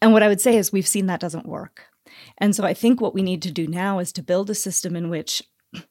And 0.00 0.12
what 0.12 0.22
I 0.22 0.28
would 0.28 0.40
say 0.40 0.56
is 0.56 0.72
we've 0.72 0.86
seen 0.86 1.06
that 1.06 1.20
doesn't 1.20 1.46
work. 1.46 1.91
And 2.38 2.54
so 2.54 2.64
I 2.64 2.74
think 2.74 3.00
what 3.00 3.14
we 3.14 3.22
need 3.22 3.42
to 3.42 3.50
do 3.50 3.66
now 3.66 3.98
is 3.98 4.12
to 4.12 4.22
build 4.22 4.50
a 4.50 4.54
system 4.54 4.96
in 4.96 5.08
which 5.10 5.42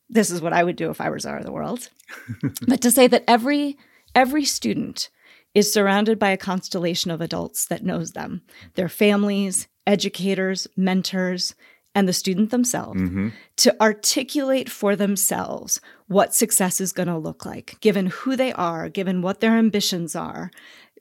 this 0.09 0.29
is 0.29 0.41
what 0.41 0.53
I 0.53 0.63
would 0.63 0.75
do 0.75 0.89
if 0.89 1.01
I 1.01 1.09
were 1.09 1.19
czar 1.19 1.37
of 1.37 1.45
the 1.45 1.51
world. 1.51 1.89
but 2.67 2.81
to 2.81 2.91
say 2.91 3.07
that 3.07 3.23
every 3.27 3.77
every 4.13 4.45
student 4.45 5.09
is 5.53 5.71
surrounded 5.71 6.17
by 6.19 6.29
a 6.29 6.37
constellation 6.37 7.11
of 7.11 7.21
adults 7.21 7.65
that 7.65 7.83
knows 7.83 8.11
them, 8.11 8.41
their 8.75 8.89
families, 8.89 9.67
educators, 9.85 10.67
mentors, 10.77 11.55
and 11.93 12.07
the 12.07 12.13
student 12.13 12.51
themselves 12.51 13.01
mm-hmm. 13.01 13.29
to 13.57 13.81
articulate 13.81 14.69
for 14.69 14.95
themselves 14.95 15.81
what 16.07 16.33
success 16.33 16.79
is 16.79 16.93
going 16.93 17.07
to 17.07 17.17
look 17.17 17.45
like, 17.45 17.77
given 17.81 18.07
who 18.07 18.35
they 18.35 18.53
are, 18.53 18.87
given 18.87 19.21
what 19.21 19.41
their 19.41 19.57
ambitions 19.57 20.15
are, 20.15 20.51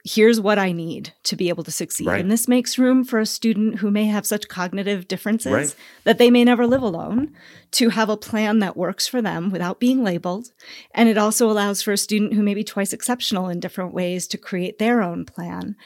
here's 0.05 0.41
what 0.41 0.59
I 0.59 0.73
need 0.73 1.13
to 1.25 1.37
be 1.37 1.49
able 1.49 1.65
to 1.65 1.71
succeed. 1.71 2.07
Right. 2.07 2.21
And 2.21 2.31
this 2.31 2.49
makes 2.49 2.79
room 2.79 3.05
for 3.05 3.19
a 3.19 3.27
student 3.27 3.79
who 3.79 3.91
may 3.91 4.07
have 4.07 4.27
such 4.27 4.49
cognitive 4.49 5.09
differences 5.09 5.53
right. 5.53 5.75
that 6.05 6.19
they 6.19 6.31
may 6.31 6.45
never 6.45 6.67
live 6.67 6.83
alone 6.83 7.35
to 7.73 7.91
have 7.91 8.09
a 8.09 8.17
plan 8.17 8.59
that 8.61 8.77
works 8.77 9.07
for 9.07 9.23
them 9.23 9.51
without 9.51 9.79
being 9.79 10.03
labeled. 10.03 10.51
And 10.93 11.09
it 11.09 11.19
also 11.19 11.51
allows 11.51 11.83
for 11.83 11.93
a 11.93 11.99
student 11.99 12.35
who 12.35 12.43
may 12.43 12.55
be 12.55 12.65
twice 12.65 12.93
exceptional 12.93 13.49
in 13.49 13.61
different 13.61 13.95
ways 13.95 14.27
to 14.29 14.39
create 14.39 14.79
their 14.79 15.03
own 15.03 15.25
plan. 15.25 15.77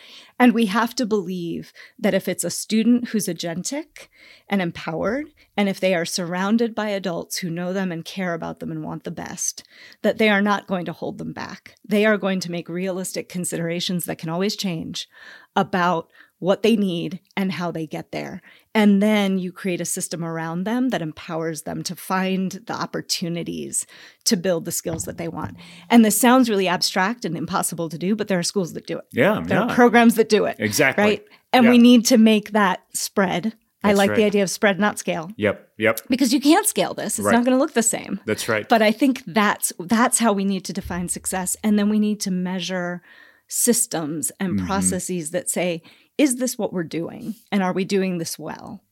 And 0.44 0.52
we 0.52 0.66
have 0.66 0.94
to 0.96 1.06
believe 1.06 1.72
that 1.98 2.12
if 2.12 2.28
it's 2.28 2.44
a 2.44 2.50
student 2.50 3.08
who's 3.08 3.28
agentic 3.28 4.08
and 4.46 4.60
empowered, 4.60 5.28
and 5.56 5.70
if 5.70 5.80
they 5.80 5.94
are 5.94 6.04
surrounded 6.04 6.74
by 6.74 6.90
adults 6.90 7.38
who 7.38 7.48
know 7.48 7.72
them 7.72 7.90
and 7.90 8.04
care 8.04 8.34
about 8.34 8.60
them 8.60 8.70
and 8.70 8.84
want 8.84 9.04
the 9.04 9.10
best, 9.10 9.64
that 10.02 10.18
they 10.18 10.28
are 10.28 10.42
not 10.42 10.66
going 10.66 10.84
to 10.84 10.92
hold 10.92 11.16
them 11.16 11.32
back. 11.32 11.76
They 11.82 12.04
are 12.04 12.18
going 12.18 12.40
to 12.40 12.50
make 12.50 12.68
realistic 12.68 13.30
considerations 13.30 14.04
that 14.04 14.18
can 14.18 14.28
always 14.28 14.54
change 14.54 15.08
about 15.56 16.10
what 16.44 16.62
they 16.62 16.76
need 16.76 17.20
and 17.38 17.50
how 17.50 17.70
they 17.70 17.86
get 17.86 18.12
there. 18.12 18.42
And 18.74 19.02
then 19.02 19.38
you 19.38 19.50
create 19.50 19.80
a 19.80 19.86
system 19.86 20.22
around 20.22 20.64
them 20.64 20.90
that 20.90 21.00
empowers 21.00 21.62
them 21.62 21.82
to 21.84 21.96
find 21.96 22.52
the 22.66 22.74
opportunities 22.74 23.86
to 24.24 24.36
build 24.36 24.66
the 24.66 24.72
skills 24.72 25.04
that 25.04 25.16
they 25.16 25.26
want. 25.26 25.56
And 25.88 26.04
this 26.04 26.20
sounds 26.20 26.50
really 26.50 26.68
abstract 26.68 27.24
and 27.24 27.34
impossible 27.34 27.88
to 27.88 27.96
do, 27.96 28.14
but 28.14 28.28
there 28.28 28.38
are 28.38 28.42
schools 28.42 28.74
that 28.74 28.86
do 28.86 28.98
it. 28.98 29.06
Yeah. 29.10 29.40
There 29.42 29.56
yeah. 29.56 29.64
are 29.64 29.74
programs 29.74 30.16
that 30.16 30.28
do 30.28 30.44
it. 30.44 30.56
Exactly. 30.58 31.02
Right. 31.02 31.24
And 31.54 31.64
yeah. 31.64 31.70
we 31.70 31.78
need 31.78 32.04
to 32.06 32.18
make 32.18 32.50
that 32.50 32.82
spread. 32.92 33.44
That's 33.44 33.56
I 33.84 33.92
like 33.94 34.10
right. 34.10 34.16
the 34.16 34.24
idea 34.24 34.42
of 34.42 34.50
spread, 34.50 34.78
not 34.78 34.98
scale. 34.98 35.30
Yep. 35.38 35.70
Yep. 35.78 36.00
Because 36.10 36.34
you 36.34 36.40
can't 36.40 36.66
scale 36.66 36.92
this. 36.92 37.18
It's 37.18 37.24
right. 37.24 37.32
not 37.32 37.46
going 37.46 37.56
to 37.56 37.58
look 37.58 37.72
the 37.72 37.82
same. 37.82 38.20
That's 38.26 38.50
right. 38.50 38.68
But 38.68 38.82
I 38.82 38.92
think 38.92 39.22
that's 39.26 39.72
that's 39.78 40.18
how 40.18 40.34
we 40.34 40.44
need 40.44 40.66
to 40.66 40.74
define 40.74 41.08
success. 41.08 41.56
And 41.64 41.78
then 41.78 41.88
we 41.88 41.98
need 41.98 42.20
to 42.20 42.30
measure 42.30 43.00
systems 43.48 44.32
and 44.40 44.58
mm-hmm. 44.58 44.66
processes 44.66 45.30
that 45.30 45.48
say, 45.48 45.82
is 46.18 46.36
this 46.36 46.58
what 46.58 46.72
we're 46.72 46.84
doing? 46.84 47.34
And 47.50 47.62
are 47.62 47.72
we 47.72 47.84
doing 47.84 48.18
this 48.18 48.38
well? 48.38 48.82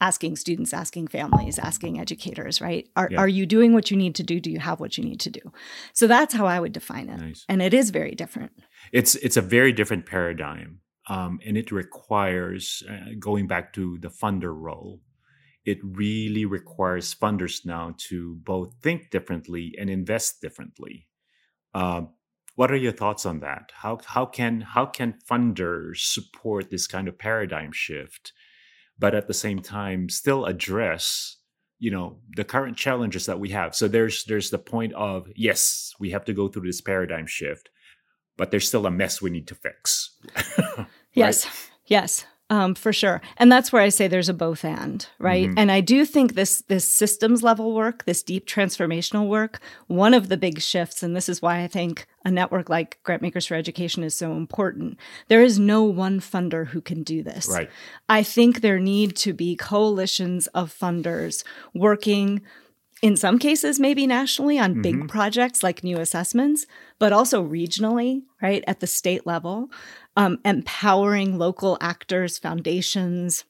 Asking 0.00 0.36
students, 0.36 0.72
asking 0.72 1.08
families, 1.08 1.58
asking 1.58 2.00
educators, 2.00 2.60
right? 2.60 2.88
Are, 2.96 3.08
yeah. 3.10 3.18
are 3.18 3.28
you 3.28 3.44
doing 3.44 3.74
what 3.74 3.90
you 3.90 3.98
need 3.98 4.14
to 4.14 4.22
do? 4.22 4.40
Do 4.40 4.50
you 4.50 4.58
have 4.58 4.80
what 4.80 4.96
you 4.96 5.04
need 5.04 5.20
to 5.20 5.30
do? 5.30 5.52
So 5.92 6.06
that's 6.06 6.32
how 6.32 6.46
I 6.46 6.58
would 6.58 6.72
define 6.72 7.10
it. 7.10 7.20
Nice. 7.20 7.44
And 7.50 7.60
it 7.60 7.74
is 7.74 7.90
very 7.90 8.14
different. 8.14 8.52
It's 8.92 9.14
it's 9.16 9.36
a 9.36 9.42
very 9.42 9.72
different 9.72 10.06
paradigm. 10.06 10.80
Um, 11.08 11.40
and 11.44 11.58
it 11.58 11.70
requires 11.70 12.82
uh, 12.88 13.10
going 13.18 13.46
back 13.46 13.72
to 13.74 13.98
the 13.98 14.08
funder 14.08 14.54
role 14.54 15.00
it 15.64 15.78
really 15.82 16.44
requires 16.44 17.14
funders 17.14 17.66
now 17.66 17.94
to 17.96 18.36
both 18.42 18.74
think 18.82 19.10
differently 19.10 19.74
and 19.78 19.90
invest 19.90 20.40
differently 20.40 21.06
uh, 21.74 22.02
what 22.60 22.70
are 22.70 22.76
your 22.76 22.92
thoughts 22.92 23.24
on 23.24 23.40
that? 23.40 23.72
How 23.72 23.98
how 24.04 24.26
can 24.26 24.60
how 24.60 24.84
can 24.84 25.14
funders 25.26 26.00
support 26.00 26.68
this 26.68 26.86
kind 26.86 27.08
of 27.08 27.16
paradigm 27.16 27.72
shift, 27.72 28.34
but 28.98 29.14
at 29.14 29.28
the 29.28 29.32
same 29.32 29.60
time 29.60 30.10
still 30.10 30.44
address 30.44 31.38
you 31.78 31.90
know 31.90 32.18
the 32.36 32.44
current 32.44 32.76
challenges 32.76 33.24
that 33.24 33.40
we 33.40 33.48
have? 33.48 33.74
So 33.74 33.88
there's 33.88 34.24
there's 34.24 34.50
the 34.50 34.58
point 34.58 34.92
of 34.92 35.26
yes, 35.34 35.94
we 35.98 36.10
have 36.10 36.26
to 36.26 36.34
go 36.34 36.48
through 36.48 36.66
this 36.66 36.82
paradigm 36.82 37.26
shift, 37.26 37.70
but 38.36 38.50
there's 38.50 38.68
still 38.68 38.84
a 38.84 38.90
mess 38.90 39.22
we 39.22 39.30
need 39.30 39.46
to 39.46 39.54
fix. 39.54 40.18
right? 40.58 40.86
Yes, 41.14 41.70
yes. 41.86 42.26
Um, 42.50 42.74
for 42.74 42.92
sure. 42.92 43.22
And 43.36 43.50
that's 43.50 43.72
where 43.72 43.80
I 43.80 43.90
say 43.90 44.08
there's 44.08 44.28
a 44.28 44.34
both 44.34 44.64
and, 44.64 45.06
right? 45.20 45.48
Mm-hmm. 45.48 45.58
And 45.58 45.70
I 45.70 45.80
do 45.80 46.04
think 46.04 46.34
this 46.34 46.64
this 46.66 46.84
systems 46.84 47.44
level 47.44 47.72
work, 47.74 48.04
this 48.06 48.24
deep 48.24 48.44
transformational 48.44 49.28
work, 49.28 49.60
one 49.86 50.14
of 50.14 50.28
the 50.28 50.36
big 50.36 50.60
shifts, 50.60 51.04
and 51.04 51.14
this 51.14 51.28
is 51.28 51.40
why 51.40 51.62
I 51.62 51.68
think 51.68 52.08
a 52.24 52.30
network 52.30 52.68
like 52.68 52.98
Grantmakers 53.04 53.46
for 53.46 53.54
Education 53.54 54.02
is 54.02 54.16
so 54.16 54.32
important. 54.32 54.98
There 55.28 55.44
is 55.44 55.60
no 55.60 55.84
one 55.84 56.18
funder 56.18 56.66
who 56.66 56.80
can 56.80 57.04
do 57.04 57.22
this. 57.22 57.48
Right. 57.48 57.70
I 58.08 58.24
think 58.24 58.60
there 58.60 58.80
need 58.80 59.14
to 59.18 59.32
be 59.32 59.54
coalitions 59.54 60.48
of 60.48 60.76
funders 60.76 61.44
working 61.72 62.42
in 63.02 63.16
some 63.16 63.38
cases, 63.38 63.80
maybe 63.80 64.06
nationally 64.06 64.58
on 64.58 64.72
mm-hmm. 64.72 64.82
big 64.82 65.08
projects 65.08 65.62
like 65.62 65.82
new 65.82 65.98
assessments, 65.98 66.66
but 66.98 67.12
also 67.12 67.42
regionally, 67.42 68.22
right, 68.42 68.62
at 68.66 68.80
the 68.80 68.86
state 68.86 69.26
level, 69.26 69.70
um, 70.20 70.38
empowering 70.44 71.38
local 71.38 71.78
actors, 71.80 72.36
foundations, 72.36 73.44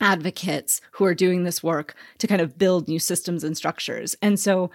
advocates 0.00 0.80
who 0.92 1.04
are 1.04 1.16
doing 1.16 1.42
this 1.42 1.64
work 1.64 1.96
to 2.18 2.28
kind 2.28 2.40
of 2.40 2.56
build 2.56 2.86
new 2.86 3.00
systems 3.00 3.42
and 3.42 3.56
structures. 3.56 4.14
And 4.22 4.38
so 4.38 4.70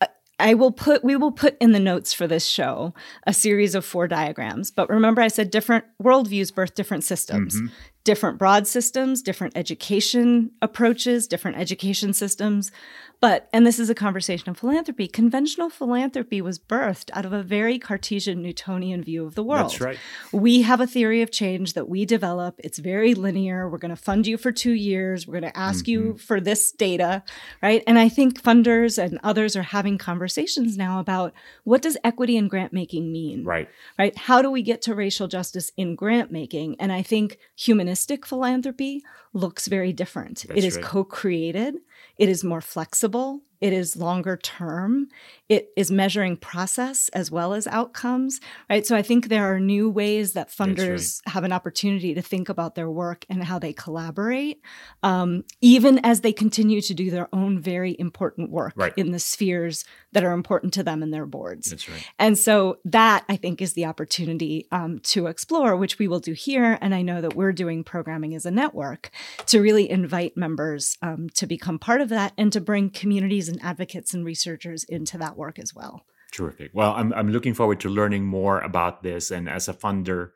uh, 0.00 0.06
I 0.38 0.54
will 0.54 0.72
put 0.72 1.04
we 1.04 1.16
will 1.16 1.32
put 1.32 1.58
in 1.60 1.72
the 1.72 1.80
notes 1.80 2.14
for 2.14 2.26
this 2.26 2.46
show 2.46 2.94
a 3.26 3.34
series 3.34 3.74
of 3.74 3.84
four 3.84 4.08
diagrams. 4.08 4.70
But 4.70 4.88
remember 4.88 5.20
I 5.20 5.28
said 5.28 5.50
different 5.50 5.84
worldviews 6.02 6.54
birth 6.54 6.74
different 6.74 7.04
systems. 7.04 7.56
Mm-hmm. 7.56 7.66
Different 8.04 8.38
broad 8.38 8.66
systems, 8.66 9.20
different 9.20 9.58
education 9.58 10.50
approaches, 10.62 11.26
different 11.26 11.58
education 11.58 12.14
systems. 12.14 12.72
But, 13.20 13.48
and 13.52 13.66
this 13.66 13.78
is 13.78 13.88
a 13.88 13.94
conversation 13.94 14.50
of 14.50 14.58
philanthropy, 14.58 15.08
conventional 15.08 15.70
philanthropy 15.70 16.42
was 16.42 16.58
birthed 16.58 17.10
out 17.14 17.24
of 17.24 17.32
a 17.32 17.42
very 17.42 17.78
Cartesian 17.78 18.42
Newtonian 18.42 19.02
view 19.02 19.24
of 19.24 19.34
the 19.34 19.42
world. 19.42 19.70
That's 19.70 19.80
right. 19.80 19.98
We 20.32 20.62
have 20.62 20.80
a 20.80 20.86
theory 20.86 21.22
of 21.22 21.30
change 21.30 21.72
that 21.72 21.88
we 21.88 22.04
develop. 22.04 22.60
It's 22.62 22.78
very 22.78 23.14
linear. 23.14 23.68
We're 23.68 23.78
going 23.78 23.94
to 23.94 23.96
fund 23.96 24.26
you 24.26 24.36
for 24.36 24.52
two 24.52 24.72
years. 24.72 25.26
We're 25.26 25.40
going 25.40 25.52
to 25.52 25.58
ask 25.58 25.84
mm-hmm. 25.84 25.90
you 25.90 26.18
for 26.18 26.40
this 26.40 26.70
data, 26.72 27.22
right? 27.62 27.82
And 27.86 27.98
I 27.98 28.08
think 28.08 28.42
funders 28.42 29.02
and 29.02 29.18
others 29.22 29.56
are 29.56 29.62
having 29.62 29.96
conversations 29.96 30.76
now 30.76 31.00
about 31.00 31.32
what 31.64 31.82
does 31.82 31.96
equity 32.04 32.36
in 32.36 32.48
grant 32.48 32.72
making 32.72 33.10
mean? 33.10 33.44
Right. 33.44 33.68
Right. 33.98 34.16
How 34.16 34.42
do 34.42 34.50
we 34.50 34.62
get 34.62 34.82
to 34.82 34.94
racial 34.94 35.28
justice 35.28 35.70
in 35.76 35.94
grant 35.94 36.30
making? 36.30 36.76
And 36.78 36.92
I 36.92 37.02
think 37.02 37.38
humanistic 37.56 38.26
philanthropy 38.26 39.02
looks 39.34 39.68
very 39.68 39.92
different. 39.92 40.44
That's 40.48 40.58
it 40.58 40.64
is 40.64 40.76
right. 40.76 40.84
co 40.84 41.04
created, 41.04 41.76
it 42.16 42.28
is 42.28 42.42
more 42.42 42.60
flexible, 42.60 43.42
it 43.60 43.72
is 43.72 43.96
longer 43.96 44.36
term, 44.36 45.08
it 45.48 45.68
is 45.76 45.90
measuring 45.90 46.36
process 46.36 47.08
as 47.10 47.30
well 47.30 47.52
as 47.52 47.66
outcomes, 47.66 48.40
right? 48.70 48.86
So 48.86 48.96
I 48.96 49.02
think 49.02 49.28
there 49.28 49.52
are 49.52 49.60
new 49.60 49.90
ways 49.90 50.32
that 50.32 50.48
funders 50.48 51.20
right. 51.26 51.32
have 51.34 51.44
an 51.44 51.52
opportunity 51.52 52.14
to 52.14 52.22
think 52.22 52.48
about 52.48 52.74
their 52.74 52.90
work 52.90 53.24
and 53.28 53.44
how 53.44 53.58
they 53.58 53.72
collaborate, 53.72 54.60
um, 55.02 55.44
even 55.60 55.98
as 56.04 56.22
they 56.22 56.32
continue 56.32 56.80
to 56.80 56.94
do 56.94 57.10
their 57.10 57.28
own 57.32 57.60
very 57.60 57.94
important 57.98 58.50
work 58.50 58.72
right. 58.76 58.94
in 58.96 59.12
the 59.12 59.18
spheres 59.18 59.84
that 60.12 60.24
are 60.24 60.32
important 60.32 60.72
to 60.74 60.82
them 60.82 61.02
and 61.02 61.12
their 61.12 61.26
boards. 61.26 61.70
That's 61.70 61.88
right. 61.88 62.08
And 62.18 62.38
so 62.38 62.78
that 62.84 63.24
I 63.28 63.36
think 63.36 63.60
is 63.60 63.74
the 63.74 63.84
opportunity 63.84 64.66
um, 64.72 65.00
to 65.00 65.26
explore, 65.26 65.76
which 65.76 65.98
we 65.98 66.08
will 66.08 66.20
do 66.20 66.32
here. 66.32 66.78
And 66.80 66.94
I 66.94 67.02
know 67.02 67.20
that 67.20 67.34
we're 67.34 67.52
doing 67.52 67.84
programming 67.84 68.34
as 68.34 68.46
a 68.46 68.50
network 68.50 69.10
to 69.46 69.60
really 69.60 69.90
invite 69.90 70.36
members 70.36 70.96
um, 71.02 71.28
to 71.30 71.46
become 71.46 71.78
part 71.78 72.00
of 72.00 72.08
that 72.08 72.32
and 72.38 72.52
to 72.52 72.60
bring 72.60 72.90
communities 72.90 73.43
and 73.48 73.62
advocates 73.62 74.14
and 74.14 74.24
researchers 74.24 74.84
into 74.84 75.18
that 75.18 75.36
work 75.36 75.58
as 75.58 75.72
well. 75.74 76.04
Terrific. 76.32 76.70
Well, 76.74 76.94
I'm 76.94 77.12
I'm 77.12 77.30
looking 77.30 77.54
forward 77.54 77.80
to 77.80 77.88
learning 77.88 78.24
more 78.24 78.60
about 78.60 79.02
this. 79.02 79.30
And 79.30 79.48
as 79.48 79.68
a 79.68 79.74
funder, 79.74 80.30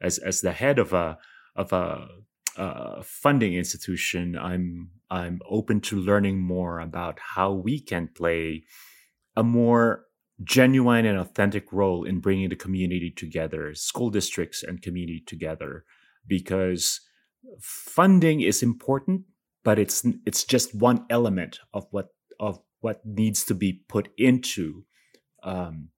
as 0.00 0.18
as 0.18 0.40
the 0.40 0.52
head 0.52 0.78
of 0.78 0.92
a 0.92 1.18
of 1.56 1.72
a 1.72 2.06
uh, 2.56 3.02
funding 3.02 3.54
institution, 3.54 4.36
I'm 4.36 4.90
I'm 5.10 5.40
open 5.48 5.80
to 5.82 5.96
learning 5.96 6.40
more 6.40 6.80
about 6.80 7.18
how 7.34 7.52
we 7.52 7.80
can 7.80 8.08
play 8.14 8.64
a 9.36 9.42
more 9.42 10.04
genuine 10.44 11.06
and 11.06 11.18
authentic 11.18 11.72
role 11.72 12.04
in 12.04 12.20
bringing 12.20 12.48
the 12.48 12.56
community 12.56 13.10
together, 13.10 13.74
school 13.74 14.10
districts 14.10 14.62
and 14.62 14.82
community 14.82 15.22
together, 15.26 15.84
because 16.26 17.00
funding 17.60 18.40
is 18.40 18.62
important, 18.62 19.22
but 19.64 19.78
it's 19.78 20.04
it's 20.26 20.44
just 20.44 20.74
one 20.74 21.06
element 21.08 21.60
of 21.72 21.86
what 21.90 22.08
of 22.38 22.60
what 22.80 23.04
needs 23.04 23.44
to 23.44 23.54
be 23.54 23.84
put 23.88 24.08
into 24.16 24.84
um, 25.42 25.88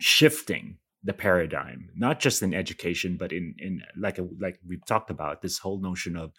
shifting 0.00 0.78
the 1.02 1.12
paradigm, 1.12 1.90
not 1.94 2.18
just 2.18 2.42
in 2.42 2.54
education, 2.54 3.16
but 3.18 3.32
in 3.32 3.54
in 3.58 3.82
like 3.96 4.18
a, 4.18 4.26
like 4.40 4.58
we've 4.66 4.84
talked 4.86 5.10
about 5.10 5.42
this 5.42 5.58
whole 5.58 5.78
notion 5.78 6.16
of 6.16 6.32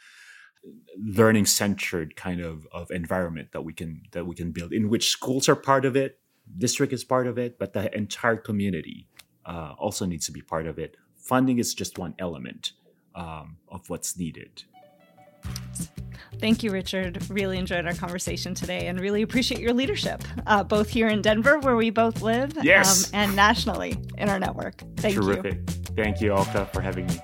learning 0.97 1.45
centered 1.45 2.15
kind 2.15 2.41
of 2.41 2.67
of 2.71 2.89
environment 2.89 3.49
that 3.53 3.61
we 3.61 3.73
can 3.73 4.01
that 4.11 4.25
we 4.25 4.35
can 4.35 4.51
build 4.51 4.73
in 4.73 4.89
which 4.89 5.09
schools 5.09 5.47
are 5.47 5.55
part 5.55 5.85
of 5.85 5.95
it, 5.95 6.19
district 6.57 6.93
is 6.93 7.03
part 7.03 7.27
of 7.27 7.37
it, 7.37 7.59
but 7.59 7.73
the 7.73 7.95
entire 7.95 8.37
community 8.37 9.07
uh, 9.45 9.73
also 9.77 10.05
needs 10.05 10.25
to 10.25 10.31
be 10.31 10.41
part 10.41 10.65
of 10.65 10.79
it. 10.79 10.97
Funding 11.15 11.59
is 11.59 11.73
just 11.73 11.97
one 11.97 12.15
element 12.19 12.71
um, 13.13 13.57
of 13.69 13.87
what's 13.89 14.17
needed. 14.17 14.63
Thank 16.39 16.63
you, 16.63 16.71
Richard. 16.71 17.29
Really 17.29 17.57
enjoyed 17.57 17.85
our 17.85 17.93
conversation 17.93 18.53
today 18.53 18.87
and 18.87 18.99
really 18.99 19.21
appreciate 19.21 19.61
your 19.61 19.73
leadership, 19.73 20.23
uh, 20.47 20.63
both 20.63 20.89
here 20.89 21.07
in 21.07 21.21
Denver, 21.21 21.59
where 21.59 21.75
we 21.75 21.89
both 21.89 22.21
live, 22.21 22.57
yes. 22.61 23.13
um, 23.13 23.19
and 23.19 23.35
nationally 23.35 23.95
in 24.17 24.29
our 24.29 24.39
network. 24.39 24.81
Thank 24.97 25.15
Terrific. 25.15 25.45
you. 25.45 25.51
Terrific. 25.51 25.95
Thank 25.95 26.21
you, 26.21 26.33
Ulcca, 26.33 26.69
for 26.73 26.81
having 26.81 27.07
me. 27.07 27.19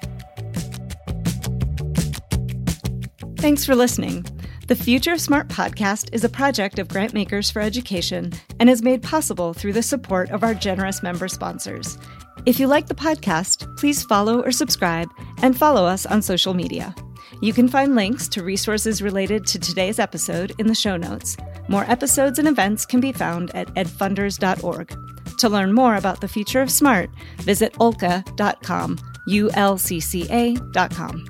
Thanks 3.38 3.66
for 3.66 3.76
listening. 3.76 4.26
The 4.68 4.76
Future 4.76 5.14
of 5.14 5.20
Smart 5.20 5.50
podcast 5.50 6.14
is 6.14 6.24
a 6.24 6.30
project 6.30 6.80
of 6.80 6.88
Grantmakers 6.88 7.52
for 7.52 7.60
Education 7.62 8.32
and 8.60 8.70
is 8.70 8.82
made 8.82 9.04
possible 9.04 9.54
through 9.54 9.74
the 9.74 9.84
support 9.84 10.30
of 10.30 10.44
our 10.44 10.54
generous 10.54 11.04
member 11.04 11.28
sponsors. 11.28 11.98
If 12.46 12.60
you 12.60 12.68
like 12.68 12.88
the 12.88 12.96
podcast, 12.96 13.78
please 13.78 14.04
follow 14.04 14.42
or 14.42 14.52
subscribe 14.52 15.10
and 15.42 15.58
follow 15.58 15.86
us 15.86 16.06
on 16.06 16.22
social 16.22 16.54
media. 16.54 16.96
You 17.42 17.54
can 17.54 17.68
find 17.68 17.96
links 17.96 18.28
to 18.30 18.44
resources 18.44 19.02
related 19.02 19.48
to 19.48 19.60
today's 19.60 19.98
episode 19.98 20.54
in 20.60 20.68
the 20.68 20.76
show 20.76 20.96
notes. 20.96 21.36
More 21.68 21.89
episodes 21.89 22.38
and 22.38 22.48
events 22.48 22.86
can 22.86 23.00
be 23.00 23.12
found 23.12 23.50
at 23.56 23.74
edfunders.org. 23.74 25.38
To 25.39 25.50
learn 25.50 25.74
more 25.74 25.96
about 25.96 26.22
the 26.22 26.28
future 26.28 26.62
of 26.62 26.70
SMART, 26.70 27.10
visit 27.38 27.74
ulcca.com, 27.80 29.00
U 29.28 29.50
L 29.54 29.78
C 29.78 30.00
C 30.00 30.28
A.com. 30.30 31.26